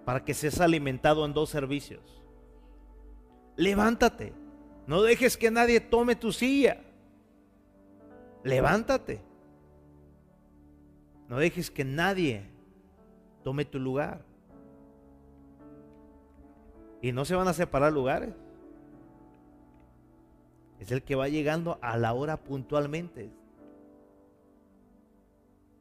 para 0.05 0.23
que 0.23 0.33
seas 0.33 0.59
alimentado 0.59 1.25
en 1.25 1.33
dos 1.33 1.49
servicios. 1.49 2.23
Levántate. 3.55 4.33
No 4.85 5.01
dejes 5.01 5.37
que 5.37 5.51
nadie 5.51 5.79
tome 5.79 6.15
tu 6.15 6.31
silla. 6.31 6.81
Levántate. 8.43 9.21
No 11.27 11.37
dejes 11.37 11.69
que 11.69 11.83
nadie 11.83 12.45
tome 13.43 13.65
tu 13.65 13.79
lugar. 13.79 14.21
Y 17.01 17.11
no 17.11 17.25
se 17.25 17.35
van 17.35 17.47
a 17.47 17.53
separar 17.53 17.91
lugares. 17.91 18.33
Es 20.79 20.91
el 20.91 21.03
que 21.03 21.15
va 21.15 21.27
llegando 21.27 21.79
a 21.81 21.97
la 21.97 22.13
hora 22.13 22.37
puntualmente. 22.37 23.29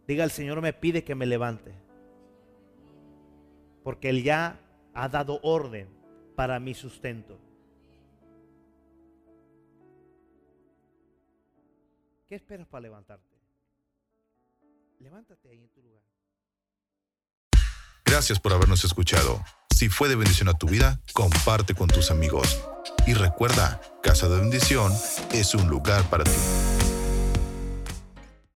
Diga, 0.06 0.24
el 0.24 0.30
Señor 0.30 0.60
me 0.62 0.72
pide 0.72 1.04
que 1.04 1.14
me 1.14 1.26
levante. 1.26 1.74
Porque 3.82 4.08
Él 4.08 4.22
ya 4.22 4.60
ha 4.94 5.08
dado 5.08 5.40
orden 5.42 5.88
para 6.34 6.58
mi 6.60 6.74
sustento. 6.74 7.38
¿Qué 12.26 12.34
esperas 12.34 12.66
para 12.66 12.82
levantarte? 12.82 13.36
Levántate 14.98 15.48
ahí 15.48 15.62
en 15.62 15.68
tu 15.68 15.82
lugar. 15.82 16.02
Gracias 18.04 18.40
por 18.40 18.52
habernos 18.52 18.84
escuchado. 18.84 19.40
Si 19.76 19.90
fue 19.90 20.08
de 20.08 20.16
bendición 20.16 20.48
a 20.48 20.54
tu 20.54 20.68
vida, 20.68 21.00
comparte 21.12 21.74
con 21.74 21.86
tus 21.88 22.10
amigos. 22.10 22.62
Y 23.06 23.12
recuerda, 23.12 23.78
Casa 24.02 24.26
de 24.26 24.40
Bendición 24.40 24.90
es 25.34 25.54
un 25.54 25.68
lugar 25.68 26.02
para 26.08 26.24
ti. 26.24 26.30